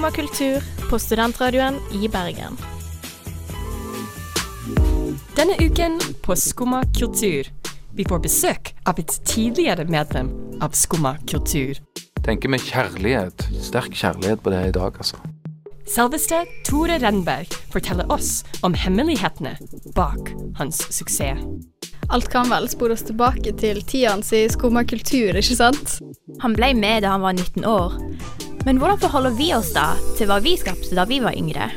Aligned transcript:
Skumma 0.00 0.10
kultur 0.16 0.62
på 0.90 0.98
studentradioen 0.98 1.74
i 1.92 2.08
Bergen. 2.08 2.56
Denne 5.36 5.56
uken 5.60 6.00
på 6.22 6.36
Skumma 6.36 6.80
kultur. 6.98 7.50
Vi 7.92 8.06
får 8.08 8.22
besøk 8.24 8.70
av 8.88 8.96
et 9.02 9.12
tidligere 9.28 9.84
medlem 9.84 10.30
av 10.64 10.72
Skumma 10.72 11.18
kultur. 11.28 11.76
Tenker 12.24 12.48
med 12.48 12.64
kjærlighet. 12.64 13.44
Sterk 13.60 13.92
kjærlighet 13.92 14.40
på 14.40 14.54
det 14.54 14.62
i 14.70 14.72
dag, 14.78 14.96
altså. 14.96 15.20
Selveste 15.84 16.46
Tore 16.64 16.96
Renberg 17.04 17.52
forteller 17.68 18.08
oss 18.08 18.38
om 18.64 18.72
hemmelighetene 18.72 19.52
bak 19.92 20.32
hans 20.56 20.80
suksess. 20.88 21.44
Alt 22.08 22.32
kan 22.32 22.48
vel 22.48 22.72
spores 22.72 23.04
tilbake 23.04 23.52
til 23.52 23.84
tida 23.84 24.16
hans 24.16 24.32
i 24.32 24.46
skumma 24.48 24.80
kultur, 24.88 25.36
ikke 25.36 25.60
sant? 25.60 25.98
Han 26.40 26.56
ble 26.56 26.72
med 26.72 27.04
da 27.04 27.18
han 27.18 27.28
var 27.28 27.36
19 27.36 27.68
år. 27.68 28.00
Men 28.66 28.80
hvordan 28.80 29.00
forholder 29.00 29.36
vi 29.38 29.52
oss 29.56 29.70
da 29.72 29.94
til 30.18 30.28
hva 30.28 30.36
vi 30.44 30.56
skapte 30.60 30.96
da 30.96 31.06
vi 31.08 31.20
var 31.24 31.36
yngre? 31.38 31.70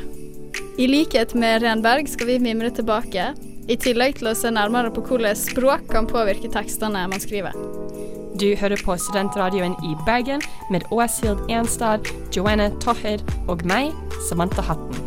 I 0.76 0.88
likhet 0.90 1.32
med 1.38 1.62
Renberg 1.62 2.10
skal 2.10 2.28
vi 2.28 2.40
mimre 2.42 2.68
tilbake, 2.74 3.30
i 3.70 3.76
tillegg 3.80 4.18
til 4.18 4.28
å 4.28 4.34
se 4.36 4.50
nærmere 4.52 4.90
på 4.92 5.04
hvordan 5.06 5.38
språk 5.38 5.86
kan 5.92 6.08
påvirke 6.10 6.50
tekstene 6.52 7.06
man 7.08 7.22
skriver. 7.22 7.56
Du 8.34 8.50
hører 8.58 8.80
på 8.82 8.96
Studentradioen 8.98 9.76
i 9.86 9.94
Bergen 10.04 10.42
med 10.74 10.84
Åshild 10.92 11.46
Enstad, 11.48 12.10
Joanne 12.34 12.66
Toher 12.82 13.22
og 13.48 13.62
meg, 13.70 13.94
Samantha 14.28 14.64
Hatten. 14.66 14.98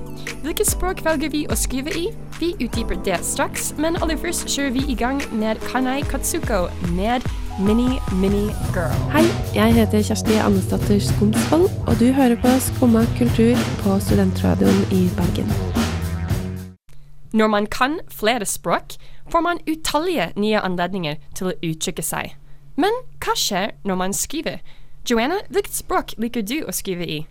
Hvilket 0.45 0.69
språk 0.71 1.03
velger 1.05 1.29
vi 1.33 1.43
å 1.51 1.57
skrive 1.59 1.91
i? 1.91 2.07
Vi 2.39 2.53
utdyper 2.63 2.97
det 3.05 3.19
straks, 3.27 3.73
men 3.77 3.99
aller 3.99 4.17
først 4.21 4.47
kjører 4.47 4.73
vi 4.77 4.85
i 4.87 4.95
gang 4.97 5.19
med 5.35 5.59
Kanai 5.67 5.99
Katsuko 6.07 6.67
med 6.95 7.25
Mini 7.59 7.99
Mini 8.21 8.45
Girl. 8.73 8.93
Hei, 9.11 9.23
jeg 9.55 9.73
heter 9.73 10.03
Kjersti 10.05 10.35
Andesdatter 10.37 10.99
Skomsvold, 11.01 11.71
og 11.87 11.95
du 11.99 12.11
hører 12.13 12.35
på 12.41 12.51
Skumma 12.61 13.01
kultur 13.17 13.57
på 13.81 13.95
Studentradioen 13.99 14.83
i 14.93 15.07
Bergen. 15.17 15.49
Når 17.33 17.47
man 17.47 17.65
kan 17.65 17.99
flere 18.11 18.45
språk, 18.45 18.93
får 19.31 19.41
man 19.41 19.63
utallige 19.65 20.29
nye 20.35 20.61
anledninger 20.61 21.17
til 21.33 21.49
å 21.49 21.55
uttrykke 21.65 22.05
seg. 22.05 22.35
Men 22.77 22.93
hva 23.25 23.33
skjer 23.33 23.73
når 23.83 24.01
man 24.03 24.13
skriver? 24.13 24.61
Joanna, 25.09 25.41
hvilket 25.49 25.81
språk 25.81 26.13
liker 26.21 26.45
du 26.45 26.59
å 26.61 26.75
skrive 26.75 27.09
i? 27.09 27.23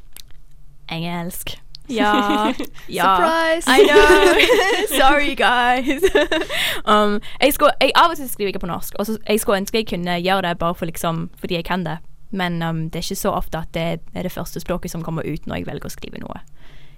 Engelsk. 0.90 1.54
Ja. 1.88 2.52
ja. 2.88 3.16
Surprise! 3.16 3.70
I 3.70 3.84
know! 3.86 4.34
Sorry, 5.00 5.34
guys. 5.34 6.02
um, 6.84 7.20
jeg 7.40 7.54
skulle, 7.54 7.72
jeg, 7.80 7.92
av 7.94 8.10
og 8.10 8.16
til 8.16 8.28
skriver 8.28 8.52
jeg 8.52 8.60
på 8.60 8.70
norsk, 8.70 8.98
og 8.98 9.06
jeg 9.28 9.40
skulle 9.40 9.62
ønske 9.62 9.78
jeg 9.78 9.88
kunne 9.90 10.18
gjøre 10.18 10.48
det 10.48 10.58
bare 10.58 10.74
for 10.74 10.86
liksom, 10.86 11.30
fordi 11.38 11.54
jeg 11.60 11.64
kan 11.64 11.86
det. 11.86 11.98
Men 12.30 12.62
um, 12.62 12.90
det 12.90 13.00
er 13.00 13.06
ikke 13.06 13.22
så 13.22 13.30
ofte 13.36 13.58
at 13.58 13.72
det 13.74 13.86
er 14.14 14.22
det 14.22 14.32
første 14.32 14.60
språket 14.60 14.90
som 14.90 15.02
kommer 15.02 15.22
ut 15.26 15.46
når 15.46 15.62
jeg 15.62 15.66
velger 15.70 15.86
å 15.86 15.94
skrive 15.94 16.20
noe. 16.22 16.42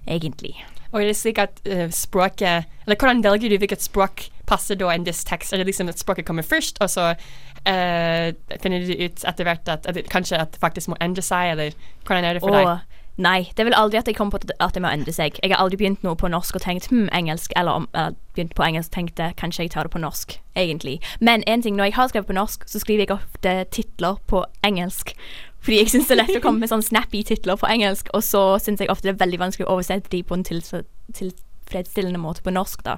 Egentlig. 0.09 0.55
Og 0.89 1.03
er 1.03 1.11
det 1.11 1.17
slik 1.19 1.37
at 1.37 1.59
uh, 1.69 1.85
språket 1.93 2.65
Eller 2.85 2.97
hvordan 2.97 3.21
velger 3.21 3.51
du 3.51 3.59
hvilket 3.61 3.83
språk 3.83 4.29
passer 4.49 4.79
da 4.79 4.89
en 4.89 5.05
viss 5.05 5.21
tekst? 5.27 5.53
Er 5.53 5.61
det 5.61 5.67
liksom 5.69 5.91
at 5.91 6.01
språket 6.01 6.25
kommer 6.25 6.41
først, 6.41 6.79
og 6.81 6.89
så 6.89 7.11
uh, 7.13 8.27
finner 8.63 8.87
du 8.87 8.95
ut 8.97 9.25
etter 9.27 9.45
hvert 9.45 9.69
at, 9.69 9.85
at 9.85 9.95
det, 9.95 10.07
kanskje 10.09 10.39
at 10.41 10.55
det 10.55 10.61
faktisk 10.63 10.89
må 10.89 10.97
endre 11.01 11.21
seg, 11.21 11.53
eller 11.53 11.77
hvordan 12.07 12.25
er 12.25 12.39
det 12.39 12.41
for 12.41 12.57
deg? 12.57 12.88
Nei, 13.19 13.49
det 13.51 13.59
er 13.59 13.67
vel 13.67 13.75
aldri 13.75 13.99
at 13.99 14.07
jeg 14.07 14.15
kommer 14.15 14.37
på 14.39 14.47
at- 14.59 14.73
det 14.73 14.81
må 14.81 14.87
endre 14.87 15.11
seg. 15.11 15.39
Jeg 15.43 15.51
har 15.51 15.59
aldri 15.59 15.75
begynt 15.77 16.03
noe 16.03 16.15
på 16.15 16.29
norsk 16.31 16.55
og 16.55 16.61
tenkt 16.61 16.87
hm, 16.87 17.09
engelsk, 17.11 17.51
eller, 17.55 17.85
eller 17.93 18.15
begynt 18.33 18.55
på 18.55 18.63
engelsk 18.63 18.93
og 18.93 18.95
tenkte 18.95 19.33
kanskje 19.35 19.65
jeg 19.65 19.71
tar 19.71 19.83
det 19.83 19.91
på 19.91 19.99
norsk, 19.99 20.39
egentlig. 20.55 21.01
Men 21.19 21.43
en 21.45 21.61
ting, 21.61 21.75
når 21.75 21.89
jeg 21.89 21.93
har 21.95 22.07
skrevet 22.07 22.27
på 22.27 22.37
norsk, 22.37 22.63
så 22.65 22.79
skriver 22.79 23.03
jeg 23.03 23.11
ofte 23.11 23.65
titler 23.75 24.15
på 24.27 24.45
engelsk. 24.63 25.11
Fordi 25.59 25.81
jeg 25.81 25.89
syns 25.91 26.07
det 26.07 26.15
er 26.15 26.21
lett 26.23 26.37
å 26.39 26.41
komme 26.41 26.63
med 26.63 26.71
sånn 26.71 26.85
snappy 26.85 27.23
titler 27.27 27.59
på 27.59 27.67
engelsk, 27.67 28.07
og 28.13 28.23
så 28.23 28.55
syns 28.63 28.79
jeg 28.79 28.89
ofte 28.89 29.09
det 29.09 29.17
er 29.17 29.25
veldig 29.25 29.39
vanskelig 29.43 29.67
å 29.67 29.75
oversette 29.75 30.09
de 30.09 30.23
på 30.23 30.33
en 30.37 30.47
tilfredsstillende 30.47 32.21
måte 32.23 32.41
på 32.45 32.55
norsk, 32.55 32.83
da. 32.87 32.95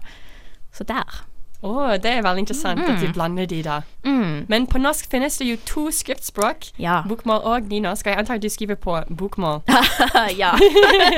Så 0.72 0.86
der. 0.86 1.24
Å, 1.62 1.98
det 2.02 2.10
er 2.10 2.24
veldig 2.26 2.40
interessant 2.42 2.80
at 2.82 2.98
du 3.00 3.06
Mm. 3.06 3.14
blander 3.14 3.46
de 3.46 3.62
da. 3.64 3.82
Mm. 4.04 4.46
Men 4.50 4.66
på 4.68 4.80
norsk 4.82 5.06
finnes 5.12 5.38
det 5.38 5.46
jo 5.46 5.58
to 5.66 5.84
skriftspråk. 5.92 6.72
Ja. 6.80 7.04
Bokmål 7.08 7.42
og 7.46 7.68
nynorsk. 7.70 8.06
Jeg 8.06 8.18
antar 8.18 8.38
du 8.42 8.50
skriver 8.50 8.76
på 8.76 8.96
bokmål. 9.18 9.62
ja. 10.42 10.56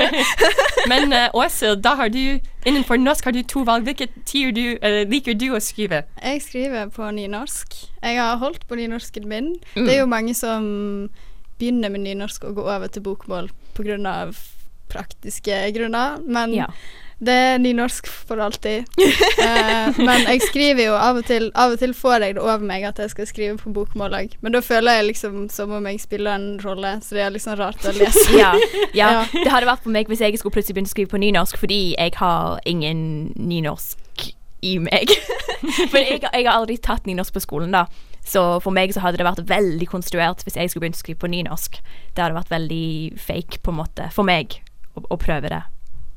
Men 0.92 1.14
uh, 1.14 1.30
Åshild, 1.34 1.82
da 1.84 1.96
har 1.96 2.10
du 2.10 2.40
innenfor 2.66 2.98
norsk 3.00 3.24
har 3.24 3.32
du 3.32 3.42
to 3.44 3.64
valg. 3.64 3.84
Hvilket 3.88 4.10
tider 4.26 4.52
du, 4.52 4.78
eller 4.82 5.06
liker 5.10 5.34
du 5.34 5.48
å 5.56 5.60
skrive? 5.64 6.04
Jeg 6.24 6.42
skriver 6.44 6.90
på 6.92 7.08
nynorsk. 7.12 7.74
Jeg 8.04 8.20
har 8.20 8.38
holdt 8.44 8.68
på 8.68 8.76
nynorsken 8.76 9.28
min. 9.28 9.54
Mm. 9.76 9.86
Det 9.88 9.96
er 9.96 10.00
jo 10.02 10.10
mange 10.12 10.36
som 10.36 10.68
begynner 11.60 11.90
med 11.94 12.04
nynorsk 12.04 12.44
og 12.50 12.56
går 12.60 12.72
over 12.76 12.88
til 12.92 13.02
bokmål 13.06 13.50
pga. 13.78 14.28
Praktiske 14.94 15.64
grunner, 15.76 16.20
men 16.26 16.54
Ja. 16.54 16.68
det 17.24 17.34
er 17.34 17.58
nynorsk 17.62 18.08
for 18.08 18.42
alltid. 18.44 18.86
Eh, 19.00 20.00
men 20.00 20.26
jeg 20.28 20.42
skriver 20.50 20.86
jo 20.90 20.94
av 21.00 21.18
og 21.22 21.26
til 21.30 21.50
Av 21.56 21.72
og 21.76 21.80
til 21.80 21.94
får 21.96 22.22
jeg 22.26 22.36
det 22.36 22.42
over 22.44 22.64
meg 22.68 22.84
at 22.88 23.00
jeg 23.00 23.10
skal 23.14 23.28
skrive 23.30 23.58
på 23.62 23.72
bokmål 23.76 24.16
òg, 24.18 24.36
men 24.42 24.52
da 24.56 24.62
føler 24.64 25.00
jeg 25.00 25.08
liksom 25.14 25.48
som 25.54 25.72
om 25.72 25.88
jeg 25.88 26.02
spiller 26.04 26.36
en 26.36 26.60
rolle, 26.64 26.98
så 27.04 27.16
det 27.18 27.24
er 27.26 27.34
liksom 27.36 27.58
rart 27.60 27.84
å 27.90 27.94
lese. 27.98 28.28
ja, 28.38 28.54
ja. 28.94 29.10
Ja. 29.14 29.26
Det 29.34 29.50
hadde 29.52 29.68
vært 29.70 29.84
for 29.84 29.92
meg 29.96 30.08
hvis 30.12 30.22
jeg 30.24 30.38
skulle 30.40 30.54
plutselig 30.58 30.76
begynne 30.78 30.92
å 30.92 30.96
skrive 30.96 31.14
på 31.16 31.22
nynorsk 31.24 31.58
fordi 31.62 31.82
jeg 31.98 32.16
har 32.20 32.60
ingen 32.66 33.34
nynorsk 33.36 34.30
i 34.64 34.78
meg. 34.80 35.12
for 35.92 35.98
jeg, 36.00 36.22
jeg 36.24 36.46
har 36.48 36.54
aldri 36.56 36.78
tatt 36.80 37.06
nynorsk 37.10 37.34
på 37.36 37.42
skolen, 37.44 37.72
da. 37.76 37.86
Så 38.24 38.40
for 38.64 38.72
meg 38.72 38.94
så 38.96 39.02
hadde 39.04 39.20
det 39.20 39.26
vært 39.28 39.42
veldig 39.50 39.88
konstruert 39.92 40.44
hvis 40.46 40.56
jeg 40.56 40.70
skulle 40.72 40.86
begynne 40.86 40.96
å 40.96 41.02
skrive 41.04 41.20
på 41.20 41.28
nynorsk. 41.34 41.80
Det 42.16 42.24
hadde 42.24 42.38
vært 42.38 42.54
veldig 42.54 42.86
fake, 43.20 43.60
på 43.66 43.74
en 43.74 43.80
måte, 43.82 44.06
for 44.16 44.24
meg, 44.24 44.62
å, 44.96 45.06
å 45.10 45.20
prøve 45.22 45.50
det. 45.54 45.64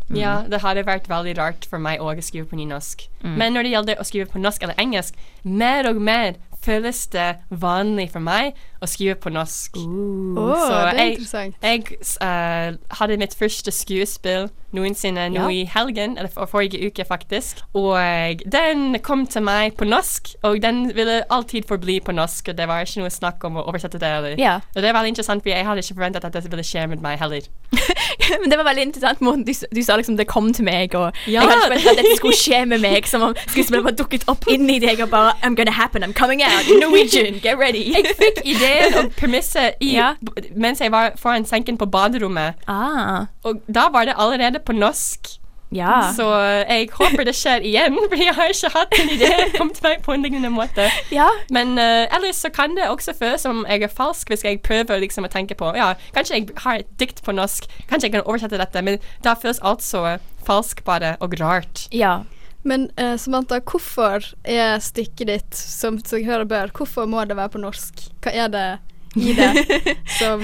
Mm. 0.07 0.19
Ja, 0.21 0.35
det 0.47 0.61
hadde 0.63 0.85
vært 0.87 1.09
veldig 1.11 1.35
rart 1.39 1.67
for 1.67 1.83
meg 1.83 1.99
òg 1.99 2.21
å 2.21 2.25
skrive 2.25 2.47
på 2.47 2.59
nynorsk. 2.61 3.09
Mm. 3.25 3.33
Men 3.41 3.57
når 3.57 3.67
det 3.67 3.73
gjelder 3.75 4.03
å 4.03 4.07
skrive 4.07 4.31
på 4.31 4.39
norsk 4.39 4.63
eller 4.63 4.79
engelsk, 4.79 5.17
mer 5.43 5.89
og 5.91 5.99
mer 5.99 6.37
føles 6.67 7.05
det 7.13 7.27
vanlig 7.51 8.09
for 8.11 8.23
meg 8.25 8.57
å 8.83 8.89
skrive 8.91 9.17
på 9.23 9.31
norsk. 9.35 9.77
Åh, 9.79 10.55
Så 10.63 10.71
det 10.73 10.93
er 10.93 10.99
jeg, 10.99 11.13
interessant. 11.13 11.59
jeg 11.63 11.99
uh, 12.23 12.97
hadde 12.99 13.19
mitt 13.21 13.37
første 13.39 13.73
skuespill 13.75 14.49
noensinne 14.77 15.29
nå 15.33 15.47
Ja. 15.47 15.51
i 15.53 15.65
helgen, 15.73 16.17
eller 16.19 16.29
for 16.33 16.51
forrige 16.51 16.81
uke 16.87 17.05
faktisk. 17.07 17.63
Og 17.79 18.43
den 18.53 18.99
kom 19.03 19.27
til 19.27 19.43
meg 19.47 19.77
på 19.79 19.87
norsk, 19.89 20.35
og 20.43 20.61
den 20.63 20.91
ville 20.97 21.23
alltid 21.31 21.69
forbli 21.69 22.01
på 22.05 22.13
norsk. 22.13 22.51
Og 22.53 22.59
det 22.59 22.69
var 22.69 22.85
ikke 22.85 23.05
noe 23.05 23.15
snakk 23.15 23.45
om 23.49 23.57
å 23.57 23.67
oversette 23.67 24.01
det. 24.03 24.11
Eller. 24.19 24.37
Ja. 24.41 24.59
Og 24.75 24.83
det 24.83 24.91
er 24.91 24.99
veldig 24.99 25.15
interessant, 25.15 25.43
for 25.43 25.55
jeg 25.55 25.67
hadde 25.67 25.85
ikke 25.85 25.97
forventet 25.97 26.25
at 26.29 26.37
dette 26.37 26.51
ville 26.53 26.67
skje 26.67 26.87
med 26.93 27.05
meg 27.05 27.19
heller. 27.23 27.47
Men 28.41 28.51
det 28.53 28.59
var 28.59 28.65
veldig 28.69 28.83
interessant 28.89 29.21
måten 29.25 29.45
du, 29.47 29.53
du 29.53 29.83
sa 29.83 29.97
liksom 29.97 30.17
det 30.19 30.27
kom 30.31 30.53
til 30.57 30.65
meg, 30.69 30.95
og 30.95 31.13
Ja. 31.27 31.43
jeg 31.43 31.51
hadde 31.63 31.79
ikke 31.81 31.91
at 31.95 32.01
dette 32.03 32.17
skulle 32.19 32.37
skje 32.39 32.61
med 32.67 32.81
meg, 32.85 33.07
som 33.11 33.23
om 33.29 33.35
skuespillet 33.53 33.85
bare 33.87 33.99
dukket 33.99 34.27
opp 34.33 34.47
inni 34.53 34.79
deg 34.83 35.01
og 35.05 35.11
bare 35.15 35.33
I'm 35.43 35.57
gonna 35.59 35.75
happen, 35.75 36.03
I'm 36.05 36.15
coming 36.17 36.43
out, 36.43 36.69
Norwegian, 36.81 37.41
get 37.43 37.59
ready. 37.59 37.85
Jeg 37.97 38.13
fikk 38.19 38.43
ideen 38.45 38.95
og 39.03 39.13
premisset 39.19 39.81
Ja. 39.81 40.15
mens 40.55 40.81
jeg 40.81 40.93
var 40.93 41.13
foran 41.21 41.45
senken 41.49 41.79
på 41.81 41.87
baderommet. 41.87 42.55
Ah, 42.69 43.27
Og 43.45 43.61
da 43.73 43.89
var 43.93 44.05
det 44.09 44.15
allerede 44.19 44.59
på 44.65 44.73
norsk. 44.77 45.37
Ja. 45.75 46.13
Så 46.15 46.27
jeg 46.69 46.89
håper 46.95 47.27
det 47.27 47.35
skjer 47.35 47.65
igjen, 47.67 47.97
for 48.11 48.21
jeg 48.21 48.35
har 48.37 48.53
ikke 48.53 48.71
hatt 48.75 48.95
en 49.01 49.11
idé 49.17 49.31
om 49.63 49.73
meg 49.83 50.05
på 50.05 50.15
en 50.15 50.23
lignende 50.23 50.51
måte. 50.55 50.87
ja. 51.15 51.29
Men 51.51 51.75
uh, 51.79 52.07
ellers 52.15 52.43
så 52.45 52.51
kan 52.55 52.77
det 52.77 52.89
også 52.89 53.17
føles 53.19 53.43
som 53.43 53.65
jeg 53.69 53.83
er 53.83 53.93
falsk 53.93 54.31
hvis 54.31 54.45
jeg 54.47 54.63
prøver 54.67 55.03
liksom 55.03 55.27
å 55.27 55.33
tenke 55.33 55.57
på 55.59 55.73
Ja, 55.77 55.93
kanskje 56.15 56.39
jeg 56.39 56.55
har 56.63 56.81
et 56.83 56.91
dikt 57.01 57.23
på 57.27 57.35
norsk, 57.35 57.67
kanskje 57.91 58.11
jeg 58.11 58.17
kan 58.17 58.27
oversette 58.27 58.61
dette, 58.61 58.83
men 58.83 59.03
da 59.25 59.35
føles 59.39 59.61
alt 59.63 59.85
så 59.85 60.19
falsk 60.47 60.85
bare 60.87 61.17
og 61.21 61.35
rart. 61.41 61.87
Ja. 61.95 62.21
Men 62.67 62.89
uh, 62.99 63.15
Samantha, 63.19 63.61
hvorfor 63.63 64.25
er 64.43 64.79
stykket 64.83 65.31
ditt 65.31 65.59
som 65.59 66.01
jeg 66.11 66.27
hører 66.27 66.47
bør, 66.51 66.73
hvorfor 66.75 67.07
må 67.11 67.25
det 67.25 67.39
være 67.39 67.55
på 67.55 67.63
norsk? 67.63 68.07
Hva 68.23 68.35
er 68.35 68.53
det 68.55 68.69
i 69.17 69.35
det 69.37 69.51
som 70.21 70.43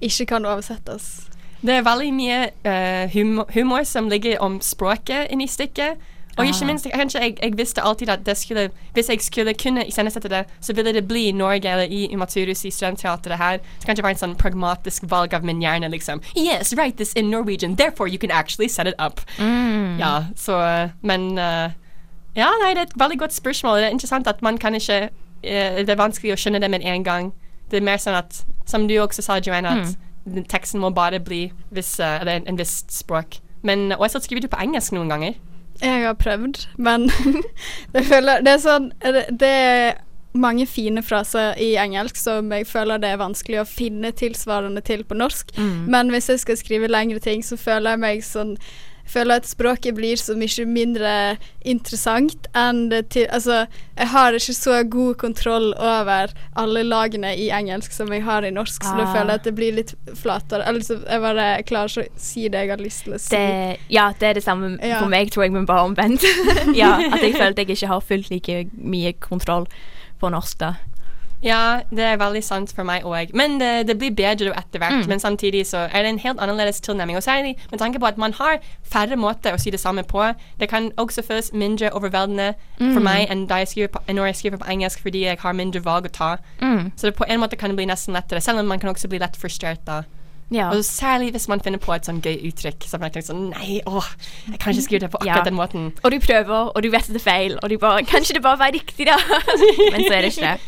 ikke 0.00 0.28
kan 0.34 0.46
oversettes? 0.46 1.33
Det 1.64 1.78
er 1.78 1.84
veldig 1.86 2.10
mye 2.14 2.40
uh, 2.68 3.12
humor, 3.14 3.46
humor 3.54 3.86
som 3.88 4.08
ligger 4.12 4.38
om 4.44 4.60
språket 4.60 5.30
inni 5.32 5.48
stykket. 5.48 5.96
Og 6.36 6.46
ikke 6.46 6.66
minst, 6.66 6.86
kanskje 6.94 7.20
jeg, 7.20 7.36
jeg 7.42 7.58
visste 7.58 7.82
alltid 7.82 8.08
at 8.08 8.26
det 8.26 8.36
skulle 8.36 8.70
Hvis 8.92 9.08
jeg 9.08 9.18
skulle 9.20 9.54
kunne 9.54 9.86
iscenesette 9.86 10.28
det, 10.28 10.44
så 10.60 10.74
ville 10.74 10.92
det 10.92 11.08
bli 11.08 11.32
Norge 11.32 11.70
eller 11.70 11.84
i 11.84 12.14
Umaturus 12.14 12.64
i 12.64 12.70
studentteatret 12.70 13.38
her. 13.38 13.58
Så 13.78 13.86
kanskje 13.86 13.96
det 13.96 14.02
var 14.02 14.10
en 14.10 14.16
sånn 14.16 14.36
pragmatisk 14.36 15.02
valg 15.10 15.34
av 15.34 15.44
min 15.44 15.62
hjerne, 15.62 15.88
liksom. 15.88 16.20
Yes, 16.36 16.74
write 16.76 16.96
this 16.96 17.12
in 17.12 17.30
Norwegian, 17.30 17.76
therefore 17.76 18.08
you 18.08 18.18
can 18.18 18.30
actually 18.30 18.68
set 18.68 18.86
it 18.86 18.94
up. 18.98 19.20
Mm. 19.38 19.98
Ja, 19.98 20.24
så 20.36 20.88
Men 21.02 21.38
uh, 21.38 21.70
Ja, 22.36 22.50
nei, 22.62 22.74
det 22.74 22.80
er 22.80 22.86
et 22.86 22.98
veldig 22.98 23.18
godt 23.18 23.32
spørsmål. 23.32 23.76
Det 23.76 23.84
er 23.84 23.90
interessant 23.90 24.26
at 24.26 24.42
man 24.42 24.58
kan 24.58 24.74
ikke 24.74 25.08
uh, 25.08 25.76
Det 25.78 25.90
er 25.90 25.96
vanskelig 25.96 26.32
å 26.32 26.36
skjønne 26.36 26.60
det 26.60 26.70
med 26.70 26.80
en 26.82 27.04
gang. 27.04 27.32
Det 27.70 27.76
er 27.78 27.86
mer 27.86 27.96
sånn 27.96 28.14
at, 28.14 28.44
som 28.66 28.88
du 28.88 28.98
også 28.98 29.22
sa, 29.22 29.38
Joanne, 29.46 29.68
at 29.70 29.86
den 29.86 29.96
teksten 30.50 30.80
må 30.80 30.90
bare 30.94 31.20
bli 31.20 31.46
viss, 31.74 31.96
uh, 32.00 32.20
eller 32.20 32.40
en, 32.40 32.48
en 32.52 32.60
viss 32.60 32.82
språk. 32.92 33.40
Men 33.64 33.92
og 33.96 34.06
jeg 34.06 34.24
skriver 34.24 34.44
du 34.44 34.52
på 34.52 34.62
engelsk 34.62 34.94
noen 34.96 35.12
ganger. 35.12 35.36
Jeg 35.82 36.06
har 36.06 36.14
prøvd, 36.14 36.66
men 36.76 37.08
det, 37.94 38.04
føler 38.06 38.44
Det 38.46 38.52
er 38.52 38.60
sånn 38.62 38.92
Det, 39.02 39.24
det 39.40 39.48
er 39.50 39.96
mange 40.34 40.66
fine 40.66 41.02
fraser 41.02 41.58
i 41.62 41.74
engelsk 41.78 42.18
som 42.18 42.50
jeg 42.52 42.66
føler 42.66 42.98
det 42.98 43.12
er 43.14 43.20
vanskelig 43.20 43.60
å 43.62 43.68
finne 43.68 44.10
tilsvarende 44.10 44.82
til 44.82 45.04
på 45.06 45.14
norsk. 45.14 45.52
Mm. 45.54 45.84
Men 45.94 46.10
hvis 46.10 46.28
jeg 46.32 46.42
skal 46.42 46.58
skrive 46.58 46.90
lengre 46.90 47.22
ting, 47.22 47.44
så 47.46 47.56
føler 47.56 47.94
jeg 47.94 48.02
meg 48.02 48.24
sånn 48.26 48.56
føler 49.06 49.36
at 49.40 49.46
språket 49.48 49.94
blir 49.94 50.16
så 50.16 50.34
mye 50.38 50.64
mindre 50.66 51.36
interessant 51.64 52.46
enn 52.56 52.88
det 52.92 53.02
til 53.14 53.26
Altså, 53.34 53.64
jeg 53.98 54.08
har 54.12 54.36
ikke 54.36 54.54
så 54.56 54.78
god 54.90 55.14
kontroll 55.20 55.72
over 55.74 56.32
alle 56.60 56.82
lagene 56.86 57.32
i 57.36 57.48
engelsk 57.54 57.92
som 57.94 58.12
jeg 58.12 58.24
har 58.26 58.44
i 58.46 58.50
norsk, 58.54 58.82
så 58.84 58.96
da 58.96 59.04
Ah. 59.04 59.12
føler 59.14 59.30
jeg 59.34 59.40
at 59.40 59.44
det 59.44 59.54
blir 59.54 59.72
litt 59.74 59.94
flatere. 60.16 60.64
Eller 60.68 60.80
så 60.80 60.98
jeg 61.04 61.20
bare 61.20 61.62
klarer 61.68 61.88
ikke 61.88 62.06
å 62.14 62.20
si 62.20 62.48
det 62.48 62.60
jeg 62.64 62.70
har 62.70 62.82
lyst 62.82 63.04
til 63.04 63.14
å 63.14 63.18
si. 63.20 63.34
Det, 63.36 63.78
ja, 63.90 64.12
det 64.18 64.28
er 64.28 64.34
det 64.34 64.44
samme 64.44 64.78
Ja. 64.82 64.98
for 65.00 65.08
meg, 65.08 65.30
tror 65.30 65.44
jeg, 65.44 65.52
men 65.52 65.66
bare 65.66 65.84
omvendt. 65.88 66.22
ja, 66.74 66.94
at 67.12 67.20
jeg 67.22 67.34
føler 67.34 67.50
at 67.54 67.58
jeg 67.58 67.70
ikke 67.76 67.88
har 67.92 68.00
fullt 68.00 68.30
like 68.30 68.66
mye 68.78 69.12
kontroll 69.20 69.66
på 70.20 70.30
norsk, 70.30 70.58
da. 70.58 70.74
Ja, 71.44 71.80
det 71.92 72.00
er 72.08 72.16
veldig 72.16 72.40
sant 72.44 72.72
for 72.72 72.86
meg 72.88 73.04
òg. 73.04 73.34
Men 73.36 73.58
det, 73.60 73.86
det 73.90 73.98
blir 74.00 74.14
bedre 74.16 74.54
etter 74.56 74.80
hvert. 74.80 75.02
Mm. 75.04 75.08
Men 75.12 75.20
samtidig 75.20 75.66
så 75.68 75.82
er 75.92 76.02
det 76.06 76.12
en 76.14 76.20
helt 76.22 76.40
annerledes 76.40 76.80
tilnærming. 76.80 77.18
Og 77.20 77.22
særlig 77.26 77.54
med 77.70 77.78
tanke 77.82 78.00
på 78.00 78.08
at 78.08 78.16
man 78.18 78.32
har 78.38 78.58
færre 78.82 79.18
måter 79.20 79.52
å 79.52 79.60
si 79.60 79.70
det 79.74 79.80
samme 79.82 80.06
på. 80.08 80.24
Det 80.60 80.70
kan 80.72 80.88
også 80.96 81.22
føles 81.26 81.52
mindre 81.52 81.92
overveldende 81.92 82.54
for 82.78 82.98
Mm. 83.00 83.04
meg 83.04 83.28
enn 83.30 83.46
jeg 83.48 83.90
på, 83.92 84.00
når 84.08 84.26
jeg 84.32 84.36
skriver 84.40 84.56
på 84.64 84.70
engelsk, 84.72 85.02
fordi 85.02 85.24
jeg 85.28 85.38
har 85.44 85.52
mindre 85.52 85.84
valg 85.84 86.06
å 86.06 86.12
ta. 86.12 86.36
Mm. 86.60 86.92
Så 86.96 87.06
det, 87.10 87.14
på 87.16 87.24
en 87.28 87.40
måte 87.40 87.56
kan 87.60 87.70
det 87.70 87.76
bli 87.76 87.86
nesten 87.86 88.14
lettere, 88.16 88.40
selv 88.40 88.58
om 88.58 88.66
man 88.66 88.80
kan 88.80 88.90
også 88.90 89.08
bli 89.08 89.18
lett 89.18 89.36
frustrert 89.36 89.84
da. 89.86 90.02
Ja. 90.52 90.68
Og 90.70 90.84
særlig 90.84 91.30
hvis 91.32 91.48
man 91.48 91.60
finner 91.64 91.78
på 91.80 91.92
et 91.94 92.04
sånn 92.06 92.20
gøy 92.22 92.36
uttrykk. 92.50 92.84
Så 92.86 92.98
man 93.00 93.10
tenker 93.10 93.26
sånn 93.32 93.46
Nei, 93.50 93.80
åh, 93.88 94.04
jeg 94.50 94.58
kan 94.60 94.72
ikke 94.74 94.82
skrive 94.84 95.00
det 95.06 95.10
på 95.10 95.18
akkurat 95.22 95.38
Ja. 95.40 95.44
den 95.44 95.54
måten. 95.56 95.86
Og 96.04 96.10
du 96.12 96.18
prøver, 96.20 96.68
og 96.76 96.82
du 96.82 96.90
vet 96.90 97.00
at 97.02 97.08
det 97.12 97.16
er 97.16 97.30
feil, 97.30 97.58
og 97.62 97.68
du 97.70 97.78
bare 97.78 98.02
Kanskje 98.04 98.34
det 98.34 98.42
bare 98.42 98.58
var 98.58 98.70
riktig, 98.72 99.06
da? 99.08 99.16
men 99.92 100.04
så 100.04 100.12
er 100.14 100.20
det 100.20 100.32
ikke 100.36 100.50
det. 100.52 100.60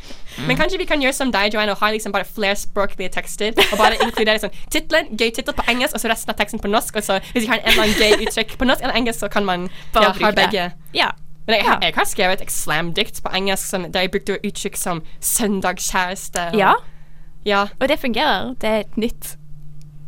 Men 0.47 0.57
kanskje 0.57 0.79
vi 0.79 0.85
kan 0.85 1.01
gjøre 1.01 1.13
som 1.17 1.31
deg, 1.33 1.55
Joanne, 1.55 1.73
og 1.73 1.79
ha 1.81 1.91
liksom 1.91 2.13
bare 2.13 2.25
flerspråklige 2.25 3.09
tekster. 3.17 3.53
Og 3.73 3.79
bare 3.79 3.97
inkludere 4.03 4.39
sånn 4.43 4.53
tittelen, 4.71 5.07
gøy 5.17 5.31
tittel 5.33 5.55
på 5.57 5.65
engelsk, 5.71 5.95
og 5.95 6.01
så 6.01 6.09
resten 6.13 6.31
av 6.31 6.37
teksten 6.37 6.61
på 6.61 6.69
norsk. 6.69 6.97
Og 6.97 7.03
så 7.03 7.21
hvis 7.33 7.43
vi 7.47 7.47
har 7.53 7.59
en 7.63 7.71
eller 7.73 7.83
annen 7.83 7.97
gøy 8.01 8.27
uttrykk 8.27 8.57
på 8.59 8.65
norsk 8.69 8.83
eller 8.83 8.95
engelsk, 9.01 9.21
så 9.21 9.29
kan 9.33 9.45
man 9.49 9.69
Bare 9.95 10.05
ja, 10.05 10.13
bruke 10.13 10.33
det. 10.37 10.51
begge. 10.51 10.73
Ja. 10.95 11.09
Men 11.47 11.55
jeg, 11.57 11.65
jeg, 11.65 11.79
jeg 11.83 11.95
har 11.95 12.05
skrevet 12.05 12.41
et 12.43 12.51
slamdikt 12.53 13.23
på 13.23 13.31
engelsk 13.39 13.67
som, 13.71 13.85
der 13.93 14.01
jeg 14.01 14.11
brukte 14.11 14.39
uttrykk 14.45 14.77
som 14.77 15.03
søndagskjæreste. 15.21 16.47
og- 16.53 16.59
Ja. 16.59 16.73
Ja. 17.47 17.67
Og 17.81 17.89
det 17.89 17.99
fungerer. 18.01 18.55
Det 18.61 18.69
er 18.69 18.79
et 18.81 18.97
nytt 18.97 19.37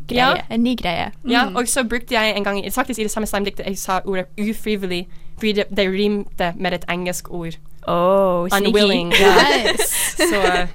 greie. 0.09 0.19
Ja. 0.19 0.35
En 0.51 0.63
ny 0.63 0.75
greie. 0.77 1.13
Ja, 1.29 1.45
og 1.55 1.69
så 1.69 1.85
brukte 1.89 2.15
jeg 2.15 2.37
en 2.37 2.45
gang 2.45 2.73
faktisk 2.73 2.99
i 2.99 3.03
det 3.03 3.11
samme 3.11 3.27
slamdiktet 3.27 3.67
jeg 3.67 3.79
sa 3.79 4.01
ordet 4.05 4.25
ufrivillig, 4.41 5.07
fordi 5.39 5.53
det, 5.53 5.65
det 5.77 5.87
rimte 5.93 6.53
med 6.57 6.73
et 6.73 6.85
engelsk 6.89 7.31
ord. 7.31 7.55
Oh. 7.89 8.49
Unwilling. 8.53 9.13
Ja. 9.13 9.35
Nice. 9.35 10.17
Så 10.17 10.69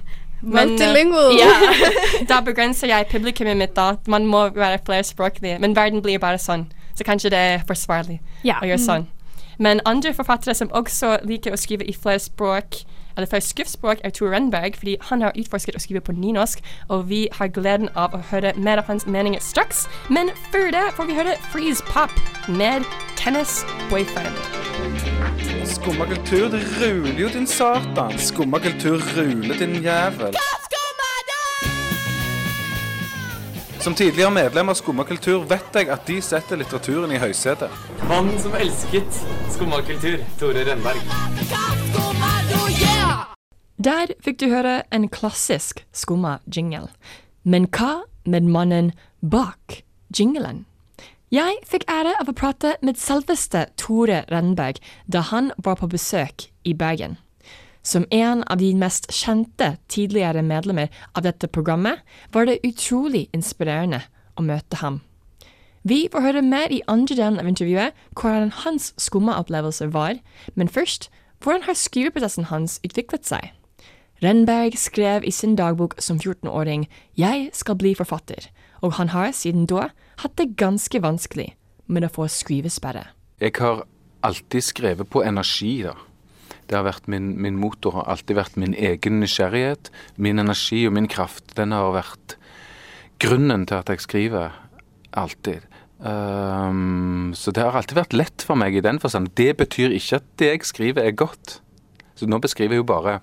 men, 0.43 0.69
Multilingual. 0.69 1.37
Ja. 1.39 1.51
da 2.29 2.41
begrenser 2.41 2.87
jeg 2.87 3.07
publikummet 3.11 3.57
mitt, 3.57 3.75
da. 3.75 3.95
Man 4.07 4.25
må 4.27 4.49
være 4.49 4.79
flerspråklig. 4.85 5.59
Men 5.59 5.75
verden 5.75 6.01
blir 6.01 6.19
bare 6.19 6.41
sånn. 6.41 6.67
Så 6.95 7.05
kanskje 7.07 7.31
det 7.33 7.39
er 7.39 7.63
forsvarlig 7.67 8.19
Ja. 8.43 8.59
å 8.61 8.67
gjøre 8.67 8.81
sånn. 8.81 9.07
Men 9.57 9.81
andre 9.85 10.13
forfattere 10.13 10.53
som 10.53 10.69
også 10.73 11.19
liker 11.23 11.53
å 11.53 11.57
skrive 11.57 11.85
i 11.85 11.93
flere 11.93 12.19
språk, 12.19 12.83
eller 13.15 13.29
flere 13.29 13.41
skriftspråk, 13.45 14.01
er 14.03 14.09
Tor 14.09 14.33
Renberg, 14.33 14.75
fordi 14.75 14.97
han 15.09 15.21
har 15.21 15.31
utforsket 15.37 15.77
å 15.77 15.81
skrive 15.81 16.01
på 16.01 16.15
nynorsk, 16.17 16.59
og 16.89 17.07
vi 17.09 17.27
har 17.31 17.47
gleden 17.47 17.89
av 17.95 18.13
å 18.13 18.23
høre 18.31 18.53
mer 18.57 18.81
av 18.81 18.89
hans 18.89 19.05
meninger 19.05 19.39
straks. 19.39 19.87
Men 20.09 20.33
før 20.51 20.71
det 20.73 20.83
får 20.97 21.05
vi 21.05 21.13
høre 21.21 21.37
Freeze 21.53 21.85
Pop 21.93 22.13
med 22.49 22.83
Tennis 23.15 23.61
Boyfriend. 23.89 24.62
Skumma 25.73 26.05
kultur, 26.05 26.49
det 26.49 26.59
ruler 26.81 27.19
jo, 27.19 27.29
din 27.33 27.47
satan. 27.47 28.17
Skumma 28.17 28.59
kultur 28.59 29.01
ruler, 29.17 29.57
din 29.57 29.83
jævel. 29.83 30.35
Som 33.79 33.95
tidligere 33.95 34.31
medlem 34.31 34.69
av 34.69 34.73
Skumma 34.73 35.03
kultur 35.03 35.43
vet 35.49 35.75
jeg 35.75 35.89
at 35.89 36.05
de 36.07 36.19
setter 36.21 36.61
litteraturen 36.61 37.11
i 37.11 37.17
høysetet. 37.19 37.73
Mannen 38.07 38.37
som 38.39 38.53
elsket 38.55 39.17
skummakultur, 39.55 40.21
Tore 40.39 40.63
Rønberg. 40.69 41.01
Der 43.83 44.13
fikk 44.23 44.39
du 44.39 44.47
høre 44.53 44.83
en 44.93 45.09
klassisk 45.09 45.81
skumma 45.91 46.37
jingle. 46.45 46.87
Men 47.43 47.65
hva 47.65 48.03
med 48.25 48.45
mannen 48.45 48.93
bak 49.19 49.81
jinglen? 50.13 50.65
Jeg 51.33 51.63
fikk 51.65 51.87
ære 51.89 52.11
av 52.21 52.27
å 52.29 52.33
prate 52.37 52.75
med 52.85 52.99
selveste 53.01 53.63
Tore 53.81 54.19
Renberg 54.29 54.77
da 55.09 55.23
han 55.31 55.47
var 55.65 55.79
på 55.79 55.87
besøk 55.89 56.43
i 56.61 56.75
Bergen. 56.77 57.15
Som 57.81 58.05
en 58.13 58.43
av 58.53 58.59
de 58.61 58.67
mest 58.77 59.07
kjente 59.09 59.71
tidligere 59.89 60.43
medlemmer 60.45 60.93
av 61.17 61.25
dette 61.25 61.49
programmet 61.49 62.03
var 62.35 62.45
det 62.45 62.59
utrolig 62.61 63.23
inspirerende 63.33 64.03
å 64.37 64.45
møte 64.45 64.77
ham. 64.83 65.01
Vi 65.81 66.05
får 66.13 66.21
høre 66.27 66.45
mer 66.45 66.69
i 66.69 66.83
andre 66.85 67.17
delen 67.17 67.41
av 67.41 67.49
intervjuet 67.49 67.97
hvordan 68.13 68.53
hans 68.61 68.91
skumma 69.01 69.39
opplevelser 69.41 69.89
var, 69.89 70.21
men 70.53 70.69
først 70.69 71.09
hvordan 71.41 71.65
har 71.65 71.81
skriveprosessen 71.81 72.51
hans 72.53 72.77
utviklet 72.85 73.25
seg. 73.25 73.49
Renberg 74.21 74.77
skrev 74.77 75.25
i 75.25 75.33
sin 75.33 75.57
dagbok 75.57 75.97
som 75.97 76.21
14-åring 76.21 76.85
'Jeg 77.17 77.49
skal 77.57 77.75
bli 77.75 77.97
forfatter', 77.97 78.53
og 78.85 79.01
han 79.01 79.09
har 79.09 79.33
siden 79.33 79.65
da 79.65 79.89
hatt 80.23 80.37
det 80.39 80.53
ganske 80.59 81.01
vanskelig 81.03 81.51
med 81.91 82.07
å 82.07 82.11
få 82.11 82.29
skrivesperre. 82.31 83.05
Jeg 83.43 83.55
har 83.59 83.83
alltid 84.23 84.65
skrevet 84.65 85.09
på 85.11 85.23
energi, 85.25 85.81
da. 85.85 85.97
Det 86.69 86.77
har 86.77 86.85
vært 86.87 87.09
min, 87.11 87.33
min 87.43 87.59
motor, 87.59 87.97
har 87.99 88.07
alltid 88.13 88.37
vært 88.39 88.55
min 88.59 88.73
egen 88.73 89.19
nysgjerrighet. 89.19 89.91
Min 90.15 90.39
energi 90.39 90.85
og 90.87 90.95
min 90.95 91.09
kraft, 91.11 91.51
den 91.57 91.75
har 91.75 91.91
vært 91.95 92.37
grunnen 93.23 93.67
til 93.67 93.81
at 93.81 93.91
jeg 93.91 94.03
skriver. 94.05 94.55
Alltid. 95.19 95.67
Um, 96.03 97.31
så 97.35 97.51
det 97.55 97.63
har 97.63 97.75
alltid 97.77 97.99
vært 97.99 98.15
lett 98.15 98.43
for 98.47 98.59
meg 98.59 98.75
i 98.75 98.83
den 98.83 98.99
forstand. 99.03 99.33
Det 99.39 99.53
betyr 99.59 99.93
ikke 99.95 100.21
at 100.21 100.31
det 100.39 100.49
jeg 100.53 100.71
skriver 100.71 101.07
er 101.07 101.19
godt. 101.19 101.59
Så 102.15 102.27
nå 102.29 102.39
beskriver 102.43 102.77
jeg 102.77 102.83
jo 102.83 102.89
bare 102.89 103.19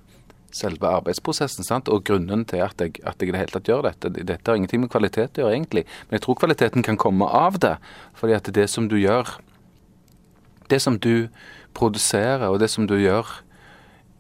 selve 0.55 0.89
arbeidsprosessen, 0.89 1.65
sant? 1.67 1.89
og 1.89 2.05
grunnen 2.09 2.45
til 2.49 2.63
at 2.65 2.81
jeg, 2.81 2.99
at 3.07 3.21
jeg 3.21 3.33
det 3.33 3.43
hele 3.43 3.55
tatt 3.55 3.71
gjør 3.71 3.87
dette. 3.87 4.11
Dette 4.19 4.51
har 4.51 4.59
ingenting 4.59 4.85
med 4.85 4.93
kvalitet 4.93 5.39
å 5.39 5.45
gjøre, 5.45 5.55
egentlig. 5.57 5.85
Men 6.09 6.19
jeg 6.19 6.25
tror 6.27 6.41
kvaliteten 6.41 6.87
kan 6.87 6.99
komme 7.01 7.29
av 7.29 7.61
det. 7.63 7.77
Fordi 8.19 8.37
at 8.37 8.51
det 8.55 8.69
som 8.71 8.91
du 8.91 8.99
gjør 9.01 9.39
Det 10.71 10.79
som 10.79 11.01
du 11.03 11.27
produserer, 11.75 12.47
og 12.47 12.61
det 12.61 12.69
som 12.71 12.87
du 12.87 12.95
gjør 12.95 13.27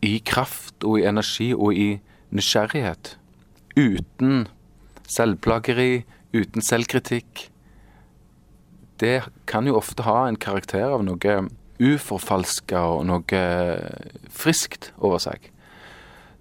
i 0.02 0.18
kraft 0.18 0.82
og 0.82 0.98
i 0.98 1.04
energi 1.06 1.52
og 1.54 1.78
i 1.78 2.00
nysgjerrighet, 2.34 3.12
uten 3.78 4.48
selvplageri, 5.06 6.02
uten 6.34 6.66
selvkritikk, 6.66 7.44
det 8.98 9.22
kan 9.46 9.70
jo 9.70 9.78
ofte 9.78 10.02
ha 10.02 10.24
en 10.26 10.40
karakter 10.42 10.90
av 10.90 11.04
noe 11.06 11.36
uforfalska 11.78 12.82
og 12.96 13.06
noe 13.08 13.44
friskt 14.34 14.90
over 14.98 15.22
seg. 15.22 15.52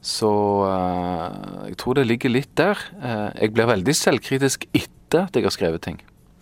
Så 0.01 0.29
uh, 0.63 1.65
jeg 1.67 1.75
tror 1.81 1.99
det 1.99 2.07
ligger 2.07 2.31
litt 2.31 2.53
der. 2.59 2.79
Uh, 3.01 3.29
jeg 3.35 3.51
blir 3.55 3.67
veldig 3.67 3.95
selvkritisk 3.95 4.69
etter 4.71 5.27
at 5.27 5.35
jeg 5.35 5.47
har 5.47 5.55
skrevet 5.55 5.83
ting. 5.83 5.99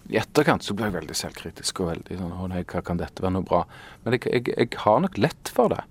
I 0.08 0.20
etterkant 0.22 0.64
så 0.64 0.76
blir 0.78 0.88
jeg 0.88 1.00
veldig 1.02 1.16
selvkritisk 1.20 1.82
og 1.84 1.90
veldig 1.90 2.18
sånn 2.20 2.36
Å 2.38 2.46
nei, 2.48 2.62
hva 2.70 2.80
kan 2.86 3.00
dette 3.00 3.24
være 3.24 3.36
noe 3.36 3.48
bra? 3.48 3.66
Men 4.06 4.16
jeg, 4.16 4.30
jeg, 4.32 4.54
jeg 4.54 4.84
har 4.86 5.02
nok 5.04 5.18
lett 5.20 5.52
for 5.52 5.74
det. 5.74 5.82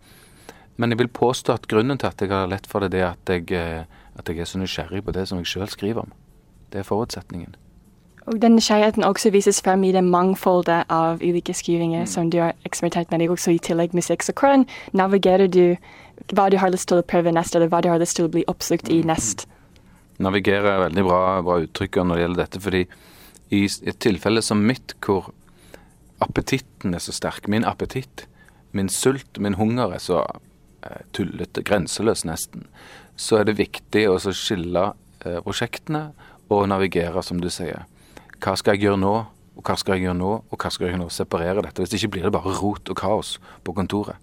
Men 0.76 0.92
jeg 0.92 1.00
vil 1.02 1.12
påstå 1.12 1.56
at 1.56 1.68
grunnen 1.68 2.00
til 2.00 2.08
at 2.10 2.20
jeg 2.20 2.32
har 2.32 2.48
lett 2.48 2.68
for 2.68 2.84
det, 2.84 2.92
det 2.92 3.02
er 3.02 3.10
at 3.14 3.32
jeg, 3.32 3.48
eh, 3.56 3.84
at 4.16 4.28
jeg 4.28 4.40
er 4.40 4.48
så 4.48 4.60
nysgjerrig 4.60 5.02
på 5.04 5.14
det 5.16 5.24
som 5.28 5.40
jeg 5.40 5.48
sjøl 5.48 5.70
skriver 5.72 6.04
om. 6.04 6.12
Det 6.72 6.82
er 6.82 6.88
forutsetningen. 6.88 7.56
Og 8.26 8.40
den 8.42 8.56
nysgjerrigheten 8.58 9.04
også 9.06 9.30
vises 9.30 9.60
frem 9.62 9.84
i 9.86 9.92
det 9.94 10.02
mangfoldet 10.02 10.88
av 10.90 11.22
ulike 11.22 11.54
skrivinger 11.54 12.08
som 12.10 12.30
du 12.30 12.40
har 12.42 12.56
eksperimentert 12.66 13.12
med, 13.14 13.28
også 13.30 13.54
i 13.54 13.60
tillegg 13.62 13.94
musikk. 13.94 14.26
Så 14.26 14.34
hvordan 14.34 14.66
navigerer 14.98 15.46
du 15.46 15.76
hva 16.34 16.48
du 16.50 16.58
har 16.58 16.72
lyst 16.74 16.88
til 16.90 16.98
å 16.98 17.06
prøve 17.06 17.30
nest, 17.34 17.54
eller 17.54 17.70
hva 17.70 17.82
du 17.84 17.90
har 17.92 18.02
lyst 18.02 18.18
til 18.18 18.26
å 18.26 18.32
bli 18.32 18.42
oppslukt 18.50 18.90
i 18.90 19.02
nest? 19.06 19.46
Navigere 20.18 20.72
er 20.72 20.84
veldig 20.88 21.06
bra, 21.06 21.20
bra 21.46 21.60
uttrykk 21.62 22.00
når 22.02 22.16
det 22.16 22.24
gjelder 22.24 22.42
dette, 22.42 22.62
fordi 22.66 22.82
i 23.54 23.62
et 23.66 23.98
tilfelle 24.02 24.42
som 24.42 24.64
mitt, 24.66 24.96
hvor 25.04 25.30
appetitten 26.24 26.96
er 26.96 27.04
så 27.04 27.14
sterk, 27.14 27.46
min 27.52 27.66
appetitt, 27.68 28.26
min 28.74 28.88
sult, 28.90 29.38
min 29.38 29.54
hunger 29.60 29.94
er 29.94 30.02
så 30.02 30.24
eh, 30.82 31.02
tullete, 31.14 31.62
grenseløs 31.62 32.24
nesten, 32.26 32.66
så 33.16 33.40
er 33.40 33.46
det 33.46 33.60
viktig 33.60 34.08
å 34.10 34.16
skille 34.18 34.88
eh, 35.22 35.38
prosjektene 35.44 36.08
og 36.50 36.66
navigere, 36.72 37.22
som 37.22 37.38
du 37.42 37.52
sier. 37.52 37.86
Hva 38.42 38.56
skal 38.58 38.76
jeg 38.76 38.86
gjøre 38.86 39.00
nå, 39.00 39.14
og 39.56 39.64
hva 39.64 39.76
skal 39.80 39.96
jeg 39.96 40.06
gjøre 40.06 40.18
nå, 40.18 40.32
og 40.44 40.58
hva 40.60 40.70
skal 40.72 40.86
jeg 40.86 40.94
gjøre 40.94 41.02
nå? 41.04 41.08
Separere 41.12 41.64
dette. 41.64 41.80
Hvis 41.80 41.92
det 41.92 42.00
ikke 42.02 42.12
blir 42.16 42.26
det 42.28 42.34
bare 42.36 42.52
rot 42.58 42.92
og 42.92 42.98
kaos 42.98 43.36
på 43.64 43.74
kontoret. 43.76 44.20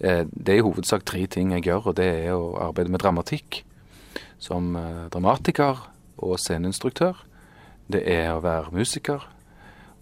Eh, 0.00 0.24
det 0.28 0.54
er 0.54 0.60
i 0.60 0.66
hovedsak 0.66 1.06
tre 1.08 1.24
ting 1.26 1.54
jeg 1.54 1.64
gjør, 1.70 1.90
og 1.90 1.96
det 1.96 2.08
er 2.26 2.34
å 2.36 2.56
arbeide 2.68 2.92
med 2.92 3.00
dramatikk 3.00 3.62
som 4.42 4.74
eh, 4.76 5.06
dramatiker 5.12 5.80
og 6.20 6.36
sceneinstruktør. 6.40 7.22
Det 7.88 8.02
er 8.10 8.34
å 8.34 8.42
være 8.44 8.74
musiker, 8.76 9.24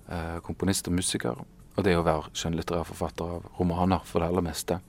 eh, 0.08 0.40
komponist 0.42 0.90
og 0.90 0.99
musiker. 0.99 1.44
Og 1.75 1.87
det 1.87 1.94
er 1.94 2.00
å 2.00 2.06
være 2.06 2.30
skjønnlitterær 2.38 2.87
forfatter 2.87 3.38
av 3.38 3.46
romaner, 3.58 4.02
for 4.06 4.23
det 4.23 4.30
aller 4.30 4.46
meste. 4.46 4.80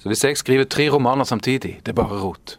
Så 0.00 0.08
hvis 0.08 0.24
jeg 0.24 0.38
skriver 0.38 0.66
tre 0.70 0.88
romaner 0.90 1.26
samtidig, 1.28 1.80
det 1.84 1.92
er 1.92 1.98
bare 1.98 2.18
rot. 2.22 2.56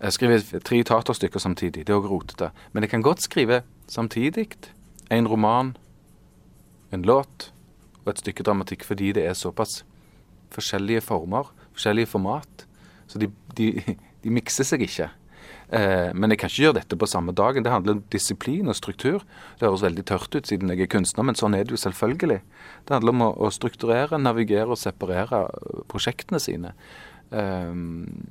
Jeg 0.00 0.12
skriver 0.12 0.60
tre 0.64 0.82
teaterstykker 0.84 1.40
samtidig, 1.40 1.86
det 1.86 1.92
er 1.92 2.00
òg 2.00 2.08
rotete. 2.10 2.50
Men 2.72 2.84
jeg 2.84 2.90
kan 2.90 3.04
godt 3.04 3.22
skrive 3.22 3.62
samtidig 3.90 4.48
en 5.10 5.28
roman, 5.28 5.74
en 6.94 7.02
låt 7.06 7.50
og 8.04 8.14
et 8.14 8.22
stykke 8.22 8.46
dramatikk, 8.46 8.86
fordi 8.86 9.12
det 9.16 9.26
er 9.26 9.38
såpass 9.38 9.82
forskjellige 10.54 11.02
former, 11.04 11.50
forskjellige 11.74 12.10
format. 12.10 12.66
Så 13.10 13.18
de, 13.18 13.30
de, 13.58 13.72
de 14.24 14.32
mikser 14.34 14.66
seg 14.66 14.86
ikke. 14.86 15.10
Eh, 15.70 16.10
men 16.18 16.32
jeg 16.32 16.40
kan 16.40 16.50
ikke 16.50 16.64
gjøre 16.64 16.78
dette 16.80 16.98
på 16.98 17.08
samme 17.10 17.34
dagen. 17.36 17.62
Det 17.62 17.72
handler 17.72 17.98
om 17.98 18.02
disiplin 18.10 18.70
og 18.70 18.78
struktur. 18.78 19.22
Det 19.58 19.68
høres 19.68 19.84
veldig 19.86 20.04
tørt 20.08 20.34
ut 20.34 20.50
siden 20.50 20.72
jeg 20.72 20.86
er 20.86 20.90
kunstner, 20.90 21.26
men 21.26 21.38
sånn 21.38 21.54
er 21.54 21.66
det 21.66 21.76
jo 21.76 21.82
selvfølgelig. 21.84 22.40
Det 22.88 22.96
handler 22.96 23.14
om 23.14 23.24
å, 23.30 23.50
strukturere, 23.54 24.18
navigere 24.18 24.74
og 24.74 24.80
separere 24.80 25.44
prosjektene 25.90 26.42
sine. 26.42 26.74
Eh, 27.32 27.74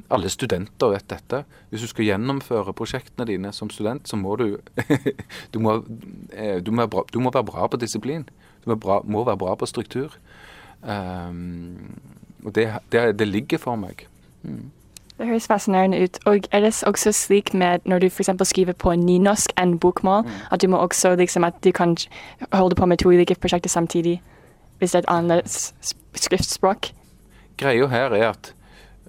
alle 0.09 0.29
studenter 0.29 0.93
vet 0.93 1.09
dette. 1.09 1.43
Hvis 1.69 1.81
du 1.81 1.87
skal 1.87 2.05
gjennomføre 2.05 2.73
prosjektene 2.73 3.27
dine 3.29 3.53
som 3.55 3.69
student, 3.69 4.07
så 4.09 4.15
må 4.19 4.35
du 4.35 4.57
du, 5.53 5.59
må, 5.59 5.83
eh, 6.33 6.59
du, 6.63 6.71
må, 6.71 6.87
bra, 6.87 7.03
du 7.13 7.19
må 7.19 7.31
være 7.33 7.43
bra 7.43 7.67
på 7.67 7.77
disiplin. 7.77 8.27
Du 8.65 8.71
må, 8.71 8.75
bra, 8.75 9.01
må 9.03 9.23
være 9.23 9.37
bra 9.37 9.55
på 9.55 9.65
struktur. 9.65 10.17
Um, 10.81 11.99
og 12.45 12.55
det, 12.55 12.71
det, 12.91 13.19
det 13.19 13.27
ligger 13.27 13.57
for 13.57 13.75
meg. 13.75 14.07
Mm. 14.43 14.71
Det 15.19 15.27
høres 15.27 15.47
fascinerende 15.47 16.03
ut. 16.03 16.19
Og 16.25 16.39
er 16.51 16.59
det 16.59 16.83
også 16.87 17.11
slik 17.11 17.53
med 17.53 17.79
når 17.85 17.99
du 17.99 18.05
f.eks. 18.05 18.29
skriver 18.43 18.73
på 18.73 18.95
nynorsk 18.95 19.51
enn 19.59 19.79
bokmål, 19.79 20.23
at 20.51 20.61
du 20.61 20.67
må 20.67 20.77
også 20.77 21.15
liksom 21.15 21.43
at 21.43 21.53
du 21.63 21.71
kan 21.71 21.97
holde 22.53 22.75
på 22.75 22.85
med 22.85 22.97
to 22.97 23.09
ulike 23.09 23.35
prosjekter 23.35 23.69
samtidig 23.69 24.21
hvis 24.79 24.91
det 24.91 24.97
er 24.97 25.03
et 25.03 25.11
annet 25.11 25.73
skriftspråk? 26.15 26.93
Greia 27.57 27.87
her 27.87 28.15
er 28.15 28.29
at 28.29 28.53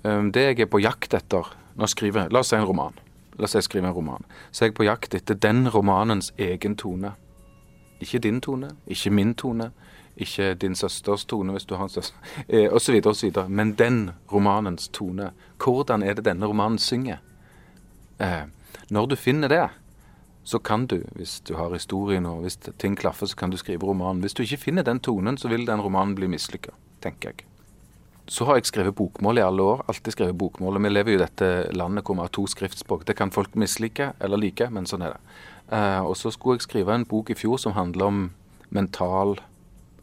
det 0.02 0.42
jeg 0.42 0.60
er 0.60 0.70
på 0.70 0.80
jakt 0.80 1.14
etter 1.14 1.52
når 1.76 1.84
jeg 1.84 1.94
skriver 1.94 2.32
La 2.32 2.40
oss 2.40 2.50
si 2.52 2.56
en 2.56 2.66
roman. 2.68 2.96
La 3.38 3.44
oss 3.44 3.54
si 3.54 3.60
jeg 3.60 3.68
skriver 3.68 3.88
en 3.88 3.96
roman. 3.96 4.24
Så 4.52 4.66
jeg 4.66 4.74
på 4.76 4.84
jakt 4.84 5.14
etter 5.14 5.36
den 5.36 5.68
romanens 5.68 6.32
egen 6.38 6.76
tone. 6.76 7.14
Ikke 8.00 8.18
din 8.18 8.40
tone, 8.40 8.70
ikke 8.88 9.10
min 9.12 9.34
tone, 9.34 9.70
ikke 10.16 10.54
din 10.54 10.74
søsters 10.74 11.24
tone 11.24 11.52
hvis 11.52 11.66
du 11.68 11.74
har 11.76 11.84
en 11.84 11.92
søster, 11.92 12.16
eh, 12.48 12.72
osv., 12.72 13.00
osv. 13.06 13.42
Men 13.48 13.74
den 13.74 14.10
romanens 14.32 14.88
tone. 14.88 15.32
Hvordan 15.60 16.02
er 16.02 16.14
det 16.14 16.24
denne 16.24 16.46
romanen 16.46 16.78
synger? 16.78 17.20
Eh, 18.20 18.48
når 18.90 19.06
du 19.06 19.16
finner 19.16 19.48
det, 19.48 19.68
så 20.44 20.58
kan 20.58 20.86
du, 20.86 21.02
hvis 21.14 21.40
du 21.40 21.54
har 21.56 21.72
historien 21.72 22.26
og 22.26 22.42
hvis 22.42 22.56
ting 22.78 22.96
klaffer, 22.96 23.26
så 23.26 23.36
kan 23.36 23.50
du 23.50 23.56
skrive 23.56 23.86
romanen. 23.86 24.20
Hvis 24.20 24.34
du 24.34 24.42
ikke 24.42 24.56
finner 24.56 24.82
den 24.82 25.00
tonen, 25.00 25.38
så 25.38 25.48
vil 25.48 25.66
den 25.66 25.80
romanen 25.80 26.14
bli 26.14 26.26
mislykka, 26.26 26.72
tenker 27.02 27.32
jeg. 27.32 27.49
Så 28.30 28.46
har 28.46 28.60
jeg 28.60 28.68
skrevet 28.70 28.94
bokmål 28.94 29.40
i 29.40 29.42
alle 29.42 29.64
år. 29.66 29.80
Alltid 29.90 30.14
skrevet 30.14 30.38
bokmål. 30.38 30.78
Og 30.78 30.84
vi 30.84 30.90
lever 30.92 31.16
jo 31.16 31.18
i 31.18 31.22
dette 31.24 31.46
landet 31.74 32.06
hvor 32.06 32.14
vi 32.14 32.22
har 32.22 32.30
to 32.36 32.44
skriftspråk. 32.46 33.02
Det 33.08 33.16
kan 33.18 33.32
folk 33.34 33.56
mislike 33.58 34.12
eller 34.22 34.38
like, 34.38 34.68
men 34.70 34.86
sånn 34.86 35.02
er 35.02 35.16
det. 35.16 35.34
Uh, 35.70 36.06
og 36.06 36.14
så 36.18 36.30
skulle 36.34 36.60
jeg 36.60 36.68
skrive 36.68 36.94
en 36.94 37.06
bok 37.10 37.32
i 37.34 37.38
fjor 37.38 37.58
som 37.58 37.74
handler 37.74 38.06
om 38.06 38.22
mental 38.70 39.36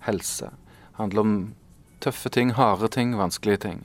helse. 0.04 0.52
Handler 1.00 1.24
om 1.24 1.34
tøffe 2.04 2.32
ting, 2.36 2.52
harde 2.60 2.92
ting, 2.92 3.16
vanskelige 3.16 3.64
ting. 3.64 3.82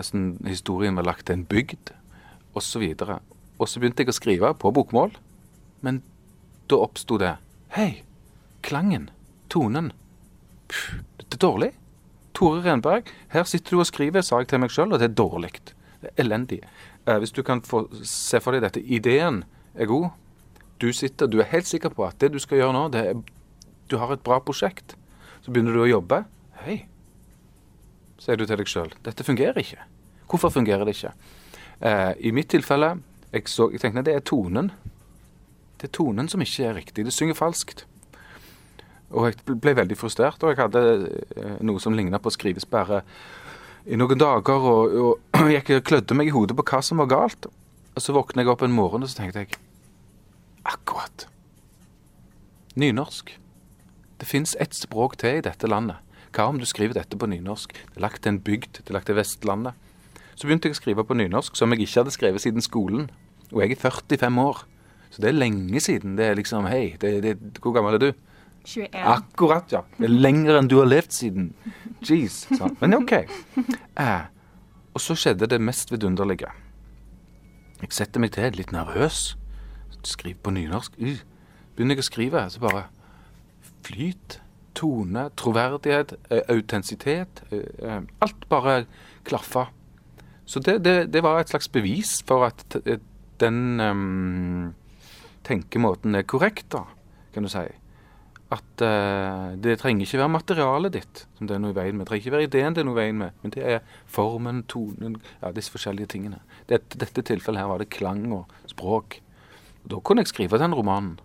Sånn, 0.00 0.34
historien 0.48 0.96
var 0.96 1.08
lagt 1.08 1.28
til 1.28 1.38
en 1.38 1.46
bygd, 1.48 1.92
osv. 2.56 2.84
Og, 2.96 3.16
og 3.60 3.68
så 3.68 3.80
begynte 3.80 4.04
jeg 4.04 4.12
å 4.12 4.16
skrive 4.16 4.56
på 4.60 4.72
bokmål, 4.72 5.12
men 5.84 6.00
da 6.68 6.80
oppsto 6.84 7.20
det 7.20 7.36
Hei, 7.76 8.02
klangen, 8.64 9.10
tonen. 9.52 9.92
Pff, 10.70 11.02
dette 11.20 11.36
er 11.36 11.44
dårlig. 11.44 11.74
Tore 12.36 12.60
Renberg, 12.64 13.08
her 13.32 13.46
sitter 13.48 13.76
du 13.76 13.80
og 13.80 13.88
skriver, 13.88 14.24
sa 14.24 14.42
jeg 14.42 14.50
til 14.50 14.60
meg 14.60 14.72
sjøl, 14.74 14.92
og 14.92 15.00
det 15.00 15.08
er 15.08 15.16
dårlig. 15.16 15.54
Det 16.02 16.10
er 16.10 16.22
elendig. 16.26 16.60
Eh, 17.06 17.16
hvis 17.22 17.32
du 17.32 17.40
kan 17.46 17.62
få 17.64 17.86
se 18.04 18.40
for 18.44 18.52
deg 18.52 18.66
dette, 18.66 18.82
ideen 18.82 19.42
er 19.74 19.88
god. 19.88 20.10
Du 20.82 20.90
sitter, 20.92 21.30
du 21.32 21.40
er 21.40 21.48
helt 21.48 21.68
sikker 21.68 21.94
på 21.96 22.04
at 22.04 22.18
det 22.20 22.34
du 22.34 22.38
skal 22.42 22.60
gjøre 22.60 22.76
nå, 22.76 22.84
det 22.92 23.06
er 23.12 23.24
Du 23.86 23.96
har 24.02 24.10
et 24.10 24.22
bra 24.26 24.40
prosjekt. 24.42 24.96
Så 25.44 25.52
begynner 25.54 25.76
du 25.76 25.84
å 25.84 25.86
jobbe. 25.86 26.24
Hei, 26.64 26.88
sier 28.18 28.36
du 28.36 28.42
til 28.42 28.58
deg 28.58 28.66
sjøl. 28.66 28.90
Dette 29.06 29.22
fungerer 29.22 29.60
ikke. 29.62 29.84
Hvorfor 30.26 30.50
fungerer 30.50 30.82
det 30.84 30.96
ikke? 30.96 31.12
Eh, 31.80 32.12
I 32.18 32.32
mitt 32.34 32.50
tilfelle 32.50 32.96
jeg, 33.30 33.46
så, 33.46 33.68
jeg 33.70 33.80
tenkte 33.84 34.02
det 34.08 34.16
er 34.18 34.24
tonen. 34.26 34.72
Det 35.78 35.86
er 35.86 35.94
tonen 35.94 36.26
som 36.28 36.42
ikke 36.42 36.66
er 36.66 36.74
riktig. 36.80 37.04
Det 37.06 37.14
synger 37.14 37.38
falskt. 37.38 37.84
Og 39.14 39.28
jeg 39.28 39.58
ble 39.62 39.76
veldig 39.78 39.96
frustrert, 39.98 40.42
og 40.42 40.50
jeg 40.50 40.58
hadde 40.58 40.82
eh, 41.36 41.58
noe 41.66 41.82
som 41.82 41.94
ligna 41.94 42.18
på 42.22 42.32
skrivesperre 42.34 43.02
i 43.86 43.98
noen 43.98 44.18
dager. 44.18 44.66
Og, 44.72 44.96
og 45.04 45.50
jeg 45.54 45.84
klødde 45.86 46.18
meg 46.18 46.32
i 46.32 46.34
hodet 46.34 46.58
på 46.58 46.66
hva 46.66 46.82
som 46.82 47.02
var 47.02 47.12
galt. 47.12 47.48
Og 47.96 48.02
så 48.02 48.14
våkna 48.16 48.42
jeg 48.42 48.52
opp 48.52 48.66
en 48.66 48.74
morgen 48.76 49.06
og 49.06 49.12
så 49.12 49.22
tenkte 49.22 49.44
jeg 49.44 49.60
Akkurat. 50.66 51.28
Nynorsk. 52.74 53.30
Det 54.18 54.26
fins 54.26 54.56
ett 54.58 54.74
språk 54.74 55.14
til 55.20 55.38
i 55.38 55.44
dette 55.44 55.70
landet. 55.70 56.02
Hva 56.34 56.48
om 56.50 56.58
du 56.60 56.66
skriver 56.68 56.98
dette 56.98 57.16
på 57.16 57.28
nynorsk? 57.30 57.72
Det 57.72 58.00
er 58.00 58.04
lagt 58.04 58.24
til 58.24 58.34
en 58.34 58.40
bygd, 58.42 58.80
det 58.82 58.90
er 58.90 58.96
lagt 58.98 59.06
til 59.08 59.16
Vestlandet. 59.16 59.78
Så 60.36 60.48
begynte 60.48 60.68
jeg 60.68 60.76
å 60.76 60.80
skrive 60.80 61.04
på 61.06 61.16
nynorsk, 61.16 61.56
som 61.56 61.72
jeg 61.72 61.86
ikke 61.86 62.02
hadde 62.02 62.12
skrevet 62.12 62.42
siden 62.42 62.64
skolen. 62.64 63.06
Og 63.54 63.62
jeg 63.62 63.76
er 63.76 63.80
45 63.86 64.42
år. 64.42 64.64
Så 65.14 65.22
det 65.22 65.30
er 65.30 65.38
lenge 65.38 65.80
siden. 65.80 66.18
Det 66.18 66.26
er 66.26 66.36
liksom 66.36 66.66
Hei, 66.68 66.96
det, 67.00 67.12
det, 67.24 67.36
hvor 67.62 67.72
gammel 67.72 67.96
er 67.96 68.02
du? 68.02 68.25
21. 68.66 69.02
Akkurat, 69.14 69.72
ja. 69.72 69.82
Det 69.96 70.08
er 70.08 70.14
lenger 70.14 70.58
enn 70.58 70.68
du 70.70 70.76
har 70.80 70.88
levd 70.90 71.14
siden. 71.14 71.50
Jeez. 72.02 72.44
sant? 72.58 72.80
Men 72.82 72.98
OK. 72.98 73.12
Eh, 73.16 74.24
og 74.92 75.00
så 75.02 75.16
skjedde 75.18 75.48
det 75.48 75.60
mest 75.62 75.92
vidunderlige. 75.92 76.50
Jeg 77.82 77.92
setter 77.92 78.22
meg 78.22 78.34
til, 78.36 78.50
litt 78.58 78.72
nervøs. 78.74 79.36
Skriver 80.06 80.42
på 80.42 80.52
nynorsk. 80.56 80.98
Uh. 81.02 81.22
Begynner 81.76 81.98
jeg 81.98 82.04
å 82.04 82.08
skrive, 82.10 82.44
så 82.50 82.62
bare 82.62 82.86
Flyt, 83.86 84.40
tone, 84.74 85.28
troverdighet, 85.38 86.16
eh, 86.30 86.42
autentisitet. 86.50 87.42
eh, 87.52 87.66
eh, 87.86 88.00
Alt 88.24 88.48
bare 88.50 88.86
klaffa. 89.24 89.68
Så 90.46 90.60
det, 90.60 90.80
det, 90.84 91.12
det 91.12 91.22
var 91.22 91.40
et 91.40 91.48
slags 91.50 91.68
bevis 91.68 92.22
for 92.26 92.46
at 92.46 92.76
den 93.40 93.80
um, 93.80 94.74
tenkemåten 95.44 96.14
er 96.14 96.22
korrekt, 96.22 96.68
da, 96.72 96.84
kan 97.34 97.46
du 97.46 97.50
si. 97.50 97.64
At 98.54 98.82
uh, 98.82 99.56
det 99.58 99.80
trenger 99.80 100.06
ikke 100.06 100.20
være 100.20 100.30
materialet 100.30 100.94
ditt 100.94 101.22
som 101.34 101.48
det 101.48 101.56
er 101.56 101.62
noe 101.62 101.74
i 101.74 101.78
veien 101.78 101.96
med. 101.96 102.06
Det 102.06 102.12
trenger 102.12 102.24
ikke 102.24 102.34
være 102.36 102.48
ideen 102.48 102.76
det 102.76 102.82
er 102.82 102.86
noe 102.86 102.94
i 102.94 103.00
veien 103.00 103.18
med, 103.18 103.38
men 103.42 103.54
det 103.56 103.64
er 103.66 103.80
formen, 104.06 104.62
tonen, 104.70 105.16
ja, 105.40 105.50
disse 105.56 105.74
forskjellige 105.74 106.12
tingene. 106.14 106.38
I 106.66 106.76
dette 106.78 107.24
tilfellet 107.26 107.64
her 107.64 107.72
var 107.72 107.82
det 107.82 107.90
klang 107.90 108.28
og 108.36 108.52
språk. 108.70 109.18
Og 109.84 109.90
Da 109.90 109.98
kunne 109.98 110.22
jeg 110.22 110.30
skrive 110.30 110.62
den 110.62 110.74
romanen. 110.74 111.18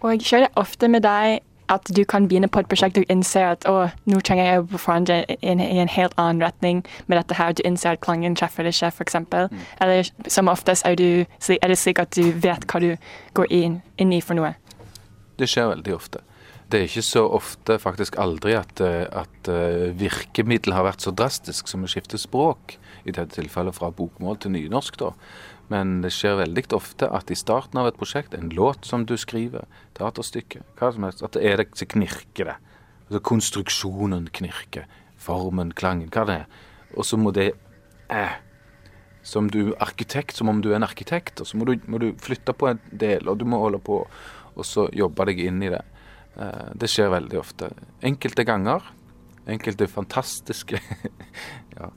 Og 0.00 0.16
jeg 0.16 0.46
det 0.46 0.50
ofte 0.56 0.88
med 0.88 1.04
deg 1.04 1.40
at 1.70 1.86
du 1.96 2.04
kan 2.04 2.26
begynne 2.28 2.48
på 2.50 2.60
et 2.60 2.68
prosjekt 2.70 2.98
og 2.98 3.12
innse 3.12 3.42
at 3.52 3.66
å, 3.70 3.86
nå 4.10 4.20
trenger 4.26 4.48
jeg 4.48 4.62
å 4.62 4.80
forandre 4.80 5.20
i 5.30 5.36
en, 5.52 5.60
en 5.62 5.92
helt 5.92 6.16
annen 6.18 6.42
retning 6.42 6.82
med 7.06 7.20
dette 7.20 7.36
her. 7.38 7.54
Du 7.54 7.62
innser 7.66 7.94
at 7.94 8.02
klangen 8.02 8.34
treffer 8.38 8.66
det 8.66 8.74
ikke, 8.74 8.90
f.eks. 8.90 9.18
Mm. 9.30 9.60
Eller 9.84 10.10
som 10.26 10.50
oftest 10.50 10.86
er, 10.88 10.98
du, 10.98 11.22
er 11.54 11.70
det 11.70 11.78
slik 11.78 12.02
at 12.02 12.16
du 12.16 12.32
vet 12.42 12.66
hva 12.66 12.82
du 12.82 12.90
går 13.38 13.54
inn, 13.54 13.78
inn 14.02 14.16
i 14.16 14.22
for 14.24 14.38
noe. 14.38 14.56
Det 15.40 15.48
skjer 15.48 15.72
veldig 15.72 15.96
ofte. 15.96 16.20
Det 16.70 16.78
er 16.78 16.86
ikke 16.86 17.02
så 17.02 17.22
ofte, 17.34 17.80
faktisk 17.82 18.18
aldri, 18.20 18.52
at, 18.54 18.80
eh, 18.84 19.06
at 19.10 19.48
eh, 19.50 19.88
virkemiddel 19.98 20.76
har 20.76 20.86
vært 20.86 21.02
så 21.02 21.10
drastisk 21.10 21.70
som 21.70 21.82
å 21.82 21.90
skifte 21.90 22.20
språk. 22.20 22.76
I 23.08 23.14
dette 23.16 23.40
tilfellet 23.40 23.74
fra 23.74 23.88
bokmål 23.96 24.38
til 24.38 24.52
nynorsk, 24.54 25.00
da. 25.00 25.14
Men 25.70 26.00
det 26.04 26.12
skjer 26.14 26.40
veldig 26.42 26.66
ofte 26.76 27.08
at 27.10 27.30
i 27.30 27.38
starten 27.38 27.80
av 27.80 27.88
et 27.88 27.98
prosjekt, 27.98 28.34
en 28.34 28.50
låt 28.54 28.86
som 28.86 29.06
du 29.06 29.16
skriver, 29.18 29.66
teaterstykke, 29.98 30.64
hva 30.78 30.90
som 30.94 31.06
helst, 31.06 31.22
at 31.26 31.34
det 31.34 31.44
er 31.46 31.62
det 31.62 31.70
så 31.78 31.86
knirker 31.90 32.52
det. 32.52 32.56
Altså 33.08 33.22
konstruksjonen 33.26 34.28
knirker. 34.34 34.86
Formen, 35.20 35.72
klangen, 35.76 36.10
hva 36.14 36.26
det 36.28 36.36
er. 36.42 36.60
Og 36.94 37.06
så 37.06 37.18
må 37.20 37.32
det 37.34 37.52
eh, 38.10 38.38
Som 39.22 39.50
du 39.52 39.74
arkitekt, 39.78 40.32
som 40.36 40.48
om 40.48 40.62
du 40.62 40.70
er 40.70 40.78
en 40.78 40.86
arkitekt, 40.86 41.42
og 41.42 41.46
så 41.46 41.58
må 41.60 41.66
du, 41.68 41.74
må 41.86 41.98
du 42.00 42.14
flytte 42.18 42.54
på 42.56 42.70
en 42.70 42.78
del, 42.88 43.28
og 43.28 43.36
du 43.38 43.44
må 43.44 43.58
holde 43.60 43.78
på, 43.84 43.98
og 44.60 44.68
så 44.68 44.86
jobbe 44.96 45.26
deg 45.30 45.42
inn 45.46 45.62
i 45.64 45.70
det. 45.72 45.82
Eh, 46.36 46.70
det 46.78 46.90
skjer 46.90 47.12
veldig 47.12 47.38
ofte. 47.40 47.70
Enkelte 48.06 48.44
ganger, 48.48 48.84
enkelte 49.50 49.88
fantastiske 49.90 50.78
ja, 51.78 51.88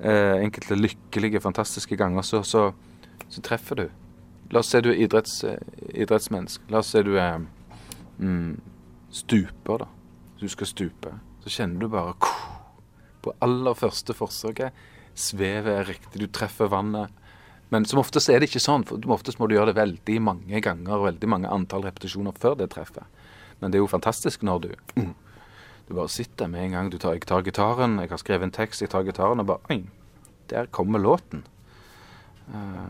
eh, 0.00 0.36
Enkelte 0.42 0.78
lykkelige, 0.78 1.42
fantastiske 1.44 1.98
ganger 1.98 2.26
så, 2.26 2.42
så, 2.46 2.68
så 3.28 3.44
treffer 3.44 3.82
du. 3.82 3.88
La 4.52 4.60
oss 4.60 4.70
si 4.72 4.80
du 4.84 4.90
er 4.92 5.02
idretts, 5.04 5.42
eh, 5.48 5.58
idrettsmenneske. 6.04 6.68
La 6.72 6.82
oss 6.82 6.92
si 6.94 7.02
du 7.04 7.14
er 7.20 7.42
mm, 8.18 8.56
stuper, 9.12 9.84
da. 9.84 9.90
Du 10.40 10.48
skal 10.50 10.70
stupe. 10.70 11.12
Så 11.42 11.50
kjenner 11.56 11.82
du 11.82 11.90
bare 11.90 12.14
På 13.22 13.34
aller 13.42 13.74
første 13.78 14.14
forsøket 14.14 14.74
svevet 15.14 15.72
er 15.72 15.88
riktig, 15.88 16.20
du 16.20 16.30
treffer 16.32 16.70
vannet. 16.72 17.12
Men 17.72 17.86
som 17.88 18.02
oftest 18.02 18.28
er 18.28 18.42
det 18.42 18.50
ikke 18.50 18.60
sånn. 18.60 18.84
for 18.84 19.00
Oftest 19.14 19.40
må 19.40 19.48
du 19.48 19.56
gjøre 19.56 19.72
det 19.72 19.80
veldig 19.80 20.18
mange 20.20 20.60
ganger, 20.60 20.92
og 20.98 21.06
veldig 21.08 21.28
mange 21.32 21.52
antall 21.52 21.86
repetisjoner 21.86 22.36
før 22.36 22.58
det 22.60 22.68
treffer. 22.74 23.06
Men 23.62 23.72
det 23.72 23.78
er 23.78 23.84
jo 23.84 23.88
fantastisk 23.88 24.44
når 24.44 24.66
du 24.66 24.70
mm, 24.98 25.14
Du 25.88 25.94
bare 25.96 26.12
sitter 26.12 26.50
med 26.52 26.66
en 26.66 26.76
gang 26.76 26.90
du 26.92 26.98
tar, 26.98 27.16
jeg 27.16 27.26
tar 27.26 27.42
gitaren, 27.46 27.98
jeg 28.02 28.10
har 28.10 28.20
skrevet 28.20 28.46
en 28.46 28.54
tekst, 28.54 28.84
jeg 28.84 28.92
tar 28.92 29.06
gitaren, 29.08 29.40
og 29.40 29.48
bare 29.48 29.72
Oi, 29.72 29.80
der 30.52 30.68
kommer 30.70 31.00
låten. 31.00 31.46
Eh, 32.52 32.84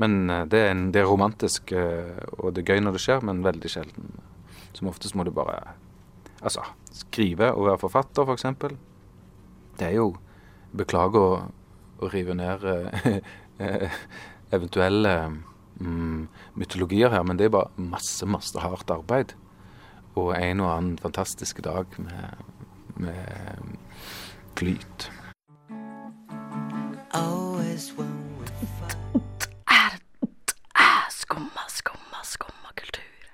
men 0.00 0.30
eh, 0.30 0.46
det 0.48 0.62
er, 0.64 0.72
en, 0.72 0.88
det 0.94 1.02
er 1.02 1.10
romantisk, 1.10 1.72
eh, 1.76 2.16
og 2.38 2.54
det 2.56 2.64
er 2.64 2.74
gøy 2.74 2.82
når 2.86 2.96
det 2.96 3.04
skjer, 3.04 3.22
men 3.28 3.44
veldig 3.44 3.70
sjelden. 3.70 4.10
Som 4.72 4.88
oftest 4.88 5.18
må 5.18 5.26
du 5.26 5.34
bare 5.34 5.76
Altså, 6.40 6.62
skrive 6.96 7.50
og 7.52 7.66
være 7.66 7.80
forfatter, 7.82 8.24
f.eks. 8.24 8.46
Det 9.76 9.90
er 9.90 9.98
jo 9.98 10.14
Beklager 10.72 11.20
å, 11.20 11.40
å 12.00 12.08
rive 12.08 12.32
ned 12.38 12.62
eventuelle 14.52 15.14
mm, 15.80 16.28
mytologier 16.54 17.12
her, 17.12 17.22
men 17.22 17.38
det 17.38 17.48
er 17.48 17.54
bare 17.54 17.70
masse, 17.76 18.26
masse 18.26 18.58
hardt 18.58 18.90
arbeid. 18.90 19.34
Og 20.18 20.34
en 20.34 20.60
og 20.60 20.72
annen 20.74 20.98
fantastisk 20.98 21.62
dag 21.64 21.86
med, 21.98 22.44
med 22.96 23.78
flyt. 24.58 25.10
Skumma, 31.10 31.62
skumma, 31.68 32.22
skumma 32.26 32.72
kultur. 32.74 33.28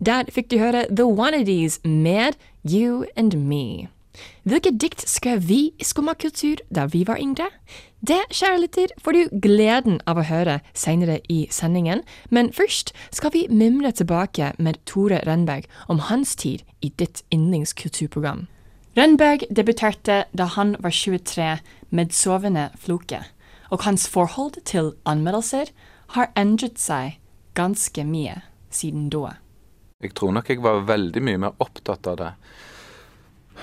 Der 0.00 0.30
fikk 0.32 0.48
du 0.50 0.56
høre 0.58 0.86
The 0.88 1.04
Wannadies 1.04 1.80
med 1.84 2.40
You 2.64 3.04
and 3.16 3.36
Me. 3.36 3.91
Hvilke 4.42 4.72
dikt 4.74 5.04
skrev 5.08 5.44
vi 5.48 5.60
i 5.78 5.86
Skumma 5.86 6.14
kultur 6.18 6.60
da 6.74 6.88
vi 6.90 7.04
var 7.06 7.20
yngre? 7.22 7.48
Det, 8.02 8.18
kjære 8.34 8.60
lytter, 8.64 8.94
får 8.98 9.14
du 9.14 9.36
gleden 9.44 10.00
av 10.10 10.18
å 10.18 10.26
høre 10.26 10.56
senere 10.74 11.20
i 11.30 11.44
sendingen, 11.54 12.02
men 12.30 12.50
først 12.50 12.90
skal 13.14 13.30
vi 13.34 13.44
mimre 13.46 13.92
tilbake 13.94 14.52
med 14.58 14.80
Tore 14.90 15.20
Rønberg 15.22 15.68
om 15.86 16.02
hans 16.08 16.34
tid 16.34 16.64
i 16.82 16.90
ditt 16.98 17.22
yndlingskulturprogram. 17.30 18.48
Rønberg 18.98 19.46
debuterte 19.48 20.24
da 20.36 20.48
han 20.56 20.74
var 20.82 20.90
23 20.90 21.46
med 21.94 22.10
Sovende 22.12 22.70
floke, 22.76 23.22
og 23.70 23.86
hans 23.86 24.08
forhold 24.10 24.58
til 24.68 24.92
anmeldelser 25.06 25.70
har 26.18 26.34
endret 26.36 26.82
seg 26.82 27.20
ganske 27.54 28.04
mye 28.04 28.42
siden 28.74 29.06
da. 29.12 29.36
Jeg 30.02 30.16
tror 30.18 30.34
nok 30.34 30.50
jeg 30.50 30.60
var 30.64 30.82
veldig 30.90 31.22
mye 31.22 31.40
mer 31.46 31.62
opptatt 31.62 32.10
av 32.10 32.18
det 32.18 32.32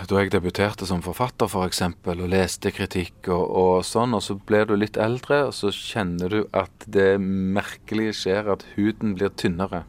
da 0.07 0.21
jeg 0.21 0.31
debuterte 0.31 0.85
som 0.87 1.01
forfatter, 1.03 1.49
for 1.51 1.67
eksempel, 1.67 2.21
og 2.23 2.31
leste 2.31 2.71
kritikk 2.71 3.27
og, 3.33 3.43
og, 3.43 3.71
sånn, 3.83 4.13
og 4.15 4.21
så 4.23 4.37
blir 4.37 4.67
du 4.69 4.75
litt 4.77 4.99
eldre, 5.01 5.41
og 5.49 5.55
så 5.57 5.73
kjenner 5.75 6.31
du 6.31 6.39
at 6.55 6.85
det 6.87 7.17
merkelige 7.19 8.13
skjer 8.21 8.51
at 8.53 8.63
huden 8.77 9.17
blir 9.17 9.33
tynnere, 9.35 9.83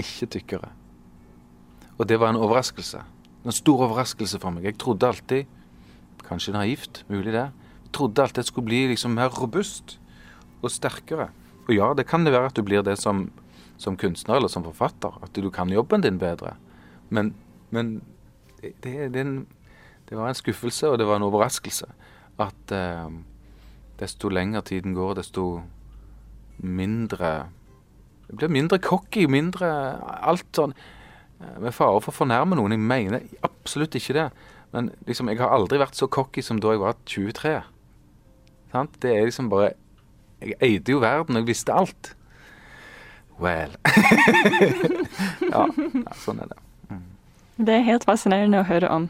ikke 0.00 0.30
tykkere. 0.34 0.70
Og 1.94 2.08
det 2.10 2.18
var 2.18 2.32
en 2.32 2.40
overraskelse. 2.42 3.04
En 3.44 3.54
stor 3.54 3.84
overraskelse 3.86 4.40
for 4.42 4.56
meg. 4.56 4.66
Jeg 4.66 4.80
trodde 4.82 5.06
alltid, 5.06 5.52
kanskje 6.26 6.56
naivt, 6.56 7.04
mulig 7.12 7.36
det, 7.36 7.46
jeg 7.84 7.92
trodde 7.94 8.24
alltid 8.24 8.42
det 8.42 8.48
skulle 8.48 8.70
bli 8.72 8.80
liksom 8.90 9.14
mer 9.14 9.30
robust 9.36 9.98
og 10.64 10.72
sterkere. 10.72 11.28
Og 11.68 11.76
ja, 11.76 11.92
det 11.94 12.08
kan 12.08 12.26
det 12.26 12.34
være 12.34 12.50
at 12.50 12.58
du 12.58 12.64
blir 12.66 12.82
det 12.82 12.96
som, 12.98 13.28
som 13.78 14.00
kunstner 14.00 14.40
eller 14.40 14.50
som 14.50 14.64
forfatter, 14.66 15.14
at 15.22 15.36
du 15.36 15.50
kan 15.54 15.70
jobben 15.70 16.02
din 16.02 16.18
bedre. 16.18 16.56
Men, 17.14 17.34
men 17.70 18.00
det, 18.84 18.96
det, 19.14 19.20
en, 19.20 19.46
det, 20.08 20.16
var 20.18 20.28
en 20.28 20.38
skuffelse, 20.38 20.88
og 20.90 20.98
det 20.98 21.06
var 21.08 21.20
en 21.20 21.26
overraskelse. 21.28 21.86
At 22.40 22.74
eh, 22.74 23.10
desto 24.00 24.30
lenger 24.32 24.64
tiden 24.66 24.94
går, 24.94 25.14
desto 25.20 25.62
mindre 26.58 27.50
Det 28.28 28.36
blir 28.38 28.48
mindre 28.48 28.78
cocky, 28.78 29.26
mindre 29.26 29.68
alt 30.22 30.46
sånn 30.54 30.72
eh, 30.72 31.58
Med 31.60 31.74
fare 31.74 32.00
for 32.00 32.10
å 32.10 32.18
fornærme 32.22 32.56
noen. 32.58 32.74
Jeg 32.74 32.82
mener 32.82 33.46
absolutt 33.46 33.94
ikke 33.98 34.16
det. 34.16 34.28
Men 34.74 34.90
liksom, 35.06 35.28
jeg 35.30 35.38
har 35.38 35.54
aldri 35.54 35.78
vært 35.78 35.98
så 35.98 36.08
cocky 36.10 36.42
som 36.42 36.58
da 36.62 36.74
jeg 36.74 36.82
var 36.82 36.98
23. 37.06 37.54
Sant? 38.72 38.98
Det 39.02 39.12
er 39.14 39.28
liksom 39.28 39.50
bare 39.52 39.74
Jeg 40.42 40.58
eide 40.60 40.92
jo 40.92 40.98
verden, 41.00 41.36
og 41.36 41.44
jeg 41.44 41.52
visste 41.54 41.72
alt. 41.72 42.14
Well. 43.40 43.72
ja, 45.54 45.64
sånn 46.20 46.42
er 46.42 46.50
det. 46.50 46.63
Det 47.56 47.74
er 47.74 47.86
helt 47.86 48.04
fascinerende 48.04 48.62
å 48.62 48.68
høre 48.68 48.90
om. 48.90 49.08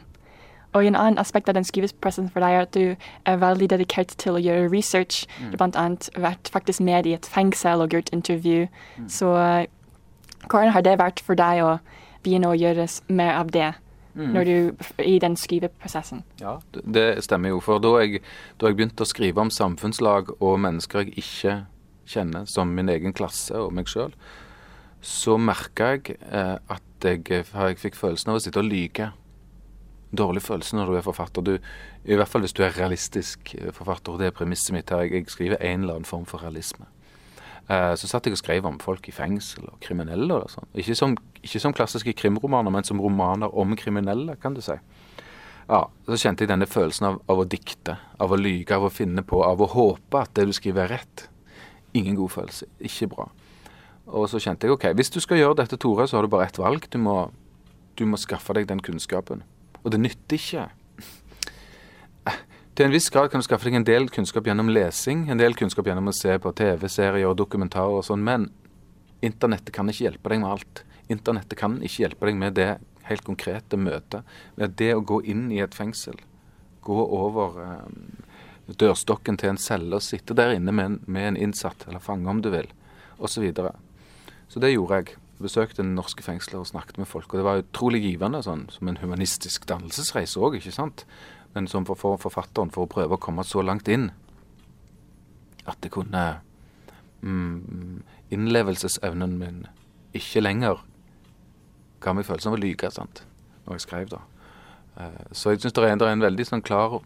Og 0.75 0.83
en 0.85 0.95
annen 0.95 1.19
aspekt 1.19 1.47
av 1.49 1.55
den 1.55 1.63
skriveprosessen 1.63 2.27
for 2.33 2.43
deg 2.43 2.53
er 2.57 2.65
at 2.65 2.73
du 2.75 2.95
er 3.25 3.39
veldig 3.39 3.69
dedikert 3.71 4.11
til 4.19 4.35
å 4.35 4.41
gjøre 4.43 4.67
research. 4.73 5.23
Mm. 5.39 5.51
Du 5.51 5.57
har 5.57 5.71
annet 5.71 6.09
vært 6.19 6.51
faktisk 6.51 6.83
med 6.83 7.07
i 7.07 7.15
et 7.15 7.25
fengsel 7.25 7.85
og 7.85 7.95
gjort 7.95 8.11
intervju. 8.13 8.67
Mm. 8.99 9.07
Så 9.09 9.31
eh, 9.39 9.71
hvordan 10.49 10.75
har 10.75 10.83
det 10.83 10.99
vært 10.99 11.23
for 11.23 11.39
deg 11.39 11.63
å 11.63 11.77
begynne 12.25 12.51
å 12.51 12.59
gjøre 12.59 12.87
mer 13.07 13.39
av 13.39 13.55
det 13.55 13.73
Mm. 14.15 14.29
når 14.31 14.43
du, 14.47 14.75
i 15.03 15.19
den 15.19 15.35
skriveprosessen? 15.35 16.21
Ja, 16.39 16.59
det 16.71 17.23
stemmer 17.25 17.51
jo. 17.51 17.59
For 17.59 17.81
da 17.83 17.97
jeg, 17.99 18.21
da 18.61 18.69
jeg 18.69 18.77
begynte 18.77 19.03
å 19.03 19.09
skrive 19.09 19.43
om 19.43 19.51
samfunnslag 19.51 20.31
og 20.39 20.59
mennesker 20.63 21.03
jeg 21.03 21.17
ikke 21.19 21.55
kjenner, 22.07 22.45
som 22.47 22.71
min 22.71 22.87
egen 22.93 23.11
klasse 23.11 23.59
og 23.59 23.73
meg 23.75 23.91
sjøl, 23.91 24.15
så 25.03 25.35
merka 25.35 25.91
jeg 25.97 26.15
eh, 26.31 26.55
at 26.55 26.94
jeg, 27.05 27.23
jeg 27.29 27.77
fikk 27.81 27.95
følelsen 27.99 28.33
av 28.33 28.39
å 28.39 28.43
sitte 28.43 28.61
og 28.61 28.67
lyge. 28.69 29.11
Dårlig 30.15 30.43
følelse 30.45 30.77
når 30.77 30.91
du 30.91 30.97
er 30.99 31.05
forfatter. 31.05 31.45
Du, 31.45 31.55
I 32.05 32.17
hvert 32.19 32.31
fall 32.31 32.45
hvis 32.45 32.55
du 32.55 32.63
er 32.65 32.75
realistisk 32.77 33.55
eh, 33.59 33.71
forfatter. 33.75 34.19
Det 34.19 34.29
er 34.29 34.35
premisset 34.35 34.75
mitt 34.75 34.93
her. 34.93 35.05
Jeg, 35.07 35.27
skriver 35.31 35.61
en 35.61 35.85
eller 35.85 35.99
annen 35.99 36.09
form 36.09 36.27
for 36.29 36.43
realisme. 36.45 36.87
Eh, 37.67 37.93
så 37.97 38.09
satt 38.09 38.27
jeg 38.27 38.37
og 38.37 38.41
skrev 38.41 38.67
om 38.69 38.77
folk 38.81 39.07
i 39.09 39.15
fengsel 39.15 39.65
og 39.71 39.79
kriminelle 39.83 40.37
og 40.37 40.51
sånn. 40.53 40.69
Ikke 40.77 40.95
ikke 41.45 41.61
som 41.61 41.73
klassiske 41.73 42.13
krimromaner, 42.17 42.73
men 42.73 42.85
som 42.85 43.01
romaner 43.01 43.53
om 43.53 43.75
kriminelle, 43.77 44.37
kan 44.41 44.53
du 44.53 44.61
si. 44.65 44.77
Ja, 45.65 45.87
Så 46.05 46.19
kjente 46.21 46.45
jeg 46.45 46.51
denne 46.51 46.67
følelsen 46.69 47.07
av, 47.09 47.21
av 47.27 47.41
å 47.41 47.47
dikte, 47.49 47.97
av 48.21 48.31
å 48.31 48.37
lyge, 48.37 48.75
av 48.75 48.85
å 48.85 48.93
finne 48.93 49.23
på, 49.25 49.41
av 49.43 49.61
å 49.61 49.71
håpe 49.71 50.21
at 50.21 50.35
det 50.37 50.45
du 50.45 50.53
skriver 50.53 50.85
er 50.85 50.99
rett. 50.99 51.25
Ingen 51.97 52.15
god 52.19 52.35
følelse. 52.35 52.67
Ikke 52.85 53.09
bra. 53.09 53.29
Og 54.05 54.29
så 54.29 54.39
kjente 54.41 54.67
jeg 54.67 54.75
ok, 54.75 54.91
hvis 54.97 55.11
du 55.13 55.19
skal 55.23 55.41
gjøre 55.41 55.59
dette, 55.61 55.79
Tore, 55.81 56.05
så 56.07 56.19
har 56.19 56.25
du 56.25 56.31
bare 56.33 56.47
ett 56.49 56.59
valg. 56.61 56.85
Du 56.93 56.99
må, 57.01 57.17
du 57.97 58.05
må 58.09 58.19
skaffe 58.21 58.53
deg 58.57 58.67
den 58.69 58.83
kunnskapen. 58.85 59.41
Og 59.83 59.93
det 59.93 60.01
nytter 60.01 60.37
ikke. 60.37 60.67
Til 62.75 62.89
en 62.89 62.91
viss 62.91 63.07
grad 63.07 63.29
kan 63.31 63.39
du 63.39 63.45
skaffe 63.47 63.69
deg 63.69 63.77
en 63.79 63.87
del 63.87 64.09
kunnskap 64.11 64.49
gjennom 64.49 64.67
lesing, 64.67 65.29
en 65.31 65.39
del 65.39 65.55
kunnskap 65.55 65.87
gjennom 65.87 66.11
å 66.11 66.15
se 66.15 66.33
på 66.43 66.51
TV-serier 66.59 67.29
og 67.29 67.37
dokumentarer 67.39 68.01
og 68.01 68.03
sånn, 68.03 68.25
men 68.25 68.49
internettet 69.23 69.71
kan 69.75 69.87
ikke 69.87 70.09
hjelpe 70.09 70.33
deg 70.33 70.41
med 70.43 70.51
alt. 70.57 70.81
Internettet 71.07 71.55
kan 71.59 71.77
ikke 71.79 72.03
hjelpe 72.03 72.27
deg 72.27 72.41
med 72.41 72.57
det 72.59 72.69
helt 73.07 73.23
konkrete 73.23 73.79
møtet. 73.79 74.27
Med 74.59 74.75
det 74.81 74.91
å 74.91 75.05
gå 75.07 75.21
inn 75.23 75.47
i 75.55 75.61
et 75.63 75.77
fengsel. 75.77 76.19
Gå 76.83 76.99
over 76.99 77.61
um, 77.63 78.19
dørstokken 78.67 79.39
til 79.39 79.53
en 79.53 79.61
celle 79.61 79.95
og 79.95 80.03
sitte 80.03 80.35
der 80.37 80.57
inne 80.57 80.73
med 80.75 80.89
en, 80.89 80.99
med 81.07 81.29
en 81.29 81.41
innsatt, 81.47 81.87
eller 81.87 82.03
fange 82.03 82.27
om 82.29 82.43
du 82.43 82.51
vil, 82.53 82.67
osv. 83.23 83.45
Så, 84.49 84.61
det 84.63 84.73
gjorde 84.73 84.99
jeg. 85.01 85.15
Besøkte 85.41 85.83
norske 85.83 86.23
fengsler 86.23 86.61
og 86.61 86.69
snakket 86.69 86.99
med 87.01 87.09
folk. 87.09 87.27
Og 87.33 87.39
det 87.39 87.45
var 87.47 87.63
utrolig 87.63 88.01
givende, 88.05 88.39
sånn, 88.45 88.67
som 88.71 88.87
en 88.87 88.99
humanistisk 89.01 89.67
dannelsesreise 89.67 90.39
òg, 90.39 90.59
ikke 90.59 90.75
sant. 90.75 91.03
Men 91.55 91.67
som 91.71 91.87
for, 91.87 91.99
for 91.99 92.19
forfatteren, 92.21 92.71
for 92.71 92.85
å 92.85 92.91
prøve 92.91 93.17
å 93.17 93.21
komme 93.21 93.43
så 93.47 93.63
langt 93.63 93.89
inn 93.91 94.09
at 95.65 95.79
det 95.81 95.89
kunne 95.95 96.21
mm, 97.25 98.03
Innlevelsesevnen 98.35 99.35
min 99.39 99.63
ikke 100.15 100.43
lenger 100.43 100.81
ga 102.03 102.13
meg 102.13 102.27
følelsen 102.27 102.51
av 102.51 102.57
å 102.57 102.61
lyge, 102.61 102.89
sant, 102.93 103.23
når 103.65 103.77
jeg 103.77 103.85
skrev, 103.85 104.09
da. 104.11 104.21
Eh, 105.01 105.21
så 105.35 105.53
jeg 105.53 105.63
syns 105.63 105.75
det, 105.75 105.85
det 105.99 106.07
er 106.07 106.15
en 106.15 106.25
veldig 106.25 106.47
sånn 106.47 106.65
klar 106.65 106.99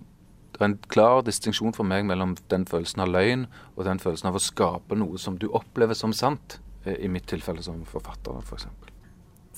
det 0.56 0.66
er 0.66 0.72
en 0.74 0.80
klar 0.92 1.22
distinksjon 1.24 1.76
for 1.78 1.88
meg 1.88 2.04
mellom 2.10 2.34
den 2.52 2.66
følelsen 2.68 3.04
av 3.06 3.12
løgn 3.14 3.46
og 3.78 3.86
den 3.88 4.02
følelsen 4.02 4.32
av 4.32 4.36
å 4.36 4.44
skape 4.44 4.98
noe 4.98 5.20
som 5.22 5.38
du 5.40 5.46
opplever 5.56 5.96
som 5.96 6.12
sant, 6.16 6.58
i 6.86 7.10
mitt 7.12 7.28
tilfelle 7.28 7.64
som 7.64 7.82
forfatter, 7.86 8.40
f.eks. 8.44 8.68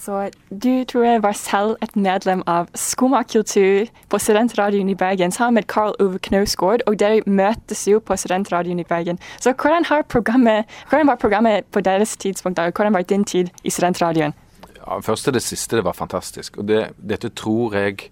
Så 0.02 0.30
du 0.50 0.84
tror 0.90 1.04
jeg 1.06 1.24
var 1.24 1.36
selv 1.38 1.76
et 1.86 1.96
medlem 1.96 2.42
av 2.50 2.72
Skumma 2.74 3.22
kultur 3.24 3.86
på 4.10 4.20
Studentradioen 4.20 4.90
i 4.90 4.96
Bergen 4.98 5.32
sammen 5.32 5.60
med 5.60 5.68
Karl 5.70 5.94
Ove 6.02 6.18
Knausgård, 6.26 6.82
og 6.90 6.98
dere 6.98 7.22
møtes 7.30 7.84
jo 7.88 8.00
på 8.00 8.18
Studentradioen 8.18 8.82
i 8.82 8.88
Bergen. 8.88 9.20
Så 9.38 9.54
hvordan, 9.54 9.86
hvordan 9.86 11.12
var 11.12 11.20
programmet 11.22 11.70
på 11.72 11.84
deres 11.86 12.16
tidspunkt, 12.18 12.58
da? 12.58 12.72
Hvordan 12.72 12.94
var 12.94 13.02
din 13.02 13.24
tid 13.24 13.52
i 13.64 13.70
Studentradioen? 13.70 14.34
Ja, 14.80 14.98
først 15.00 15.24
til 15.24 15.38
det 15.38 15.44
siste, 15.46 15.76
det 15.76 15.86
var 15.86 15.94
fantastisk. 15.94 16.58
Og 16.58 16.68
det, 16.68 16.88
dette 16.98 17.30
tror 17.30 17.78
jeg 17.78 18.10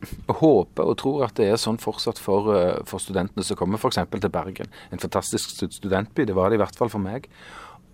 jeg 0.00 0.36
håper 0.40 0.88
og 0.88 0.96
tror 0.96 1.26
at 1.26 1.36
det 1.36 1.50
er 1.52 1.58
sånn 1.60 1.78
fortsatt 1.80 2.18
for, 2.18 2.54
eh, 2.56 2.78
for 2.88 3.02
studentene 3.02 3.44
som 3.44 3.58
kommer 3.58 3.76
f.eks. 3.76 4.00
til 4.10 4.32
Bergen. 4.32 4.70
En 4.90 4.98
fantastisk 4.98 5.52
studentby, 5.60 6.24
det 6.24 6.34
var 6.34 6.48
det 6.48 6.56
i 6.56 6.62
hvert 6.62 6.76
fall 6.76 6.88
for 6.88 7.02
meg. 7.04 7.28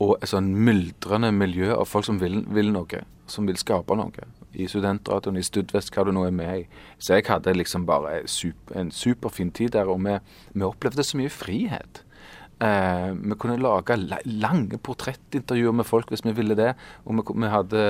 Og 0.05 0.17
et 0.21 0.29
sånn 0.29 0.51
myldrende 0.67 1.31
miljø 1.33 1.71
av 1.77 1.87
folk 1.89 2.05
som 2.09 2.19
vil, 2.21 2.43
vil 2.53 2.73
noe, 2.75 3.05
som 3.31 3.47
vil 3.49 3.57
skape 3.61 3.97
noe. 3.97 4.27
I 4.57 4.67
studentradioen, 4.69 5.39
i 5.41 5.45
Studvest, 5.45 5.93
hva 5.93 6.05
du 6.05 6.13
nå 6.17 6.27
er 6.29 6.35
med 6.37 6.65
i. 6.65 6.67
Så 6.99 7.17
jeg 7.17 7.27
hadde 7.29 7.57
liksom 7.57 7.87
bare 7.89 8.23
super, 8.29 8.77
en 8.81 8.93
superfin 8.93 9.53
tid 9.57 9.75
der, 9.77 9.89
og 9.89 10.03
vi, 10.05 10.19
vi 10.53 10.69
opplevde 10.69 11.05
så 11.05 11.21
mye 11.21 11.33
frihet. 11.33 12.03
Eh, 12.57 13.11
vi 13.13 13.37
kunne 13.37 13.59
lage 13.61 13.99
lange 14.25 14.79
portrettintervjuer 14.81 15.75
med 15.77 15.85
folk 15.85 16.13
hvis 16.13 16.25
vi 16.25 16.37
ville 16.37 16.57
det. 16.57 16.73
Og 17.05 17.19
vi, 17.19 17.25
vi, 17.43 17.51
hadde, 17.53 17.83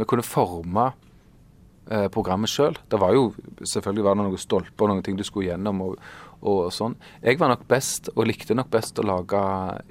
vi 0.00 0.08
kunne 0.08 0.26
forme 0.26 0.90
eh, 1.88 2.08
programmet 2.12 2.52
sjøl. 2.52 2.76
Det 2.88 3.00
var 3.00 3.16
jo 3.16 3.30
selvfølgelig 3.60 4.04
var 4.04 4.18
det 4.18 4.26
noen 4.26 4.42
stolper 4.42 4.86
og 4.86 4.92
noen 4.92 5.06
ting 5.06 5.16
du 5.16 5.24
skulle 5.24 5.48
gjennom. 5.52 5.80
Og, 5.86 6.10
og 6.40 6.68
sånn. 6.72 6.98
Jeg 7.24 7.40
var 7.40 7.52
nok 7.52 7.64
best, 7.68 8.12
og 8.16 8.28
likte 8.28 8.56
nok 8.56 8.72
best 8.72 9.00
å 9.00 9.08
lage 9.08 9.40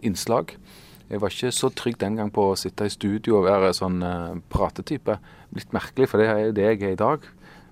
innslag. 0.05 0.57
Jeg 1.09 1.21
var 1.23 1.33
ikke 1.33 1.51
så 1.55 1.71
trygg 1.73 1.97
den 2.01 2.19
gang 2.19 2.29
på 2.33 2.51
å 2.51 2.57
sitte 2.59 2.85
i 2.85 2.93
studio 2.93 3.39
og 3.39 3.47
være 3.47 3.73
sånn 3.73 4.03
eh, 4.05 4.37
pratetype. 4.53 5.17
Litt 5.57 5.73
merkelig, 5.73 6.09
for 6.11 6.21
det 6.21 6.29
er 6.29 6.43
jo 6.43 6.55
det 6.59 6.67
jeg 6.67 6.83
er 6.83 6.93
i 6.93 7.01
dag. 7.01 7.25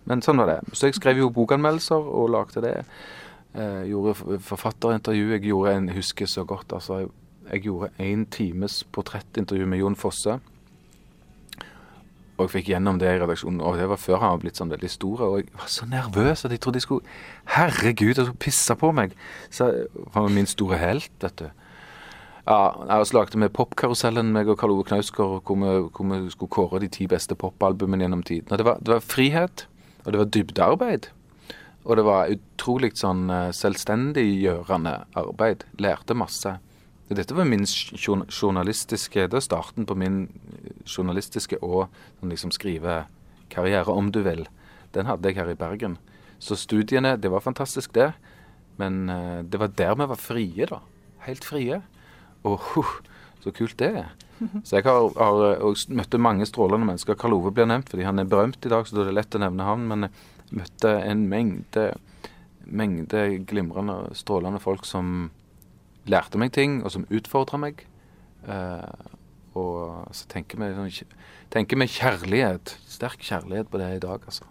Men 0.10 0.24
sånn 0.26 0.42
var 0.42 0.50
det. 0.50 0.60
Så 0.74 0.90
jeg 0.90 0.98
skrev 0.98 1.22
jo 1.22 1.30
bokanmeldelser 1.36 2.10
og 2.18 2.32
lagde 2.34 2.64
det. 2.66 2.76
Eh, 3.54 3.84
gjorde 3.92 4.40
forfatterintervju. 4.48 5.32
Jeg 5.36 5.50
gjorde 5.52 5.76
en, 5.78 5.90
husker 5.94 6.30
så 6.32 6.48
godt, 6.50 6.74
altså. 6.74 7.04
Jeg, 7.04 7.14
jeg 7.52 7.68
gjorde 7.68 7.92
én 8.04 8.26
times 8.34 8.82
portrettintervju 8.96 9.70
med 9.70 9.84
Jon 9.84 10.00
Fosse. 10.00 10.40
Og 12.38 12.46
jeg 12.46 12.54
fikk 12.54 12.68
gjennom 12.74 13.00
det 13.02 13.10
i 13.10 13.22
redaksjonen, 13.22 13.62
og 13.66 13.80
det 13.80 13.88
var 13.90 13.98
før 13.98 14.20
han 14.22 14.36
var 14.36 14.42
blitt 14.44 14.60
sånn 14.60 14.70
veldig 14.70 14.90
stor. 14.94 15.24
Og 15.26 15.40
jeg 15.40 15.48
var 15.58 15.72
så 15.74 15.88
nervøs 15.90 16.46
at 16.46 16.54
jeg 16.54 16.62
trodde 16.62 16.78
de 16.78 16.86
skulle 16.86 17.16
Herregud, 17.54 18.14
de 18.14 18.28
skulle 18.28 18.46
pisse 18.46 18.78
på 18.78 18.92
meg! 18.94 19.16
Så 19.50 19.72
han 20.14 20.28
var 20.28 20.34
min 20.34 20.50
store 20.50 20.78
helt, 20.82 21.14
vet 21.22 21.42
du. 21.42 21.48
Ja, 22.48 22.74
Vi 22.88 23.18
lagde 23.18 23.38
med 23.38 23.52
Popkarusellen, 23.52 24.30
meg 24.32 24.48
og 24.48 24.56
Karl 24.62 24.72
Ove 24.72 24.86
Knausgård, 24.88 25.42
hvor, 25.44 25.90
hvor 25.92 26.06
vi 26.14 26.30
skulle 26.32 26.54
kåre 26.56 26.80
de 26.80 26.88
ti 26.88 27.04
beste 27.04 27.36
popalbumene 27.36 28.06
gjennom 28.06 28.22
tiden. 28.24 28.56
Det 28.56 28.64
var, 28.64 28.78
det 28.80 28.94
var 28.94 29.04
frihet, 29.04 29.66
og 30.06 30.14
det 30.14 30.22
var 30.22 30.30
dybdearbeid. 30.32 31.10
Og 31.84 32.00
det 32.00 32.06
var 32.08 32.32
utrolig 32.32 32.94
sånn 32.96 33.26
eh, 33.28 33.50
selvstendiggjørende 33.52 34.94
arbeid. 35.20 35.66
Lærte 35.84 36.16
masse. 36.16 36.54
Dette 37.12 37.36
var 37.36 37.48
min 37.48 37.64
journalistiske 37.64 39.28
Det 39.32 39.38
er 39.40 39.44
starten 39.44 39.88
på 39.88 40.00
min 40.00 40.24
eh, 40.32 40.72
journalistiske 40.88 41.60
og 41.60 41.92
sånn 42.22 42.32
liksom 42.32 42.56
skrivekarriere, 42.56 43.92
om 43.92 44.08
du 44.16 44.22
vil. 44.24 44.48
Den 44.96 45.12
hadde 45.12 45.28
jeg 45.28 45.42
her 45.42 45.52
i 45.52 45.60
Bergen. 45.60 46.00
Så 46.40 46.56
studiene, 46.56 47.18
det 47.20 47.28
var 47.36 47.44
fantastisk, 47.44 47.92
det. 47.92 48.14
Men 48.80 49.10
eh, 49.12 49.44
det 49.44 49.60
var 49.60 49.76
der 49.76 50.00
vi 50.00 50.12
var 50.16 50.26
frie, 50.30 50.72
da. 50.72 50.80
Helt 51.28 51.44
frie. 51.44 51.84
Og 52.46 52.60
huh, 52.74 52.94
så 53.44 53.54
kult 53.56 53.78
det 53.82 53.92
er. 54.04 54.14
Så 54.64 54.78
jeg 54.78 54.86
har, 54.86 55.08
har 55.18 55.78
møtte 55.98 56.20
mange 56.22 56.46
strålende 56.46 56.86
mennesker. 56.86 57.18
Karl 57.18 57.38
Ove 57.40 57.52
blir 57.56 57.68
nevnt 57.70 57.90
fordi 57.90 58.06
han 58.06 58.22
er 58.22 58.30
berømt 58.30 58.66
i 58.66 58.72
dag, 58.72 58.86
så 58.86 58.98
da 58.98 59.04
er 59.04 59.10
det 59.10 59.18
lett 59.18 59.38
å 59.38 59.42
nevne 59.42 59.66
han. 59.66 59.86
Men 59.90 60.08
jeg 60.08 60.60
møtte 60.62 60.94
en 61.02 61.26
mengde, 61.32 61.88
mengde 62.66 63.24
glimrende, 63.50 63.98
strålende 64.18 64.62
folk 64.62 64.86
som 64.88 65.32
lærte 66.08 66.40
meg 66.40 66.54
ting, 66.56 66.82
og 66.86 66.94
som 66.94 67.08
utfordra 67.10 67.60
meg. 67.62 67.82
Eh, 68.48 69.08
og 69.58 70.14
så 70.14 70.30
tenker 70.30 70.62
vi, 70.62 70.70
sånn, 70.76 71.18
tenker 71.54 71.82
vi 71.82 71.90
kjærlighet. 71.98 72.78
Sterk 72.88 73.26
kjærlighet 73.26 73.74
på 73.74 73.82
det 73.82 73.96
i 73.98 74.06
dag, 74.06 74.22
altså. 74.30 74.46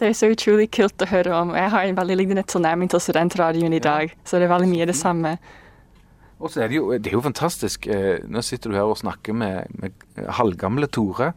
Det 0.00 0.08
er 0.08 0.14
så 0.16 0.30
utrolig 0.32 0.70
kult 0.72 1.02
å 1.04 1.10
høre 1.10 1.34
om. 1.36 1.50
Jeg 1.52 1.68
har 1.74 1.84
en 1.84 1.98
veldig 1.98 2.14
lignende 2.16 2.44
tilnærming 2.48 2.88
til 2.88 3.02
studentradioen 3.04 3.74
i 3.76 3.82
dag, 3.84 4.14
så 4.24 4.40
det 4.40 4.46
er 4.48 4.54
veldig 4.54 4.70
mye 4.70 4.86
det 4.88 4.96
samme. 4.96 5.34
Og 6.40 6.50
så 6.50 6.64
er 6.64 6.68
det 6.72 6.76
jo, 6.76 6.92
det 6.96 7.10
er 7.10 7.18
jo 7.18 7.24
fantastisk. 7.24 7.86
Eh, 7.86 8.18
nå 8.24 8.40
sitter 8.42 8.70
du 8.70 8.76
her 8.76 8.88
og 8.88 8.98
snakker 8.98 9.32
med, 9.36 9.64
med 9.76 9.90
halvgamle 10.40 10.86
Tore, 10.88 11.32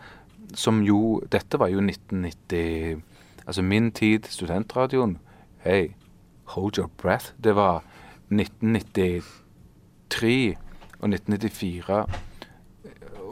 som 0.56 0.84
jo 0.86 1.22
Dette 1.32 1.60
var 1.60 1.68
jo 1.74 1.82
1990 1.82 3.02
Altså 3.44 3.62
min 3.62 3.92
tid, 3.92 4.20
studentradioen. 4.32 5.18
Hey, 5.66 5.88
hold 6.56 6.78
your 6.78 6.89
breath. 6.98 7.34
Det 7.44 7.56
var 7.56 7.84
1993 8.32 10.56
og 11.00 11.10
1994. 11.10 12.06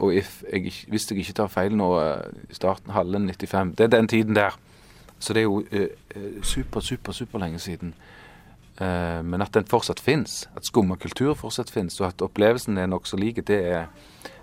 Og 0.01 0.15
if 0.15 0.43
jeg, 0.53 0.73
hvis 0.87 1.11
jeg 1.11 1.19
ikke 1.19 1.33
tar 1.33 1.47
feil 1.47 1.77
nå, 1.77 1.99
eh, 2.01 2.21
starten 2.51 2.91
halve 2.91 3.19
95 3.19 3.75
Det 3.77 3.83
er 3.83 3.87
den 3.87 4.07
tiden 4.07 4.35
der. 4.35 4.59
Så 5.19 5.33
det 5.33 5.39
er 5.39 5.43
jo 5.43 5.63
eh, 5.71 5.87
eh, 6.15 6.43
super, 6.43 6.79
super, 6.79 7.11
super 7.11 7.39
lenge 7.39 7.59
siden. 7.59 7.93
Eh, 8.81 9.19
men 9.21 9.43
at 9.45 9.53
den 9.53 9.67
fortsatt 9.69 10.01
fins, 10.01 10.45
at 10.57 10.65
skumma 10.65 10.97
kultur 10.97 11.35
fortsatt 11.37 11.69
fins, 11.73 11.99
og 12.01 12.09
at 12.09 12.23
opplevelsen 12.25 12.79
er 12.81 12.89
nokså 12.89 13.19
lik, 13.21 13.43
det 13.47 13.61
er 13.71 13.85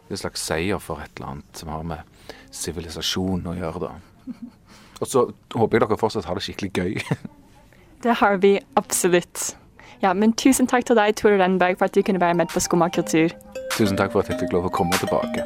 det 0.08 0.14
er 0.14 0.16
en 0.16 0.20
slags 0.22 0.40
seier 0.40 0.78
for 0.80 1.02
et 1.04 1.10
eller 1.18 1.34
annet 1.34 1.58
som 1.60 1.68
har 1.68 1.82
med 1.84 2.30
sivilisasjon 2.56 3.44
å 3.44 3.52
gjøre, 3.58 3.82
da. 3.82 4.36
Og 5.02 5.06
så 5.06 5.26
håper 5.52 5.76
jeg 5.76 5.82
dere 5.84 5.98
fortsatt 6.00 6.26
har 6.26 6.38
det 6.38 6.46
skikkelig 6.46 6.70
gøy. 6.72 7.18
Det 8.02 8.14
har 8.20 8.38
vi 8.40 8.54
absolutt. 8.78 9.56
Ja, 10.02 10.12
men 10.14 10.32
tusen 10.38 10.70
takk 10.70 10.86
til 10.86 10.96
deg, 10.96 11.16
Tore 11.18 11.36
Renberg, 11.40 11.80
for 11.80 11.90
at 11.90 11.98
du 11.98 12.00
kunne 12.06 12.22
være 12.22 12.38
med 12.38 12.48
på 12.52 12.62
Skumma 12.62 12.88
kultur. 12.94 13.34
Tusen 13.74 13.98
takk 13.98 14.14
for 14.14 14.22
at 14.22 14.30
jeg 14.30 14.38
fikk 14.44 14.54
lov 14.54 14.70
å 14.70 14.72
komme 14.72 14.94
tilbake. 15.02 15.42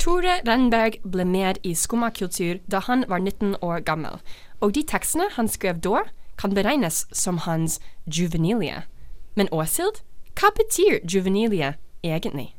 Tore 0.01 0.41
Renberg 0.49 0.97
ble 1.05 1.29
med 1.29 1.61
i 1.61 1.77
skummakultur 1.77 2.65
da 2.65 2.81
han 2.87 3.05
var 3.13 3.21
19 3.21 3.61
år 3.61 3.85
gammel, 3.85 4.25
og 4.65 4.73
de 4.73 4.81
tekstene 4.89 5.29
han 5.37 5.53
skrev 5.53 5.85
da, 5.85 6.09
kan 6.41 6.57
beregnes 6.57 7.05
som 7.13 7.45
hans 7.45 7.77
juvenilie. 8.09 8.89
Men 9.37 9.53
Åshild, 9.53 10.01
hva 10.41 10.49
betyr 10.57 11.05
juvenilie 11.05 11.77
egentlig? 12.01 12.57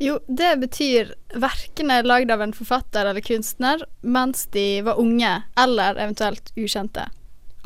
Jo, 0.00 0.16
det 0.26 0.54
betyr 0.62 1.10
verkene 1.36 1.98
lagd 2.06 2.30
av 2.32 2.40
en 2.40 2.54
forfatter 2.56 3.10
eller 3.10 3.20
kunstner 3.20 3.82
mens 4.00 4.46
de 4.54 4.80
var 4.86 5.00
unge, 5.00 5.32
eller 5.60 5.98
eventuelt 6.00 6.52
ukjente. 6.56 7.04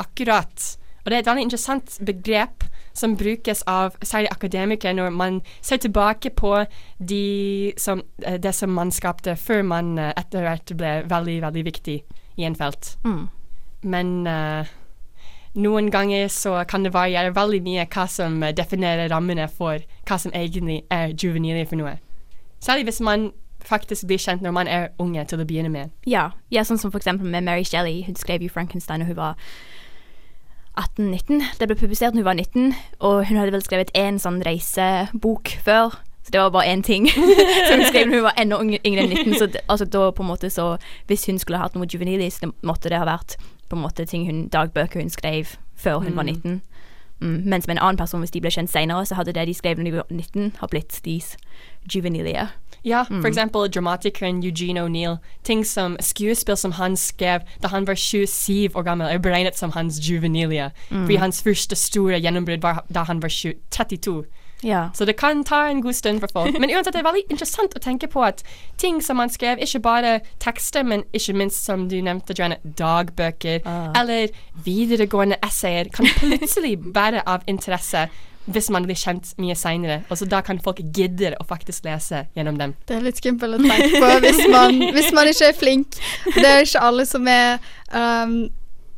Akkurat. 0.03 0.73
Og 1.05 1.11
det 1.11 1.17
er 1.17 1.23
et 1.23 1.29
veldig 1.29 1.45
interessant 1.47 1.99
begrep 2.03 2.67
som 2.95 3.15
brukes 3.19 3.63
av 3.71 3.95
særlig 4.03 4.33
akademikere 4.33 4.95
når 4.99 5.15
man 5.15 5.41
ser 5.63 5.79
tilbake 5.83 6.31
på 6.35 6.57
de 6.99 7.73
som, 7.79 8.03
eh, 8.23 8.39
det 8.39 8.55
som 8.55 8.71
man 8.71 8.91
skapte 8.91 9.37
før 9.37 9.63
man 9.63 9.99
eh, 9.99 10.13
etter 10.17 10.47
hvert 10.47 10.75
ble 10.75 10.95
veldig, 11.11 11.41
veldig 11.43 11.65
viktig 11.65 11.99
i 12.37 12.47
en 12.47 12.59
felt. 12.59 12.97
Mm. 13.05 13.29
Men 13.85 14.27
uh, 14.27 14.67
noen 15.55 15.91
ganger 15.93 16.29
så 16.33 16.57
kan 16.67 16.83
det 16.83 16.95
variere 16.95 17.35
veldig 17.37 17.61
mye 17.63 17.85
hva 17.93 18.07
som 18.09 18.41
definerer 18.57 19.13
rammene 19.13 19.45
for 19.53 19.85
hva 20.09 20.19
som 20.19 20.33
egentlig 20.33 20.81
er 20.91 21.13
juvenile 21.13 21.67
for 21.69 21.79
noe. 21.79 21.99
Særlig 22.65 22.89
hvis 22.89 23.01
man 23.05 23.33
faktisk 23.65 24.07
blir 24.07 24.21
kjent 24.21 24.43
når 24.43 24.51
man 24.57 24.69
er 24.69 24.89
unge 24.99 25.25
til 25.29 25.41
å 25.41 25.47
begynne 25.49 25.73
med. 25.73 25.93
Ja, 26.09 26.31
ja 26.53 26.65
sånn 26.65 26.81
som 26.81 26.93
for 26.93 27.01
eksempel 27.01 27.29
med 27.29 27.45
Mary 27.45 27.65
Shelley. 27.65 28.05
Hun 28.07 28.17
skrev 28.17 28.45
jo 28.45 28.53
Frankenstein 28.53 29.05
da 29.05 29.09
hun 29.09 29.19
var 29.19 29.39
18-19. 30.81 31.45
Det 31.61 31.69
ble 31.69 31.77
publisert 31.79 32.15
da 32.15 32.21
hun 32.21 32.27
var 32.27 32.39
19, 32.41 32.75
og 33.01 33.25
hun 33.29 33.39
hadde 33.41 33.55
vel 33.55 33.65
skrevet 33.65 33.93
én 33.99 34.19
sånn 34.21 34.43
reisebok 34.47 35.55
før. 35.65 35.97
Så 36.25 36.33
det 36.33 36.41
var 36.41 36.53
bare 36.55 36.73
én 36.73 36.83
ting. 36.83 37.09
som 37.69 37.81
hun 37.81 37.89
skrev 37.89 38.11
da 38.11 38.17
hun 38.17 38.27
var 38.27 38.39
enda 38.41 38.61
yngre 38.61 38.81
enn 39.05 39.13
19. 39.13 39.35
Så 39.39 39.51
det, 39.53 39.65
altså 39.69 39.85
da 39.85 40.09
på 40.11 40.25
en 40.25 40.33
måte 40.33 40.51
så 40.51 40.77
Hvis 41.07 41.27
hun 41.29 41.39
skulle 41.39 41.61
hatt 41.61 41.77
noe 41.77 41.89
juvenilis, 41.89 42.41
det 42.41 42.53
måtte 42.65 42.89
det 42.89 43.01
ha 43.01 43.09
vært 43.09 43.37
på 43.69 43.77
en 43.77 43.85
måte 43.85 44.07
ting 44.09 44.27
hun, 44.29 44.47
dagbøker 44.49 45.01
hun 45.01 45.13
skrev 45.13 45.57
før 45.77 46.05
hun 46.05 46.17
var 46.17 46.25
Mm. 46.25 46.35
19. 46.35 46.63
Mm, 47.21 47.43
mens 47.45 47.67
med 47.67 47.77
en 47.77 47.83
annen 47.83 47.97
person, 47.97 48.21
hvis 48.21 48.31
de 48.31 48.41
ble 48.41 48.51
kjent 48.51 48.71
senere, 48.71 49.07
så 49.07 49.15
hadde 49.15 49.33
det 49.33 49.47
de 49.47 49.55
skrev 49.55 49.77
da 49.77 49.83
de 49.83 49.93
var 49.93 50.07
19, 50.11 50.53
har 50.59 50.69
blitt 50.69 51.01
deres 51.05 51.37
juvenilie. 51.93 52.49
Ja, 52.85 53.03
for 53.05 53.15
Mm. 53.15 53.25
eksempel 53.27 53.69
dramatikeren 53.73 54.43
Eugene 54.45 54.81
O'Neill. 54.85 55.19
Ting 55.43 55.65
som 55.65 55.97
skuespill 56.01 56.57
som 56.57 56.73
han 56.73 56.97
skrev 56.97 57.41
da 57.63 57.69
han 57.69 57.87
var 57.87 57.95
27 57.95 58.75
år 58.77 58.83
gammel, 58.85 59.09
er 59.09 59.19
beregnet 59.19 59.57
som 59.57 59.71
hans 59.73 59.99
juvenilie. 60.01 60.71
Mm. 60.91 61.05
Fordi 61.07 61.17
hans 61.17 61.43
første 61.43 61.75
store 61.77 62.21
gjennombrudd 62.21 62.61
var 62.63 62.85
da 62.93 63.05
han 63.05 63.21
var 63.23 63.29
32. 63.71 64.25
Ja. 64.63 64.89
Så 64.95 65.05
det 65.05 65.17
kan 65.17 65.45
ta 65.45 65.67
en 65.69 65.83
god 65.83 65.93
stund 65.93 66.21
for 66.21 66.29
folk. 66.33 66.59
Men 66.61 66.71
uansett, 66.71 66.93
det 66.95 67.01
er 67.05 67.11
veldig 67.13 67.25
interessant 67.31 67.75
å 67.77 67.81
tenke 67.81 68.07
på 68.07 68.23
at 68.25 68.43
ting 68.79 69.01
som 69.03 69.19
han 69.19 69.29
skrev, 69.29 69.59
ikke 69.61 69.81
bare 69.83 70.21
tekster, 70.41 70.83
men 70.85 71.03
ikke 71.13 71.35
minst, 71.35 71.65
som 71.65 71.89
du 71.89 72.01
nevnte, 72.03 72.35
Joanne, 72.39 72.57
dagbøker 72.65 73.61
Ah. 73.67 73.93
eller 74.01 74.29
videregående 74.65 75.37
essayer, 75.43 75.89
kan 75.93 76.07
plutselig 76.07 76.79
være 76.95 77.23
av 77.27 77.43
interesse 77.47 78.09
hvis 78.47 78.69
man 78.73 78.85
blir 78.85 78.99
kjent 78.99 79.33
mye 79.41 79.55
seinere. 79.57 80.03
Da 80.31 80.41
kan 80.45 80.61
folk 80.65 80.83
gidde 80.95 81.35
å 81.41 81.47
faktisk 81.49 81.87
lese 81.87 82.27
gjennom 82.37 82.59
dem. 82.61 82.75
Det 82.89 82.99
er 82.99 83.07
litt 83.07 83.21
skummelt 83.21 83.59
å 83.59 83.63
tenke 83.63 84.03
på 84.03 84.11
hvis 84.25 84.43
man, 84.53 84.83
hvis 84.97 85.15
man 85.17 85.31
ikke 85.31 85.49
er 85.49 85.57
flink. 85.57 85.97
Det 86.35 86.45
er 86.45 86.67
ikke 86.67 86.85
alle 86.85 87.09
som 87.09 87.31
er 87.31 87.57
um, 87.95 88.45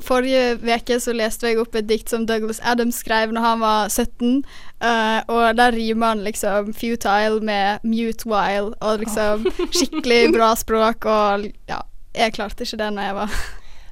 Forrige 0.07 0.59
uke 0.61 0.99
så 1.01 1.15
leste 1.17 1.49
jeg 1.49 1.61
opp 1.61 1.77
et 1.79 1.87
dikt 1.89 2.11
som 2.13 2.27
Douglas 2.29 2.61
Adams 2.61 2.99
skrev 3.01 3.31
når 3.33 3.45
han 3.47 3.63
var 3.63 3.89
17, 3.89 4.43
uh, 4.85 5.21
og 5.33 5.57
der 5.57 5.73
rimer 5.73 6.13
han 6.13 6.25
liksom 6.27 6.75
'futile' 6.77 7.41
med 7.41 7.81
'mute 7.83 8.29
while', 8.29 8.75
og 8.81 9.01
liksom 9.01 9.47
skikkelig 9.79 10.35
bra 10.37 10.53
språk, 10.55 11.05
og 11.05 11.49
ja, 11.69 11.81
jeg 12.15 12.37
klarte 12.37 12.69
ikke 12.69 12.77
det 12.77 12.93
når 12.93 13.03
jeg 13.03 13.15
var 13.15 13.33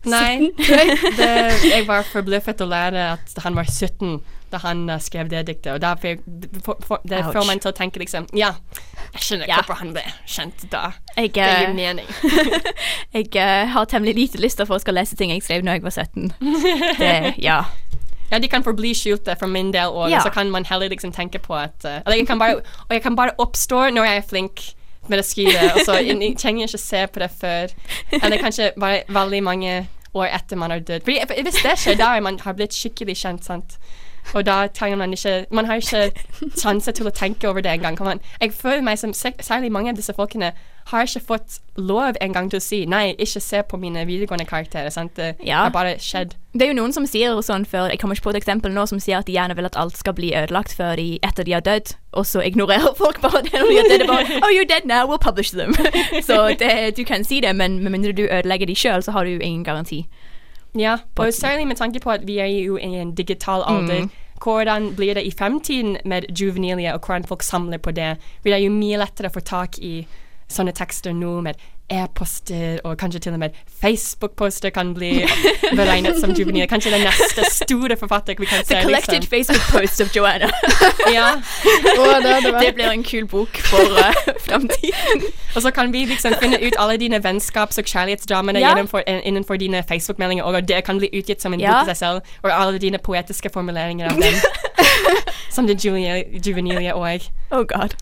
17. 0.05 0.11
Nei, 0.13 0.53
det, 1.17 1.33
jeg 1.73 1.87
var 1.89 2.05
forbløffet 2.13 2.61
å 2.61 2.69
lære 2.69 3.13
at 3.17 3.39
han 3.41 3.57
var 3.57 3.65
17 3.65 4.21
da 4.55 4.61
han 4.63 4.85
uh, 4.91 4.99
skrev 5.03 5.29
det 5.33 5.43
diktet. 5.49 5.73
Og 5.75 5.81
da 5.83 5.95
fikk- 6.01 6.23
for, 6.65 6.79
for, 6.87 7.03
det 7.09 7.21
Ouch. 7.25 7.33
får 7.35 7.47
man 7.49 7.63
til 7.63 7.73
å 7.73 7.77
tenke 7.77 8.03
liksom 8.03 8.29
Ja, 8.37 8.53
jeg 9.15 9.27
skjønner 9.27 9.51
Ja. 9.51 9.61
hvorfor 9.61 9.81
han 9.83 9.93
ble 9.97 10.05
kjent 10.31 10.67
da. 10.73 10.85
Jeg, 11.17 11.33
det 11.35 11.43
gir 11.43 11.69
eh, 11.69 11.75
mening. 11.83 12.07
jeg 13.17 13.31
uh, 13.37 13.67
har 13.75 13.91
temmelig 13.91 14.15
lite 14.19 14.43
lyst 14.43 14.61
til 14.61 14.71
å 14.71 14.79
skal 14.83 14.99
lese 15.01 15.19
ting 15.19 15.35
jeg 15.35 15.43
skrev 15.45 15.65
når 15.67 15.79
jeg 15.81 15.87
var 15.87 15.97
17. 15.99 16.33
Det, 17.01 17.13
ja. 17.49 17.59
Ja, 18.31 18.39
de 18.41 18.49
kan 18.49 18.65
forbli 18.67 18.95
skjulte 18.97 19.37
for 19.39 19.47
min 19.51 19.73
del 19.75 19.93
òg, 19.93 20.09
Ja. 20.11 20.23
så 20.25 20.33
kan 20.33 20.51
man 20.51 20.65
heller 20.65 20.89
liksom 20.91 21.13
tenke 21.13 21.39
på 21.43 21.55
at 21.59 21.85
uh, 21.85 22.01
eller 22.07 22.17
jeg 22.23 22.27
kan 22.31 22.39
bare, 22.41 22.63
Og 22.89 22.97
jeg 22.97 23.03
kan 23.03 23.17
bare 23.17 23.37
oppstå 23.39 23.91
når 23.95 24.09
jeg 24.11 24.23
er 24.23 24.27
flink 24.31 24.65
med 25.09 25.21
å 25.21 25.25
skrive, 25.27 25.67
og 25.75 25.83
så 25.85 25.99
jeg, 26.01 26.17
jeg 26.17 26.37
trenger 26.41 26.65
ikke 26.65 26.79
se 26.81 27.03
på 27.13 27.21
det 27.21 27.29
før. 27.37 27.73
Eller 28.23 28.41
kanskje 28.41 28.71
bare 28.81 29.03
veldig 29.13 29.43
mange 29.45 29.75
år 30.15 30.31
etter 30.39 30.57
man 30.57 30.71
har 30.71 30.79
dødd. 30.79 31.05
Fordi 31.05 31.21
for 31.27 31.43
Hvis 31.43 31.63
det 31.63 31.79
skjer 31.79 32.01
da 32.01 32.21
man 32.21 32.41
har 32.41 32.53
blitt 32.53 32.75
skikkelig 32.75 33.17
kjent, 33.17 33.45
sant 33.45 33.79
og 34.35 34.47
da 34.47 34.67
trenger 34.67 34.97
man 34.97 35.13
ikke 35.13 35.47
Man 35.51 35.65
har 35.65 35.75
ikke 35.75 36.13
sjanse 36.63 36.93
til 36.93 37.07
å 37.07 37.11
tenke 37.11 37.49
over 37.49 37.61
det 37.61 37.71
engang. 37.71 38.21
Jeg 38.41 38.53
føler 38.53 38.83
meg 38.83 38.99
som 38.99 39.13
Særlig 39.15 39.73
mange 39.73 39.91
av 39.91 39.97
disse 39.97 40.15
folkene 40.17 40.53
har 40.91 41.07
ikke 41.07 41.21
fått 41.27 41.59
lov 41.81 42.17
engang 42.21 42.51
til 42.53 42.59
å 42.61 42.63
si 42.63 42.83
nei, 42.87 43.15
ikke 43.19 43.41
se 43.41 43.63
på 43.63 43.79
mine 43.81 44.03
videregående 44.07 44.45
karakterer. 44.47 44.91
Sant? 44.93 45.15
Det 45.17 45.37
Ja. 45.45 45.63
har 45.65 45.71
bare 45.71 45.97
skjedd. 45.99 46.35
Det 46.53 46.63
er 46.63 46.73
jo 46.75 46.81
noen 46.83 46.93
som 46.93 47.07
sier 47.07 47.35
sånn 47.43 47.65
før 47.67 47.89
Jeg 47.91 47.99
kommer 47.99 48.15
ikke 48.15 48.25
på 48.31 48.31
et 48.37 48.43
eksempel 48.43 48.71
nå 48.73 48.87
som 48.87 49.01
sier 49.01 49.19
at 49.19 49.27
de 49.27 49.33
gjerne 49.33 49.57
vil 49.57 49.65
at 49.65 49.77
alt 49.77 49.97
skal 49.97 50.13
bli 50.13 50.31
ødelagt 50.33 50.75
før 50.77 50.97
de, 50.97 51.19
etter 51.23 51.45
de 51.45 51.53
har 51.53 51.61
dødd, 51.63 51.95
og 52.13 52.25
så 52.27 52.43
ignorerer 52.45 52.95
folk 53.03 53.21
bare 53.21 53.43
det 53.43 53.53
når 53.53 53.69
de 53.69 53.77
har 53.77 53.89
dødd. 53.89 53.99
Det 54.01 54.09
bare 54.09 54.41
Oh, 54.45 54.51
you're 54.53 54.69
dead 54.69 54.85
now, 54.85 55.07
we'll 55.07 55.19
publish 55.19 55.51
them. 55.51 55.73
så 56.23 56.57
det, 56.59 56.97
du 56.97 57.05
kan 57.05 57.25
si 57.25 57.41
det, 57.41 57.55
men 57.57 57.83
med 57.83 57.91
mindre 57.93 58.13
du 58.13 58.27
ødelegger 58.29 58.67
de 58.67 58.75
sjøl, 58.75 59.03
så 59.03 59.13
har 59.13 59.25
du 59.25 59.39
ingen 59.41 59.65
garanti. 59.65 60.07
Ja, 60.77 60.99
og 61.17 61.33
særlig 61.33 61.67
med 61.67 61.77
tanke 61.77 62.01
på 62.01 62.11
at 62.11 62.27
vi 62.27 62.39
er 62.39 62.47
jo 62.51 62.77
i 62.77 62.83
en 62.99 63.15
digital 63.15 63.63
alder. 63.67 64.03
Mm. 64.03 64.11
Hvordan 64.43 64.95
blir 64.97 65.15
det 65.15 65.23
i 65.25 65.31
fremtiden 65.31 65.97
med 66.05 66.25
juvenilia, 66.41 66.93
og 66.95 67.01
hvordan 67.07 67.25
folk 67.25 67.43
samler 67.43 67.79
på 67.79 67.91
det? 67.95 68.17
Det 68.45 68.53
er 68.53 68.59
jo 68.59 68.71
mye 68.71 68.99
lettere 68.99 69.31
å 69.31 69.33
få 69.33 69.41
tak 69.41 69.79
i 69.79 70.05
sånne 70.49 70.73
tekster 70.73 71.13
nå 71.13 71.41
med 71.41 71.55
e-poster, 71.93 72.79
og 72.85 72.97
kanskje 72.99 73.21
til 73.21 73.33
og 73.33 73.39
med 73.39 73.51
Facebook-poster 73.83 74.71
kan 74.71 74.95
bli 74.95 75.11
beregnet 75.79 76.21
som 76.21 76.33
juvenil. 76.33 76.67
Kanskje 76.69 76.91
den 76.95 77.05
neste 77.05 77.45
store 77.53 77.97
forfatter 78.01 78.35
vi 78.39 78.47
kan 78.49 78.65
se. 78.65 78.75
The 78.75 78.83
collected 78.83 79.21
liksom. 79.21 79.31
Facebook 79.31 79.81
post 79.81 80.01
of 80.01 80.17
Joanna. 80.17 80.49
ja. 81.17 81.27
det 82.61 82.75
blir 82.75 82.89
en 82.91 83.05
kul 83.05 83.27
bok 83.29 83.61
for 83.69 83.85
uh, 84.01 84.15
framtiden. 84.41 85.23
Og 85.57 85.63
så 85.63 85.71
kan 85.71 85.93
vi 85.93 86.05
liksom 86.05 86.35
finne 86.41 86.59
ut 86.67 86.73
alle 86.79 86.97
dine 86.97 87.21
vennskaps- 87.21 87.79
og 87.79 87.85
kjærlighetsdramene 87.85 88.59
Ja. 88.59 88.75
eh, 89.07 89.21
innenfor 89.25 89.57
dine 89.57 89.85
Facebook-meldinger, 89.89 90.45
og 90.45 90.69
det 90.69 90.85
kan 90.85 90.99
bli 90.99 91.11
utgitt 91.13 91.43
som 91.43 91.53
en 91.53 91.61
Ja. 91.61 91.73
bok 91.73 91.89
i 91.89 91.95
seg 91.95 91.97
selv, 91.97 92.21
og 92.43 92.51
alle 92.63 92.79
dine 92.79 92.99
poetiske 92.99 93.51
formuleringer 93.53 94.09
av 94.09 94.17
dem. 94.17 94.35
som 95.55 95.67
det 95.67 95.85
juvenile, 95.85 96.25
juvenilie 96.47 96.93
òg. 96.95 97.29
Oh 97.55 97.63
god. 97.71 97.95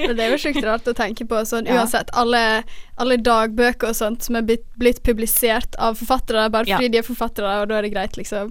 Men 0.00 0.16
det 0.18 0.24
er 0.26 0.32
jo 0.34 0.38
sjukt 0.42 0.64
rart 0.66 0.88
å 0.90 0.94
tenke 0.96 1.26
på. 1.30 1.38
Sånn, 1.46 1.68
Ja. 1.70 1.76
Uansett, 1.80 2.10
alle, 2.18 2.64
alle 2.98 3.16
dagbøker 3.22 3.92
og 3.92 3.94
sånt 3.98 4.26
som 4.26 4.36
er 4.40 4.42
blitt, 4.48 4.64
blitt 4.80 5.02
publisert 5.06 5.76
av 5.78 5.94
forfattere 6.00 6.48
bare 6.50 6.66
Ja. 6.66 6.80
fordi 6.80 6.90
de 6.96 6.98
er 6.98 7.06
forfattere, 7.06 7.60
og 7.62 7.68
da 7.70 7.78
er 7.78 7.86
det 7.86 7.92
greit, 7.94 8.16
liksom. 8.18 8.50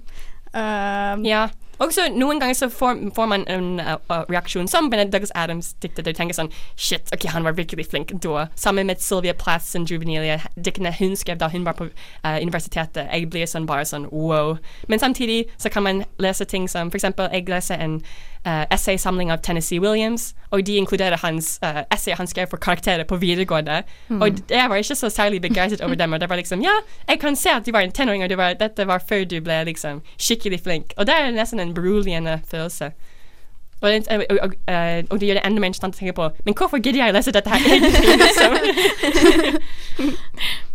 Um, 0.56 1.26
Ja. 1.28 1.50
Og 1.80 1.94
så 1.94 2.08
noen 2.14 2.40
ganger 2.40 2.58
så 2.58 2.70
får, 2.70 3.02
får 3.16 3.30
man 3.32 3.46
en 3.52 3.80
uh, 3.80 3.96
uh, 4.12 4.24
reaksjon 4.30 4.68
som 4.68 4.90
Benedict 4.90 5.14
Douglas 5.14 5.34
Adams 5.36 5.74
diktet. 5.84 6.06
Du 6.06 6.14
tenker 6.14 6.38
sånn 6.38 6.52
Shit, 6.76 7.12
ok, 7.16 7.28
han 7.34 7.48
var 7.48 7.58
virkelig 7.58 7.90
flink 7.92 8.14
da. 8.24 8.48
Sammen 8.60 8.88
med 8.88 9.02
Sylvia 9.04 9.34
Plath 9.34 9.66
sin 9.66 9.88
Juvenilia, 9.90 10.40
diktene 10.56 10.94
hun 11.00 11.16
skrev 11.20 11.40
da 11.42 11.50
hun 11.52 11.66
var 11.68 11.78
på 11.80 11.90
uh, 11.90 12.38
universitetet. 12.42 13.10
Jeg 13.12 13.30
blir 13.32 13.50
sånn 13.50 13.68
bare 13.70 13.86
sånn 13.86 14.08
wow. 14.12 14.56
Men 14.88 15.04
samtidig 15.04 15.46
så 15.58 15.70
kan 15.70 15.84
man 15.84 16.06
lese 16.20 16.46
ting 16.46 16.70
som 16.70 16.92
For 16.92 17.00
eksempel, 17.00 17.30
jeg 17.34 17.50
leser 17.50 17.82
en 17.82 18.00
uh, 18.46 18.66
essaysamling 18.72 19.32
av 19.32 19.38
Tennessee 19.38 19.80
Williams, 19.80 20.36
og 20.50 20.66
de 20.66 20.78
inkluderer 20.78 21.18
hans 21.18 21.60
uh, 21.64 21.82
essay 21.94 22.14
han 22.14 22.28
skrev 22.28 22.48
for 22.50 22.62
karakterer 22.62 23.04
på 23.04 23.16
videregående. 23.16 23.82
Mm. 24.08 24.22
Og 24.22 24.40
jeg 24.50 24.70
var 24.70 24.76
ikke 24.76 24.96
så 24.96 25.10
særlig 25.10 25.42
begeistret 25.42 25.82
over 25.82 25.96
dem. 25.96 26.14
Og 26.14 26.22
det 26.22 26.30
var 26.30 26.36
liksom 26.36 26.62
Ja, 26.62 26.76
jeg 27.10 27.20
kan 27.20 27.36
se 27.36 27.50
at 27.50 27.66
du 27.66 27.72
var 27.72 27.80
en 27.80 27.92
tenåring, 27.92 28.24
og 28.24 28.38
var, 28.38 28.54
dette 28.54 28.88
var 28.88 29.04
før 29.10 29.24
du 29.24 29.40
ble 29.42 29.64
liksom 29.64 30.02
skikkelig 30.18 30.62
flink. 30.64 30.94
Og 30.98 31.08
det 31.08 31.16
er 31.16 31.32
nesten 31.32 31.60
en 31.60 31.65
beroligende 31.74 32.42
følelse. 32.48 32.92
Og, 33.82 33.92
det, 33.92 34.08
og, 34.08 34.24
og, 34.42 34.54
og, 35.10 35.20
det 35.20 35.28
gjør 35.28 35.34
det 35.40 35.46
enda 35.46 35.60
mer 35.60 35.68
interessant 35.68 35.96
å 35.96 35.98
tenke 36.00 36.14
på 36.16 36.30
Men 36.48 36.56
hvorfor 36.58 36.78
gidder 36.80 37.00
jeg 37.02 37.10
å 37.12 37.16
lese 37.18 37.32
dette 37.36 37.52
her 37.52 37.60
egentlig? 37.60 39.60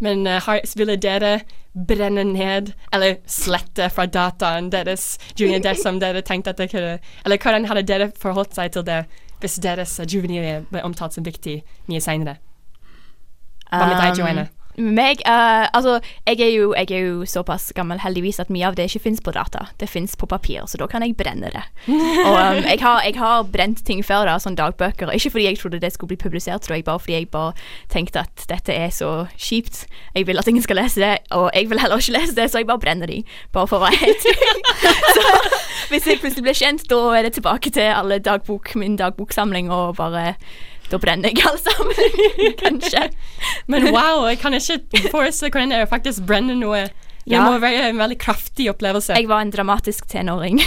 Men 0.00 0.26
uh, 0.26 0.40
har, 0.42 0.60
ville 0.76 0.96
dere 0.96 1.40
brenne 1.88 2.24
ned 2.24 2.72
eller 2.92 3.18
slette 3.28 3.90
fra 3.92 4.06
dataen 4.08 4.70
deres 4.72 5.18
junior 5.36 5.60
dersom 5.60 6.00
dere 6.00 6.22
tenkte 6.24 6.54
at 6.54 6.60
dere 6.60 6.72
kunne 6.72 6.98
Eller 7.24 7.40
hvordan 7.42 7.68
hadde 7.68 7.84
dere 7.88 8.10
forholdt 8.16 8.56
seg 8.56 8.72
til 8.72 8.86
det 8.86 9.04
hvis 9.40 9.58
deres 9.60 9.98
juvenilie 10.08 10.62
ble 10.70 10.80
omtalt 10.84 11.12
som 11.12 11.24
viktig 11.24 11.58
mye 11.90 12.00
seinere? 12.00 12.38
Hva 13.68 13.84
med 13.84 14.00
deg, 14.00 14.14
Um, 14.14 14.20
Joanne? 14.20 14.46
Meg, 14.76 15.22
uh, 15.24 15.66
altså, 15.72 16.00
jeg 16.26 16.40
er, 16.40 16.50
jo, 16.52 16.74
jeg 16.76 16.90
er 16.92 17.06
jo 17.08 17.24
såpass 17.28 17.70
gammel 17.76 18.00
heldigvis 18.02 18.40
at 18.42 18.50
mye 18.52 18.66
av 18.68 18.76
det 18.76 18.88
ikke 18.90 19.04
fins 19.06 19.22
på 19.24 19.32
data. 19.32 19.66
Det 19.80 19.88
fins 19.88 20.16
på 20.16 20.28
papir, 20.28 20.66
så 20.68 20.80
da 20.80 20.88
kan 20.90 21.04
jeg 21.04 21.16
brenne 21.16 21.50
det. 21.54 21.64
Og 22.28 22.36
um, 22.36 22.60
jeg, 22.60 22.78
har, 22.82 23.00
jeg 23.06 23.16
har 23.16 23.46
brent 23.52 23.84
ting 23.86 24.04
før, 24.04 24.26
da, 24.28 24.36
sånn 24.42 24.58
dagbøker. 24.58 25.12
Ikke 25.16 25.32
fordi 25.36 25.48
jeg 25.48 25.60
trodde 25.60 25.80
det 25.80 25.92
skulle 25.94 26.12
bli 26.14 26.20
publisert, 26.20 26.68
jeg, 26.68 26.84
bare 26.84 27.00
fordi 27.00 27.16
jeg 27.16 27.30
bare 27.32 27.54
tenkte 27.92 28.26
at 28.26 28.46
dette 28.50 28.74
er 28.74 28.92
så 28.92 29.26
kjipt. 29.36 29.86
Jeg 30.14 30.28
vil 30.28 30.38
at 30.38 30.48
ingen 30.50 30.64
skal 30.64 30.80
lese 30.82 31.00
det, 31.00 31.14
og 31.32 31.48
jeg 31.54 31.70
vil 31.70 31.80
heller 31.80 32.02
ikke 32.02 32.18
lese 32.18 32.36
det, 32.36 32.50
så 32.50 32.60
jeg 32.60 32.68
bare 32.68 32.82
brenner 32.82 33.10
de. 33.10 33.22
Bare 33.56 33.70
for 33.70 33.80
å 33.80 33.86
være 33.86 34.02
helt 34.02 34.24
Så 35.16 35.90
hvis 35.90 36.06
jeg 36.08 36.20
plutselig 36.20 36.44
blir 36.44 36.56
kjent, 36.56 36.86
da 36.90 37.00
er 37.14 37.26
det 37.26 37.36
tilbake 37.36 37.70
til 37.70 37.92
alle 37.94 38.18
dagbok, 38.18 38.74
min 38.76 38.96
dagboksamling 38.98 39.70
og 39.72 39.96
bare 40.00 40.34
Da 40.90 40.98
brenner 41.02 41.32
jeg 41.34 41.42
alle 41.48 41.58
sammen, 41.58 41.94
kanskje. 42.64 43.08
Men 43.66 43.88
wow, 43.90 44.26
jeg 44.30 44.38
kan 44.38 44.54
ikke 44.54 45.10
forestille 45.10 45.50
hvordan 45.50 45.72
er 45.74 45.88
faktisk 45.90 46.26
brenner 46.28 46.58
noe. 46.58 46.86
Det 47.26 47.40
må 47.42 47.56
være 47.58 47.88
en 47.90 47.98
veldig 47.98 48.16
kraftig 48.22 48.68
opplevelse. 48.70 49.16
Jeg 49.18 49.26
var 49.26 49.42
en 49.42 49.50
dramatisk 49.50 50.06
tenåring. 50.10 50.60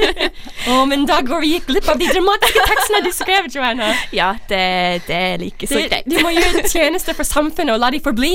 Å, 0.70 0.82
men 0.90 1.06
da 1.08 1.20
går 1.24 1.40
vi 1.40 1.54
glipp 1.64 1.88
av 1.88 2.00
de 2.00 2.08
dramatiske 2.10 2.66
tekstene 2.68 3.00
du 3.06 3.10
skrev, 3.16 3.48
Joanna. 3.54 3.88
Ja, 4.12 4.34
det, 4.50 4.60
det 5.08 5.16
er 5.16 5.40
like 5.40 5.68
så 5.70 5.80
greit. 5.80 6.04
du 6.04 6.18
må 6.20 6.34
gjøre 6.34 6.60
en 6.60 6.68
tjeneste 6.68 7.16
for 7.16 7.24
samfunnet 7.24 7.72
og 7.76 7.80
la 7.80 7.90
de 7.94 8.02
forbli. 8.04 8.34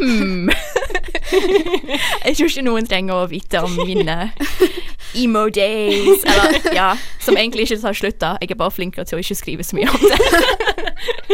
Hmm. 0.00 0.50
Jeg 2.24 2.34
tror 2.34 2.50
ikke 2.50 2.66
noen 2.66 2.90
trenger 2.90 3.22
å 3.22 3.30
vite 3.30 3.62
om 3.62 3.78
mine 3.86 4.32
emo 5.14 5.46
days. 5.54 6.26
Eller, 6.26 6.58
ja, 6.74 6.90
som 7.22 7.38
egentlig 7.38 7.68
ikke 7.68 7.80
tar 7.86 7.98
slutt, 7.98 8.18
da. 8.22 8.34
Jeg 8.42 8.56
er 8.56 8.60
bare 8.60 8.74
flinkere 8.74 9.06
til 9.06 9.20
å 9.20 9.22
ikke 9.22 9.38
skrive 9.38 9.66
så 9.66 9.78
mye 9.78 9.90
om 9.94 10.02
det. 10.10 10.83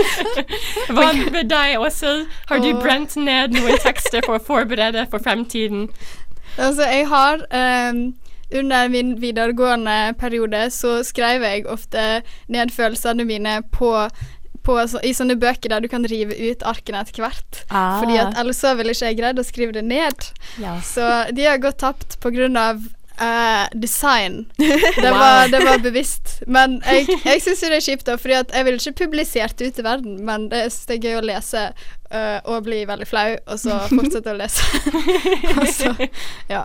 Hva 0.95 1.11
med 1.33 1.51
deg, 1.51 1.77
Åshild? 1.81 2.27
Har 2.51 2.63
du 2.65 2.73
brent 2.81 3.17
ned 3.17 3.55
noen 3.57 3.79
tekster 3.83 4.25
for 4.27 4.39
å 4.39 4.43
forberede 4.43 5.07
for 5.13 5.23
fremtiden? 5.23 5.89
Altså, 6.57 6.83
jeg 6.91 7.07
har 7.11 7.45
um, 7.55 8.03
Under 8.51 8.89
min 8.91 9.15
videregående 9.23 10.15
periode 10.19 10.65
så 10.75 10.99
skrev 11.07 11.45
jeg 11.47 11.67
ofte 11.71 12.23
ned 12.51 12.73
følelsene 12.75 13.25
mine 13.25 13.61
på 13.71 13.95
på, 14.63 14.77
så, 14.89 15.01
I 15.01 15.15
sånne 15.17 15.39
bøker 15.41 15.73
der 15.73 15.81
du 15.81 15.89
kan 15.89 16.05
rive 16.05 16.37
ut 16.37 16.65
arkene 16.69 17.01
etter 17.01 17.25
hvert. 17.25 17.63
Ah. 17.69 17.99
Fordi 18.01 18.19
at 18.21 18.37
Ellers 18.41 18.61
så 18.61 18.75
ville 18.79 18.93
ikke 18.93 19.09
jeg 19.09 19.19
greid 19.21 19.41
å 19.41 19.47
skrive 19.47 19.77
det 19.79 19.85
ned. 19.89 20.27
Ja. 20.61 20.77
Så 20.85 21.07
de 21.33 21.47
har 21.49 21.63
gått 21.63 21.81
tapt 21.81 22.19
på 22.21 22.33
eh, 23.21 23.69
design. 23.75 24.47
Det, 24.59 25.11
Wow. 25.11 25.19
var, 25.19 25.49
det 25.49 25.61
var 25.65 25.79
bevisst. 25.79 26.43
Men 26.47 26.81
jeg, 26.87 27.07
jeg 27.25 27.43
syns 27.45 27.61
det 27.61 27.73
er 27.77 27.85
kjipt, 27.85 28.07
da, 28.09 28.17
fordi 28.21 28.39
jeg 28.41 28.65
ville 28.67 28.81
ikke 28.81 29.05
publisert 29.05 29.57
det 29.59 29.71
ut 29.71 29.79
i 29.81 29.87
verden, 29.87 30.19
men 30.27 30.49
det, 30.53 30.65
er, 30.67 30.77
det 30.89 30.97
er 30.99 31.07
gøy 31.09 31.19
å 31.21 31.25
lese 31.29 31.63
uh, 32.13 32.39
og 32.45 32.65
bli 32.69 32.83
veldig 32.89 33.09
flau, 33.09 33.31
og 33.47 33.61
så 33.61 33.79
fortsette 33.97 34.35
å 34.35 34.39
lese. 34.41 34.63
altså, 35.57 35.95
ja. 36.51 36.65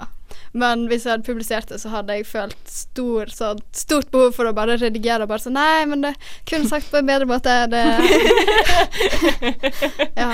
Men 0.56 0.86
hvis 0.88 1.04
jeg 1.04 1.12
hadde 1.18 1.28
publisert 1.28 1.68
det, 1.68 1.82
så 1.82 1.90
hadde 1.92 2.16
jeg 2.16 2.28
følt 2.30 2.70
stor, 2.72 3.28
så, 3.32 3.50
stort 3.76 4.08
behov 4.14 4.32
for 4.38 4.48
å 4.48 4.54
bare 4.56 4.78
redigere 4.80 5.26
og 5.26 5.32
bare 5.34 5.44
sånn 5.44 5.58
Nei, 5.60 5.84
men 5.92 6.06
det 6.06 6.14
kunne 6.48 6.70
sagt 6.72 6.88
på 6.92 7.02
en 7.02 7.10
bedre 7.10 7.28
måte. 7.28 7.56
Det 7.72 7.84
Ja. 10.16 10.32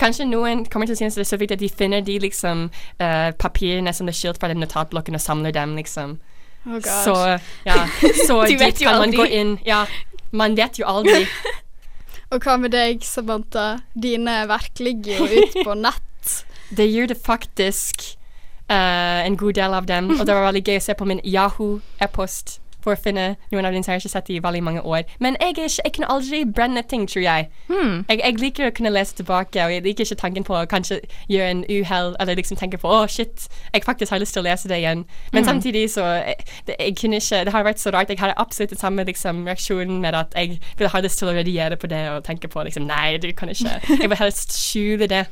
Kanskje 0.00 0.26
noen 0.26 0.64
kommer 0.70 0.88
til 0.88 0.96
å 0.96 0.98
synes 0.98 1.16
det 1.18 1.22
er 1.22 1.30
så 1.30 1.38
viktig 1.38 1.56
at 1.58 1.62
de 1.62 1.70
finner 1.70 2.04
de 2.04 2.16
liksom 2.22 2.68
uh, 3.00 3.30
papirene 3.38 3.92
som 3.94 4.08
det 4.08 4.14
er 4.16 4.20
skilt 4.20 4.40
fra 4.42 4.50
den 4.50 4.62
notatblokken 4.62 5.14
og 5.14 5.22
samler 5.22 5.54
dem, 5.54 5.76
liksom. 5.78 6.16
Oh 6.64 6.80
God. 6.80 6.88
så 6.88 7.14
ja, 7.66 7.84
så 8.26 8.40
dit 8.48 8.80
kan 8.80 8.98
man 9.02 9.14
gå 9.14 9.26
inn. 9.28 9.58
Ja, 9.66 9.84
man 10.32 10.56
vet 10.56 10.80
jo 10.80 10.88
aldri. 10.88 11.26
Og 12.34 12.42
hva 12.42 12.56
med 12.58 12.72
deg, 12.74 13.04
Samantha? 13.06 13.84
Dine 13.94 14.40
verk 14.50 14.80
ligger 14.82 15.22
jo 15.22 15.44
ute 15.44 15.62
på 15.62 15.76
nett. 15.86 16.36
Det 16.74 16.90
gjør 16.90 17.14
det 17.14 17.20
faktisk 17.22 18.14
Uh, 18.64 19.20
en 19.26 19.34
god 19.36 19.58
del 19.58 19.74
av 19.76 19.84
dem, 19.84 20.06
og 20.14 20.22
det 20.24 20.32
var 20.32 20.46
veldig 20.46 20.62
gøy 20.64 20.78
å 20.80 20.82
se 20.86 20.94
på 20.96 21.04
min 21.04 21.18
Yahoo-e-post 21.20 22.54
for 22.84 22.94
å 22.94 23.00
finne 23.00 23.24
noen 23.52 23.64
av 23.66 23.72
som 23.74 23.94
jeg 23.94 24.02
ikke 24.02 24.08
har 24.10 24.12
sett 24.14 24.30
i 24.30 24.38
veldig 24.44 24.62
mange 24.66 24.82
år. 24.84 25.02
Men 25.24 25.38
jeg, 25.40 25.54
ikke, 25.56 25.68
jeg 25.84 25.92
kunne 25.96 26.10
aldri 26.12 26.42
brenne 26.44 26.82
ting, 26.90 27.06
tror 27.08 27.24
jeg. 27.24 27.48
jeg. 27.70 28.18
Jeg 28.20 28.38
liker 28.40 28.68
å 28.68 28.74
kunne 28.76 28.92
lese 28.92 29.16
tilbake, 29.18 29.64
og 29.64 29.72
jeg 29.72 29.82
liker 29.86 30.04
ikke 30.04 30.20
tanken 30.20 30.44
på 30.46 30.54
å 30.58 30.64
kanskje 30.70 31.00
gjøre 31.32 31.50
en 31.56 31.64
uhell, 31.70 32.12
eller 32.20 32.36
liksom 32.38 32.60
tenke 32.60 32.78
på 32.82 32.92
å 32.92 33.02
shit, 33.10 33.48
jeg 33.74 33.84
faktisk 33.86 34.12
har 34.12 34.20
lyst 34.22 34.36
til 34.36 34.44
å 34.44 34.48
lese 34.48 34.68
det 34.68 34.78
igjen. 34.82 35.04
Men 35.32 35.42
Mm. 35.44 35.48
samtidig 35.48 35.86
så 35.90 36.04
eh, 36.20 36.34
det, 36.66 36.76
jeg 36.78 36.96
kunne 37.00 37.16
ikke, 37.20 37.44
det 37.44 37.52
har 37.52 37.64
vært 37.64 37.80
så 37.82 37.90
rart. 37.92 38.08
Jeg 38.12 38.18
hadde 38.20 38.34
absolutt 38.38 38.70
den 38.70 38.78
samme 38.78 39.04
liksom, 39.04 39.46
reaksjonen 39.48 40.00
med 40.00 40.14
at 40.14 40.34
jeg 40.36 40.60
ville 40.78 40.88
ha 40.92 41.00
lyst 41.00 41.18
til 41.18 41.28
å 41.28 41.34
redigere 41.36 41.76
på 41.76 41.86
det 41.90 42.02
og 42.10 42.24
tenke 42.24 42.48
på 42.48 42.62
liksom 42.64 42.86
nei, 42.86 43.16
du 43.18 43.32
kan 43.32 43.48
ikke. 43.48 43.80
Jeg 44.02 44.08
vil 44.10 44.18
helst 44.20 44.52
skjule 44.58 45.06
det. 45.08 45.24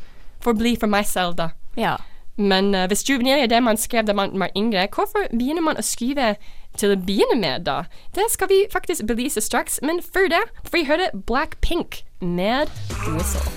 Forbli 0.43 0.77
for 0.81 0.87
meg 0.91 1.07
selv, 1.07 1.37
da. 1.39 1.51
Ja. 1.77 1.97
Men 2.37 2.75
uh, 2.75 2.87
hvis 2.89 3.05
juvenil 3.09 3.43
er 3.45 3.47
det 3.47 3.61
man 3.63 3.77
skrev 3.77 4.07
da 4.09 4.15
man 4.17 4.33
var 4.41 4.49
yngre, 4.57 4.87
hvorfor 4.95 5.27
begynner 5.31 5.63
man 5.63 5.77
å 5.77 5.85
skrive 5.85 6.35
til 6.79 6.95
å 6.95 6.99
begynne 6.99 7.39
med, 7.41 7.67
da? 7.69 7.85
Det 8.17 8.29
skal 8.33 8.51
vi 8.53 8.63
faktisk 8.73 9.07
belyse 9.09 9.43
straks, 9.45 9.81
men 9.83 10.03
før 10.03 10.31
det 10.33 10.43
får 10.69 10.77
vi 10.79 10.87
høre 10.89 11.11
Blackpink 11.29 12.03
med 12.21 12.71
Whistle. 13.09 13.53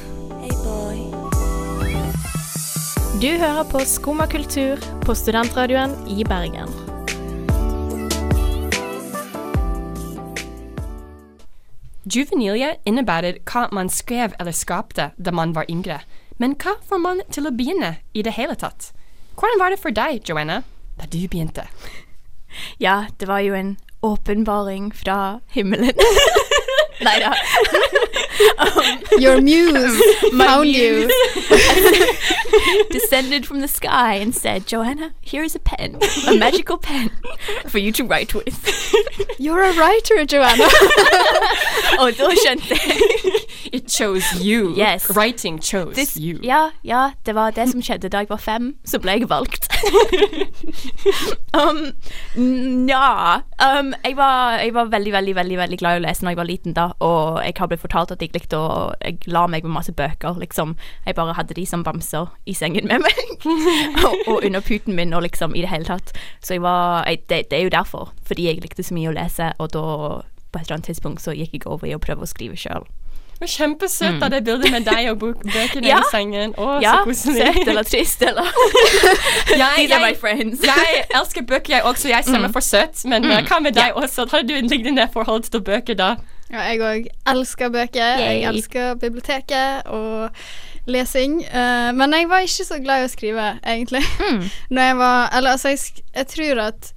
Du 3.22 3.30
hører 3.40 3.64
på 3.72 3.80
Skumma 3.88 4.28
kultur 4.28 4.82
på 5.06 5.16
studentradioen 5.16 5.96
i 6.12 6.26
Bergen. 6.28 6.70
Juvenilia 12.06 12.76
innebærer 12.86 13.40
hva 13.50 13.66
man 13.74 13.90
skrev 13.90 14.36
eller 14.40 14.54
skapte 14.54 15.10
da 15.18 15.32
man 15.34 15.56
var 15.56 15.66
yngre. 15.72 16.04
Men 16.38 16.54
hva 16.60 16.76
får 16.86 17.02
man 17.02 17.24
til 17.32 17.48
å 17.48 17.54
begynne 17.56 17.96
i 18.14 18.22
det 18.22 18.36
hele 18.38 18.54
tatt? 18.60 18.92
Hvordan 19.40 19.62
var 19.64 19.74
det 19.74 19.82
for 19.82 19.96
deg, 19.96 20.22
Joanna, 20.28 20.62
da 21.00 21.08
du 21.10 21.22
begynte? 21.26 21.66
Ja, 22.78 23.06
det 23.18 23.28
var 23.30 23.40
jo 23.40 23.54
en 23.54 23.76
åpenbaring 24.06 24.92
fra 24.96 25.40
himmelen. 25.52 25.94
Nei 27.06 27.20
da. 27.20 27.34
Your 29.20 29.42
muse 29.50 29.98
found 30.38 30.68
you. 30.70 31.10
descended 32.90 33.46
from 33.46 33.60
the 33.62 33.68
sky 33.68 34.16
and 34.16 34.34
said, 34.36 34.66
Joanna, 34.68 35.14
here 35.22 35.44
is 35.44 35.56
a 35.56 35.60
pen, 35.60 36.00
a 36.28 36.36
magical 36.36 36.78
pen 36.78 37.10
for 37.68 37.78
you 37.80 37.92
to 37.92 38.04
write 38.04 38.34
with. 38.34 38.58
You're 39.40 39.62
a 39.64 39.74
writer, 39.74 40.26
Joanna. 40.26 40.68
Og 42.00 42.12
da 42.18 42.30
skjønte 42.36 42.76
jeg. 42.76 43.02
It 43.72 43.90
chose 43.92 44.26
you. 44.44 44.74
Yes. 44.78 45.10
Writing 45.16 45.60
chose 45.62 45.96
This- 45.96 46.18
you. 46.20 46.40
Ja, 46.44 46.70
ja, 46.84 47.12
det 47.26 47.36
var 47.36 47.52
det 47.52 47.70
som 47.72 47.82
skjedde 47.82 48.10
da 48.10 48.18
jeg 48.24 48.30
var 48.30 48.38
fem. 48.42 48.76
Så 48.86 49.00
ble 49.00 49.12
jeg 49.20 49.30
valgt. 49.30 49.68
um, 51.54 51.92
n- 52.36 52.88
ja 52.90 53.42
um, 53.62 53.94
jeg, 54.04 54.16
var, 54.18 54.58
jeg 54.60 54.74
var 54.74 54.86
veldig, 54.92 55.14
veldig 55.14 55.36
veldig, 55.36 55.58
veldig 55.58 55.78
glad 55.80 55.98
i 55.98 56.02
å 56.02 56.06
lese 56.08 56.24
når 56.26 56.36
jeg 56.36 56.38
var 56.42 56.50
liten, 56.50 56.74
da. 56.78 56.88
Og 57.00 57.42
jeg 57.46 57.54
har 57.60 57.68
blitt 57.72 57.84
fortalt 57.84 58.12
at 58.16 58.22
jeg 58.24 58.25
likte 58.34 58.58
å 58.58 58.94
Jeg 59.04 59.20
la 59.28 59.46
meg 59.48 59.64
med 59.64 59.72
masse 59.72 59.92
bøker, 59.94 60.40
liksom. 60.40 60.76
Jeg 61.06 61.16
bare 61.16 61.34
hadde 61.34 61.54
de 61.54 61.66
som 61.66 61.84
bamser 61.84 62.28
i 62.46 62.54
sengen 62.54 62.88
med 62.88 63.02
meg. 63.02 63.46
og, 64.06 64.16
og 64.28 64.44
under 64.46 64.62
puten 64.62 64.96
min, 64.96 65.14
og 65.14 65.22
liksom 65.24 65.56
i 65.56 65.62
det 65.62 65.70
hele 65.70 65.86
tatt. 65.86 66.12
Så 66.42 66.54
jeg 66.54 66.62
var 66.62 67.06
jeg, 67.06 67.22
det, 67.30 67.50
det 67.52 67.60
er 67.60 67.64
jo 67.64 67.70
derfor. 67.70 68.12
Fordi 68.26 68.48
jeg 68.48 68.62
likte 68.62 68.84
så 68.84 68.94
mye 68.94 69.10
å 69.10 69.14
lese, 69.14 69.54
og 69.60 69.72
da 69.72 69.86
på 70.52 70.60
et 70.60 70.66
eller 70.66 70.74
annet 70.80 70.86
tidspunkt 70.86 71.22
så 71.22 71.32
gikk 71.36 71.54
jeg 71.54 71.68
over 71.68 71.86
i 71.88 71.94
å 71.96 72.00
prøve 72.00 72.24
å 72.24 72.26
skrive 72.30 72.56
sjøl. 72.56 72.86
Kjempesøtt 73.46 74.22
av 74.24 74.30
Mm. 74.30 74.32
det 74.32 74.44
bildet 74.48 74.72
med 74.72 74.86
deg 74.88 75.10
og 75.12 75.20
bøkene 75.56 75.86
Ja. 75.90 75.98
i 76.00 76.10
sengen. 76.10 76.54
Å, 76.56 76.82
Ja, 76.82 76.94
så 77.04 77.10
koselig. 77.10 77.44
søtt 77.54 77.68
eller 77.68 77.84
trist, 77.84 78.22
eller 78.24 78.48
jeg, 79.52 79.76
These 79.76 79.94
are 79.94 80.00
my 80.06 80.14
friends. 80.16 80.62
jeg 80.64 81.04
elsker 81.14 81.44
bøker, 81.44 81.74
jeg 81.76 81.84
også. 81.84 82.08
Jeg 82.10 82.24
stemmer 82.24 82.48
Mm. 82.48 82.54
for 82.54 82.62
søtt. 82.62 83.04
Men 83.06 83.24
Mm. 83.24 83.46
hva 83.46 83.60
med 83.62 83.74
deg 83.76 83.94
også? 83.96 84.30
Har 84.32 84.42
du 84.44 84.54
et 84.56 84.64
lignende 84.72 85.10
forhold 85.14 85.44
til 85.52 85.60
bøker 85.62 85.96
da? 85.96 86.16
Ja, 86.52 86.62
jeg 86.70 86.82
òg 86.86 87.08
elsker 87.32 87.72
bøker. 87.74 88.20
Jeg 88.22 88.44
elsker 88.50 88.96
biblioteket 89.02 89.88
og 89.90 90.30
lesing. 90.86 91.40
Uh, 91.50 91.90
men 91.98 92.14
jeg 92.14 92.30
var 92.30 92.46
ikke 92.46 92.68
så 92.68 92.78
glad 92.84 93.02
i 93.02 93.08
å 93.08 93.12
skrive, 93.12 93.48
egentlig. 93.66 94.04
Når 94.74 94.90
jeg 94.90 94.98
var 95.02 95.30
Eller 95.38 95.56
altså, 95.56 95.74
jeg, 95.74 96.06
jeg 96.16 96.28
tror 96.28 96.62
at 96.68 96.92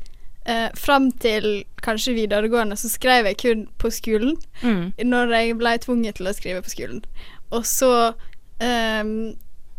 uh, 0.48 0.68
fram 0.76 1.11
til 1.12 1.64
kanskje 1.82 2.14
videregående 2.14 2.76
så 2.76 2.90
skrev 2.92 3.30
jeg 3.30 3.40
kun 3.40 3.66
på 3.78 3.90
skolen. 3.90 4.37
Mm. 4.62 4.92
Når 5.04 5.34
jeg 5.34 5.58
ble 5.58 5.76
tvunget 5.84 6.20
til 6.20 6.28
å 6.28 6.37
skrive 6.37 6.62
på 6.62 6.74
skolen. 6.74 7.04
Og 7.50 7.66
så 7.66 8.12
um, 8.61 9.32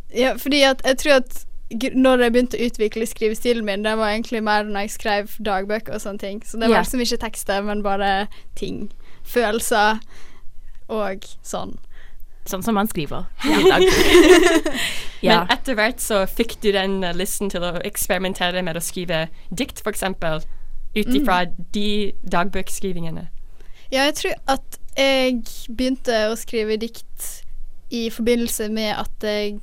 Ja, 0.10 0.34
fordi 0.42 0.64
at 0.66 0.82
jeg 0.86 0.98
tror 0.98 1.22
at 1.22 1.46
når 1.94 2.24
jeg 2.24 2.34
begynte 2.34 2.58
å 2.58 2.66
utvikle 2.66 3.06
skrivestilen 3.06 3.66
min, 3.66 3.84
det 3.86 3.92
var 4.00 4.10
egentlig 4.10 4.40
mer 4.42 4.66
når 4.66 4.88
jeg 4.88 4.94
skrev 4.96 5.36
dagbøker 5.46 5.94
og 5.94 6.02
sånne 6.02 6.22
ting. 6.24 6.40
Så 6.42 6.58
det 6.58 6.66
var 6.66 6.80
yeah. 6.80 6.86
liksom 6.88 7.04
ikke 7.06 7.20
tekster, 7.22 7.62
men 7.62 7.84
bare 7.86 8.26
ting. 8.58 8.88
Følelser 9.30 10.00
og 10.90 11.26
sånn. 11.46 11.76
Sånn 12.50 12.64
som 12.66 12.74
man 12.74 12.90
skriver. 12.90 13.28
Ja. 13.46 13.60
i 13.60 13.70
dagbok. 13.70 14.70
ja. 15.28 15.42
Men 15.42 15.52
etter 15.54 15.78
hvert 15.78 16.02
så 16.02 16.24
fikk 16.30 16.58
du 16.64 16.72
den 16.74 17.00
listen 17.04 17.20
lysten 17.20 17.52
til 17.54 17.66
å 17.68 17.76
eksperimentere 17.86 18.64
med 18.66 18.80
å 18.80 18.84
skrive 18.84 19.28
dikt, 19.52 19.84
f.eks. 19.86 20.08
Ut 20.96 21.06
Mm. 21.06 21.66
de 21.72 22.14
dagbøkskrivingene. 22.26 23.28
Ja, 23.92 24.08
jeg 24.10 24.16
tror 24.16 24.34
at 24.50 24.80
jeg 24.98 25.44
begynte 25.70 26.32
å 26.32 26.38
skrive 26.38 26.80
dikt 26.82 27.44
i 27.94 28.10
forbindelse 28.10 28.70
med 28.74 28.96
at 28.98 29.24
jeg 29.26 29.60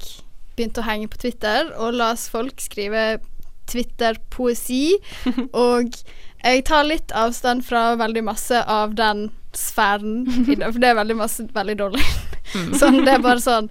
begynte 0.56 0.80
å 0.82 0.86
henge 0.86 1.08
på 1.10 1.18
Twitter 1.18 1.72
og 1.76 1.94
las 1.98 2.28
folk 2.30 2.62
skrive 2.62 3.18
Twitter-poesi. 3.66 4.96
og 5.66 5.98
jeg 6.44 6.64
tar 6.68 6.86
litt 6.86 7.12
avstand 7.14 7.64
fra 7.66 7.96
veldig 7.98 8.22
masse 8.24 8.62
av 8.62 8.94
den 8.94 9.30
sfæren, 9.58 10.24
for 10.60 10.78
det 10.82 10.90
er 10.90 10.98
veldig 11.00 11.16
masse 11.18 11.46
veldig 11.54 11.76
dårlig. 11.80 12.04
sånn, 12.80 13.00
det 13.06 13.14
er 13.16 13.24
bare 13.24 13.42
sånn 13.42 13.70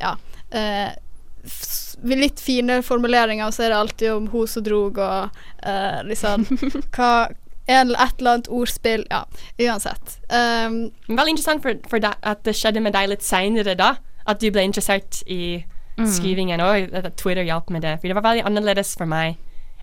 Ja. 0.00 0.14
Eh, 0.50 0.90
litt 2.04 2.40
fine 2.40 2.80
formuleringer, 2.86 3.46
og 3.48 3.54
så 3.56 3.64
er 3.66 3.72
det 3.72 3.78
alltid 3.78 4.12
om 4.12 4.26
hun 4.32 4.46
som 4.50 4.62
drog, 4.66 4.98
og 5.02 5.40
eh, 5.66 6.00
liksom 6.06 6.44
hva 6.96 7.28
en, 7.68 7.90
Et 7.92 8.20
eller 8.20 8.30
annet 8.32 8.46
ordspill 8.48 9.02
Ja, 9.10 9.24
uansett. 9.60 10.14
Um, 10.32 10.78
Veldig 11.08 11.34
interessant 11.34 11.60
for, 11.64 11.76
for 11.90 12.00
deg 12.00 12.14
at 12.24 12.40
det 12.48 12.54
skjedde 12.56 12.80
med 12.80 12.94
deg 12.96 13.10
litt 13.10 13.26
seinere, 13.26 13.74
da. 13.76 13.90
At 14.28 14.40
du 14.40 14.48
ble 14.52 14.64
interessert 14.68 15.22
i 15.26 15.64
Mm. 15.98 16.06
skrivingen, 16.06 16.60
og 16.62 16.92
at 16.94 17.16
Twitter 17.18 17.42
hjalp 17.42 17.72
med 17.74 17.82
det. 17.82 17.96
For 17.98 18.06
det 18.06 18.14
var 18.14 18.22
veldig 18.22 18.44
annerledes 18.46 18.92
for 18.94 19.10
meg. 19.10 19.32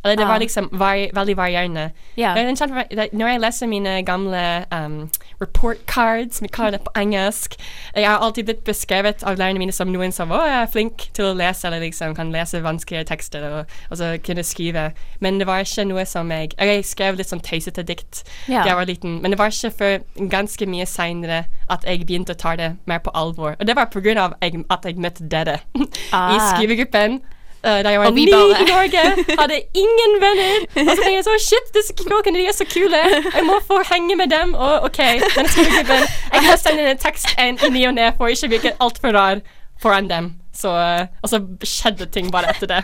Eller 0.05 0.15
det 0.15 0.25
Ah. 0.25 0.27
var 0.31 0.39
liksom 0.39 0.69
vari 0.71 1.09
veldig 1.13 1.35
varierende. 1.37 1.91
Er 2.17 2.35
det, 2.45 3.13
når 3.13 3.27
jeg 3.27 3.39
leser 3.41 3.67
mine 3.67 4.03
gamle 4.05 4.65
um, 4.71 5.09
report 5.41 5.77
cards, 5.87 6.41
vi 6.41 6.47
kaller 6.47 6.71
det 6.77 6.81
på 6.85 6.91
engelsk 6.95 7.55
Jeg 7.95 8.05
har 8.07 8.19
alltid 8.19 8.45
blitt 8.45 8.63
beskrevet 8.63 9.23
av 9.23 9.35
lærerne 9.37 9.57
mine 9.59 9.71
som 9.73 9.87
noen 9.91 10.11
som 10.13 10.31
er 10.31 10.67
flink 10.71 11.09
til 11.13 11.25
å 11.25 11.33
lese, 11.35 11.65
eller 11.67 11.79
liksom 11.79 12.15
kan 12.15 12.31
lese 12.31 12.61
vanskelige 12.63 13.05
tekster 13.09 13.43
og, 13.49 13.65
og 13.91 13.97
så 13.97 14.17
kunne 14.23 14.43
skrive. 14.43 14.91
Men 15.19 15.39
det 15.39 15.47
var 15.47 15.59
ikke 15.65 15.85
noe 15.89 16.05
som 16.05 16.29
jeg 16.31 16.53
Jeg 16.59 16.85
skrev 16.85 17.17
litt 17.17 17.27
sånn 17.33 17.41
tøysete 17.41 17.83
dikt 17.83 18.23
Ja. 18.47 18.61
da 18.63 18.67
jeg 18.69 18.75
var 18.75 18.85
liten, 18.85 19.21
men 19.21 19.31
det 19.31 19.39
var 19.39 19.47
ikke 19.49 19.71
før 19.71 19.99
ganske 20.29 20.65
mye 20.69 20.85
seinere 20.85 21.45
at 21.69 21.83
jeg 21.83 22.05
begynte 22.05 22.33
å 22.35 22.37
ta 22.37 22.55
det 22.55 22.75
mer 22.85 22.99
på 22.99 23.11
alvor. 23.15 23.55
Og 23.59 23.65
det 23.67 23.75
var 23.75 23.85
på 23.85 24.01
grunn 24.03 24.17
av 24.21 24.33
at 24.69 24.83
jeg 24.85 24.97
møtte 24.97 25.27
dere 25.29 25.59
i 25.75 25.87
Ah. 26.13 26.53
skrivegruppen. 26.53 27.21
Eh, 27.65 27.81
da 27.83 27.89
jeg 27.95 27.99
var 27.99 28.07
Og 28.11 28.15
vi 28.15 28.25
bare- 28.31 28.61
i 28.61 28.67
Norge, 28.69 29.03
hadde 29.41 29.59
ingen 29.83 30.15
venner. 30.21 30.55
Og 30.75 30.91
så 30.91 30.95
tenkte 31.01 31.15
jeg 31.17 31.25
så 31.27 31.35
shit, 31.49 31.67
disse 31.75 31.93
knokene 32.03 32.39
de 32.39 32.47
er 32.47 32.55
så 32.55 32.65
kule. 32.69 33.01
Jeg 33.35 33.45
må 33.47 33.59
få 33.67 33.81
henge 33.91 34.15
med 34.21 34.29
dem. 34.31 34.53
Og 34.55 34.83
OK, 34.89 34.97
den 35.35 35.47
skrivegruppen. 35.47 36.07
Jeg 36.33 36.41
kan 36.49 36.57
sende 36.61 36.89
en 36.93 36.97
tekst 37.03 37.27
en 37.39 37.59
i 37.65 37.69
ny 37.75 37.85
og 37.89 37.95
ne 37.99 38.11
for 38.17 38.27
ikke 38.33 38.47
å 38.49 38.53
virke 38.55 38.75
altfor 38.79 39.15
rar 39.17 39.41
foran 39.81 40.07
dem. 40.09 40.33
Så, 40.55 40.71
eh, 40.79 41.07
og 41.23 41.29
så 41.29 41.41
skjedde 41.67 42.05
ting 42.15 42.29
bare 42.31 42.53
etter 42.53 42.67
det. 42.71 42.83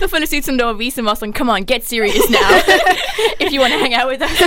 Det 0.00 0.10
føles 0.10 0.32
ut 0.34 0.44
som 0.44 0.56
det 0.58 0.66
var 0.66 0.72
vi 0.78 0.90
som 0.90 1.04
var 1.08 1.14
sånn 1.16 1.32
Come 1.36 1.52
on, 1.52 1.64
get 1.66 1.84
serious 1.88 2.28
now. 2.30 2.50
If 3.40 3.52
you 3.52 3.60
want 3.60 3.72
to 3.72 3.78
hang 3.80 3.94
out 3.94 4.08
with 4.08 4.22
us. 4.22 4.40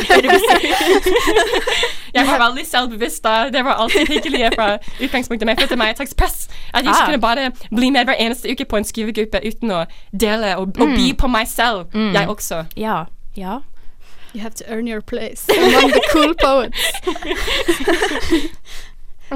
Jeg 2.14 2.28
var 2.28 2.38
veldig 2.40 2.66
selvbevisst 2.70 3.24
da. 3.26 3.50
Det 3.50 3.64
var 3.66 3.74
alltid 3.82 4.08
hyggelig 4.08 4.52
fra 4.56 4.78
utgangspunktet. 5.02 5.46
Men 5.48 5.56
jeg 5.56 5.60
følte 5.64 5.76
meg 5.82 5.90
et 5.90 5.98
slags 5.98 6.14
press. 6.14 6.48
At 6.74 6.84
jeg 6.84 6.90
ikke 6.94 7.00
Ah. 7.02 7.06
kunne 7.10 7.22
bare 7.22 7.52
bli 7.76 7.90
med 7.90 8.06
hver 8.06 8.16
eneste 8.22 8.52
uke 8.54 8.66
på 8.70 8.78
en 8.78 8.84
skrivegruppe 8.86 9.40
uten 9.48 9.72
å 9.72 9.86
dele 10.14 10.54
og, 10.58 10.68
og 10.80 10.88
Mm. 10.88 10.96
by 10.96 11.14
på 11.18 11.28
meg 11.28 11.48
selv. 11.48 11.86
Mm. 11.94 12.14
Jeg 12.14 12.28
også. 12.30 12.64
Ja. 12.78 13.04
Ja. 13.36 13.58
you 14.36 14.42
have 14.42 14.54
to 14.56 14.64
earn 14.68 14.88
your 14.88 15.02
place 15.02 15.46
among 15.50 15.92
the 15.92 16.02
cool 16.12 16.34
poets. 16.34 16.80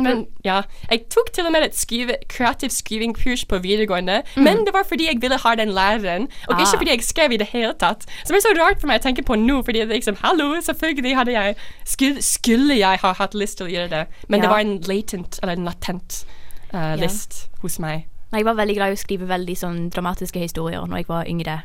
Men 0.03 0.25
ja, 0.45 0.61
jeg 0.91 1.05
tok 1.09 1.31
til 1.33 1.45
og 1.45 1.51
med 1.51 1.63
et 1.63 1.75
skrive, 1.75 2.15
kreativt 2.29 2.71
skrivingkurs 2.73 3.45
på 3.47 3.59
videregående, 3.63 4.23
Mm. 4.35 4.43
men 4.43 4.65
det 4.65 4.73
var 4.73 4.83
fordi 4.83 5.07
jeg 5.07 5.21
ville 5.21 5.37
ha 5.37 5.55
den 5.55 5.69
læreren, 5.69 6.27
og 6.47 6.55
Ah. 6.55 6.59
ikke 6.61 6.77
fordi 6.77 6.91
jeg 6.91 7.03
skrev 7.03 7.31
i 7.31 7.37
det 7.37 7.47
hele 7.47 7.73
tatt. 7.73 8.05
Som 8.25 8.35
er 8.35 8.39
så 8.39 8.53
rart 8.59 8.79
for 8.79 8.87
meg 8.87 9.01
å 9.01 9.03
tenke 9.03 9.23
på 9.23 9.35
nå, 9.35 9.61
fordi 9.65 9.79
det 9.85 9.89
liksom, 9.89 10.17
hallo, 10.23 10.55
selvfølgelig 10.61 11.15
hadde 11.15 11.31
jeg, 11.31 11.55
skulle, 11.85 12.21
skulle 12.21 12.77
jeg 12.77 12.99
ha 13.01 13.13
hatt 13.13 13.33
lyst 13.33 13.57
til 13.57 13.67
å 13.67 13.71
gjøre 13.71 13.89
det, 13.89 14.07
men 14.29 14.41
det 14.41 14.49
var 14.49 14.59
en 14.59 14.79
latent, 14.81 15.39
eller 15.43 15.53
en 15.53 15.65
latent 15.65 16.25
uh, 16.73 16.77
Ja. 16.77 16.95
list 16.95 17.49
hos 17.61 17.79
meg. 17.79 18.05
Jeg 18.33 18.43
var 18.45 18.53
veldig 18.55 18.75
glad 18.75 18.89
i 18.89 18.95
å 18.95 18.99
skrive 18.99 19.27
veldig 19.27 19.55
sånn 19.57 19.89
dramatiske 19.89 20.39
historier 20.39 20.83
når 20.85 20.97
jeg 20.97 21.05
var 21.07 21.23
yngre. 21.25 21.61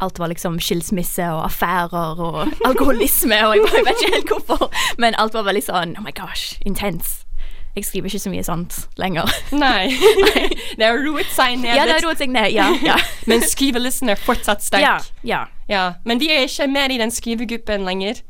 Alt 0.00 0.18
var 0.18 0.28
liksom 0.28 0.58
skilsmisse 0.60 1.22
og 1.32 1.44
affærer 1.46 2.18
og 2.20 2.48
alkoholisme, 2.68 3.38
og 3.46 3.54
jeg, 3.56 3.62
bare, 3.64 3.76
jeg 3.76 3.84
vet 3.86 4.02
ikke 4.02 4.14
helt 4.14 4.28
hvorfor. 4.28 4.70
Men 4.98 5.14
alt 5.14 5.32
var 5.32 5.44
veldig 5.46 5.62
sånn 5.64 5.96
oh 5.96 6.02
my 6.02 6.10
gosh, 6.12 6.58
intens. 6.66 7.24
Jeg 7.76 7.86
skriver 7.88 8.10
ikke 8.10 8.18
så 8.20 8.30
mye 8.32 8.44
sånt 8.44 8.78
lenger. 9.00 9.30
Nei. 9.64 9.92
det 10.78 10.84
har 10.84 10.98
roet 11.00 11.30
seg 11.32 11.56
ned 11.62 11.72
Ja, 11.72 11.86
det 11.88 11.96
har 11.96 12.04
roet 12.04 12.20
seg 12.20 12.32
ned, 12.32 12.50
ja, 12.52 12.68
ja. 12.84 12.98
men 13.30 13.44
skrivelisten 13.46 14.12
er 14.12 14.20
fortsatt 14.20 14.64
sterk. 14.64 14.84
Ja, 14.84 14.98
ja. 15.24 15.44
Ja, 15.72 15.84
Men 16.04 16.20
vi 16.20 16.28
er 16.32 16.44
ikke 16.44 16.66
mer 16.68 16.92
i 16.92 16.98
den 17.00 17.10
skrivegruppen 17.10 17.86
lenger. 17.88 18.20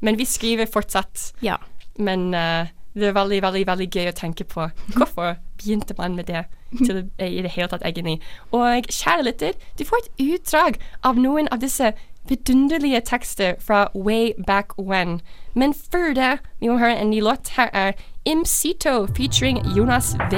Men 0.00 0.18
vi 0.18 0.24
skriver 0.24 0.66
fortsatt. 0.72 1.32
Ja. 1.42 1.56
Men 1.98 2.34
uh, 2.34 2.66
det 2.94 3.08
er 3.08 3.14
veldig, 3.14 3.42
veldig 3.42 3.66
veldig 3.66 3.88
gøy 3.90 4.10
å 4.10 4.16
tenke 4.16 4.46
på. 4.48 4.68
Hvorfor 4.96 5.36
begynte 5.58 5.94
man 5.98 6.16
med 6.18 6.30
det 6.30 6.44
til 6.78 7.04
i 7.22 7.42
det 7.42 7.52
hele 7.54 7.68
tatt, 7.70 7.84
egentlig? 7.86 8.18
Og 8.50 8.88
kjære 8.90 9.26
lytter, 9.26 9.58
du 9.78 9.84
får 9.86 10.02
et 10.02 10.24
utdrag 10.26 10.78
av 11.06 11.18
noen 11.18 11.50
av 11.54 11.62
disse 11.62 11.92
vidunderlige 12.28 13.00
tekster 13.00 13.54
fra 13.60 13.88
way 13.94 14.32
back 14.46 14.78
when. 14.78 15.20
Men 15.54 15.74
før 15.74 16.14
det, 16.14 16.38
vi 16.60 16.68
må 16.68 16.78
høre 16.78 17.00
en 17.00 17.10
ny 17.10 17.20
låt. 17.20 17.48
Her 17.56 17.68
er 17.72 17.92
Imcito 18.24 19.06
featuring 19.16 19.58
Jonas 19.76 20.16
V 20.30 20.36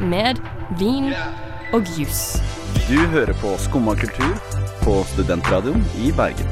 med 0.00 0.36
Vin 0.78 1.12
og 1.72 1.82
Jus. 1.98 2.42
Du 2.88 2.98
hører 3.06 3.32
på 3.40 3.56
Skumma 3.58 3.94
kultur 3.94 4.34
på 4.82 5.02
Studentradioen 5.04 5.84
i 6.04 6.12
Bergen. 6.12 6.48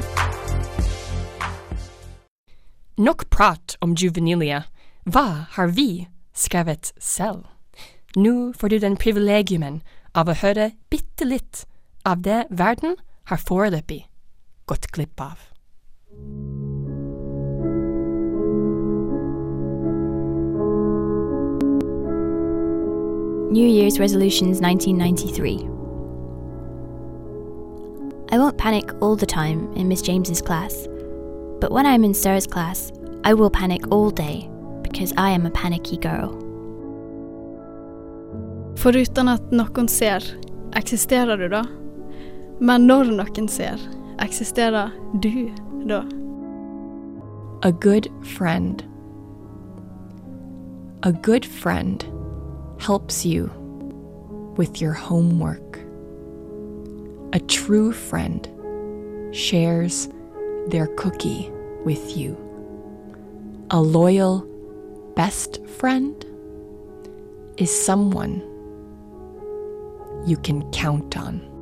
Nok 2.97 3.29
prat 3.29 3.77
om 3.81 3.93
juvenilia. 3.93 4.61
Hva 5.05 5.45
har 5.51 5.67
vi 5.67 6.07
skrevet 6.33 6.93
selv? 6.99 7.45
Nå 8.15 8.53
får 8.57 8.67
du 8.67 8.79
den 8.79 8.97
privilegiumen 8.97 9.81
av 10.15 10.29
å 10.29 10.37
høre 10.41 10.71
bitte 10.89 11.25
litt 11.25 11.65
av 12.05 12.23
det 12.25 12.45
verden 12.49 12.95
har 13.29 13.41
foreløpig 13.41 14.05
gått 14.67 14.87
glipp 14.91 15.21
av. 15.21 15.39
New 23.51 23.67
Year's 23.67 23.97
Resolutions 23.97 24.61
1993. 24.61 25.67
I 28.29 28.37
won't 28.37 28.57
panic 28.57 28.91
all 29.01 29.15
the 29.15 29.25
time 29.25 29.71
in 29.73 29.87
Miss 29.87 30.01
James's 30.01 30.41
class, 30.41 30.85
but 31.61 31.71
when 31.71 31.85
I'm 31.85 32.03
in 32.03 32.13
Sir's 32.13 32.45
class, 32.45 32.91
I 33.23 33.33
will 33.33 33.49
panic 33.49 33.89
all 33.89 34.11
day 34.11 34.49
because 34.83 35.13
I 35.17 35.29
am 35.31 35.45
a 35.45 35.51
panicky 35.51 35.97
girl. 35.97 36.35
Foruten 38.75 39.31
at 39.31 39.51
noen 39.51 39.87
ser, 39.87 40.21
eksisterer 40.75 41.39
du 41.39 41.47
da? 41.47 41.63
Men 42.59 42.85
når 42.85 43.15
noen 43.15 43.47
ser, 43.47 43.79
du 45.19 45.53
da? 45.85 46.03
A 47.63 47.71
good 47.71 48.09
friend. 48.23 48.83
A 51.03 51.11
good 51.11 51.45
friend 51.45 52.03
helps 52.79 53.25
you 53.25 53.51
with 54.57 54.81
your 54.81 54.93
homework. 54.93 55.79
A 57.33 57.39
true 57.39 57.91
friend 57.91 58.47
shares 59.31 60.09
their 60.67 60.87
cookie 60.87 61.51
with 61.85 62.17
you. 62.17 62.35
A 63.69 63.79
loyal 63.79 64.45
best 65.15 65.65
friend 65.67 66.25
is 67.57 67.69
someone 67.85 68.41
you 70.25 70.37
can 70.37 70.69
count 70.71 71.17
on. 71.17 71.56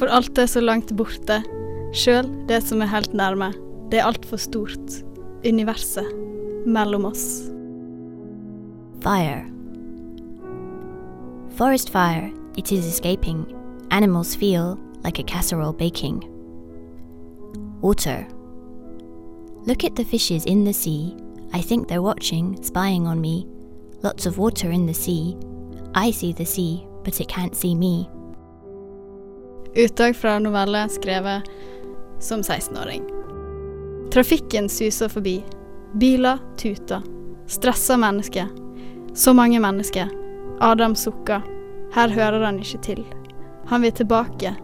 For 0.00 0.08
alt 0.08 0.38
er 0.40 0.46
så 0.48 0.62
langt 0.64 0.94
borte, 0.96 1.42
sjøl 1.92 2.24
det 2.48 2.62
som 2.64 2.80
er 2.80 2.88
helt 2.88 3.12
nærme. 3.12 3.50
Det 3.92 3.98
er 4.00 4.06
altfor 4.08 4.40
stort. 4.40 4.94
Universet 5.44 6.08
mellom 6.64 7.04
oss. 7.04 7.50
Fire. 9.04 9.44
Forest 11.58 11.90
fire, 11.92 12.30
it 12.56 12.72
is 12.72 12.86
escaping. 12.86 13.44
Animals 13.90 14.34
feel 14.34 14.78
like 15.04 15.18
a 15.18 15.22
casserole 15.22 15.74
baking. 15.74 16.24
Water. 17.82 18.24
Look 19.66 19.84
at 19.84 19.96
the 19.96 20.04
fishes 20.04 20.46
in 20.46 20.64
the 20.64 20.72
sea. 20.72 21.14
I 21.52 21.60
think 21.60 21.88
they're 21.88 22.00
watching, 22.00 22.56
spying 22.62 23.06
on 23.06 23.20
me. 23.20 23.46
Lots 24.02 24.24
of 24.24 24.38
water 24.38 24.70
in 24.70 24.86
the 24.86 24.94
sea. 24.94 25.36
I 25.94 26.10
see 26.10 26.32
the 26.32 26.46
sea, 26.46 26.86
but 27.04 27.20
it 27.20 27.28
can't 27.28 27.54
see 27.54 27.74
me. 27.74 28.08
Utdrag 29.74 30.16
fra 30.16 30.38
novelle 30.38 30.88
skrevet 30.88 31.42
som 32.20 32.40
16-åring. 32.40 33.02
Trafikken 34.12 34.68
suser 34.68 35.08
forbi. 35.08 35.44
Biler 35.92 36.38
tuter. 36.58 37.02
Stressa 37.46 37.96
mennesker. 37.96 38.46
Så 39.14 39.34
mange 39.34 39.60
mennesker. 39.60 40.08
Adam 40.60 40.94
sukker. 40.94 41.42
Her 41.94 42.08
hører 42.08 42.44
han 42.44 42.58
ikke 42.58 42.82
til. 42.82 43.04
Han 43.66 43.82
vil 43.82 43.92
tilbake. 43.92 44.54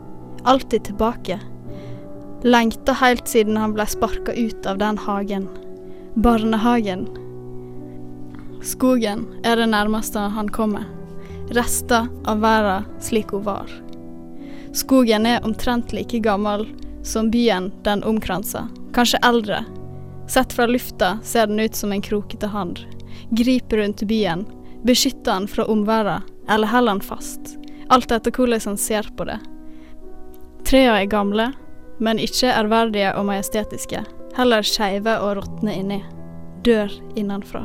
Alltid 0.45 0.85
tilbake. 0.85 1.39
Lengta 2.43 2.93
helt 2.93 3.29
siden 3.29 3.57
han 3.57 3.75
ble 3.75 3.87
sparka 3.87 4.35
ut 4.35 4.67
av 4.67 4.83
den 4.83 4.99
hagen. 4.99 5.49
Barnehagen. 6.15 7.07
Skogen 8.63 9.27
er 9.45 9.57
det 9.57 9.71
nærmeste 9.71 10.19
han 10.35 10.51
kommer. 10.51 10.87
Rester 11.55 12.11
av 12.27 12.43
verden 12.43 12.91
slik 13.01 13.31
hun 13.31 13.47
var. 13.47 13.71
Skogen 14.77 15.27
er 15.27 15.45
omtrent 15.45 15.93
like 15.93 16.19
gammel 16.19 16.67
som 17.03 17.31
byen 17.31 17.71
den 17.85 18.03
omkranser, 18.05 18.67
kanskje 18.93 19.19
eldre. 19.25 19.63
Sett 20.29 20.53
fra 20.53 20.67
lufta 20.67 21.19
ser 21.25 21.47
den 21.47 21.61
ut 21.61 21.75
som 21.75 21.93
en 21.93 22.03
krokete 22.03 22.47
hand. 22.47 22.83
Griper 23.31 23.77
rundt 23.81 24.03
byen, 24.03 24.45
beskytter 24.85 25.33
den 25.33 25.49
fra 25.49 25.65
omverdenen, 25.65 26.29
eller 26.49 26.69
holder 26.69 26.93
den 26.93 27.01
fast. 27.01 27.57
Alt 27.89 28.13
etter 28.13 28.37
hvordan 28.37 28.61
han 28.65 28.77
ser 28.77 29.09
på 29.17 29.25
det. 29.25 29.39
Trærne 30.69 31.01
er 31.01 31.09
gamle, 31.09 31.51
men 31.97 32.21
ikke 32.21 32.53
ærverdige 32.53 33.17
og 33.17 33.31
majestetiske. 33.33 34.05
Heller 34.37 34.67
skeive 34.67 35.17
og 35.25 35.39
råtne 35.41 35.73
inni. 35.73 36.03
Dør 36.69 36.93
innenfra. 37.17 37.65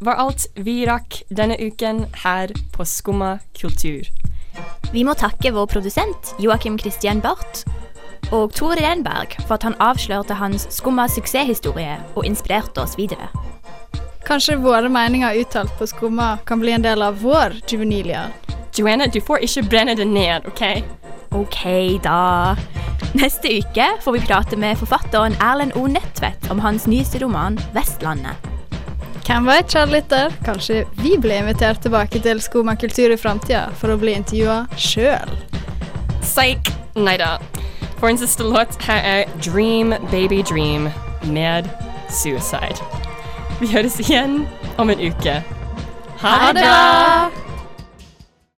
Var 0.00 0.20
alt 0.20 0.46
vi 0.54 0.82
rakk 0.88 1.22
denne 1.28 1.56
uken 1.60 2.06
her 2.24 2.52
på 2.72 2.84
Skumma 2.88 3.38
kultur. 3.60 4.08
Vi 4.92 5.04
må 5.06 5.14
takke 5.14 5.52
vår 5.54 5.68
produsent 5.70 6.34
Joakim 6.40 6.78
Christian 6.80 7.20
Barth 7.22 7.68
og 8.32 8.54
Tor 8.54 8.78
Renberg 8.80 9.36
for 9.46 9.56
at 9.58 9.66
han 9.66 9.76
avslørte 9.82 10.36
hans 10.38 10.66
skumma 10.74 11.06
suksesshistorie 11.10 11.98
og 12.14 12.26
inspirerte 12.26 12.82
oss 12.82 12.96
videre. 12.98 13.30
Kanskje 14.26 14.60
våre 14.62 14.88
meninger 14.92 15.40
uttalt 15.40 15.72
på 15.78 15.88
Skumma 15.90 16.36
kan 16.46 16.60
bli 16.62 16.74
en 16.76 16.84
del 16.84 17.02
av 17.02 17.18
vår 17.22 17.56
juvenilia. 17.66 18.28
Joanna, 18.78 19.08
du 19.10 19.18
får 19.20 19.42
ikke 19.46 19.64
brenne 19.72 19.96
det 19.98 20.06
ned, 20.06 20.46
OK? 20.46 20.62
OK, 21.34 21.64
da. 22.04 22.54
Neste 23.18 23.50
uke 23.58 23.88
får 24.04 24.16
vi 24.18 24.22
prate 24.28 24.60
med 24.60 24.78
forfatteren 24.78 25.34
Erlend 25.42 25.74
O. 25.74 25.88
Nødtvedt 25.90 26.50
om 26.50 26.62
hans 26.62 26.86
nyeste 26.86 27.24
roman 27.24 27.58
'Vestlandet'. 27.74 28.59
Hvem 29.26 29.46
vet, 29.46 29.68
kjære 29.70 29.92
lytter, 29.92 30.32
kanskje 30.44 30.84
vi 30.98 31.14
blir 31.20 31.42
invitert 31.42 31.82
tilbake 31.84 32.20
til 32.24 32.40
Skumma 32.42 32.74
kultur 32.80 33.12
i 33.14 33.18
framtida 33.20 33.66
for 33.78 33.92
å 33.92 33.98
bli 34.00 34.16
intervjua 34.18 34.64
sjøl. 34.80 35.36
Psyk. 36.24 36.72
Nei 36.98 37.16
da. 37.20 37.36
For 38.00 38.08
en 38.08 38.18
siste 38.18 38.46
låt 38.48 38.80
her 38.88 39.04
er 39.04 39.36
Dream 39.44 39.94
Baby 40.10 40.40
Dream 40.42 40.88
med 41.28 41.68
Suicide. 42.10 42.80
Vi 43.60 43.68
høres 43.74 44.00
igjen 44.00 44.46
om 44.80 44.90
en 44.90 45.04
uke. 45.04 45.38
Ha 46.24 46.34
det 46.52 46.64
bra! 46.64 47.49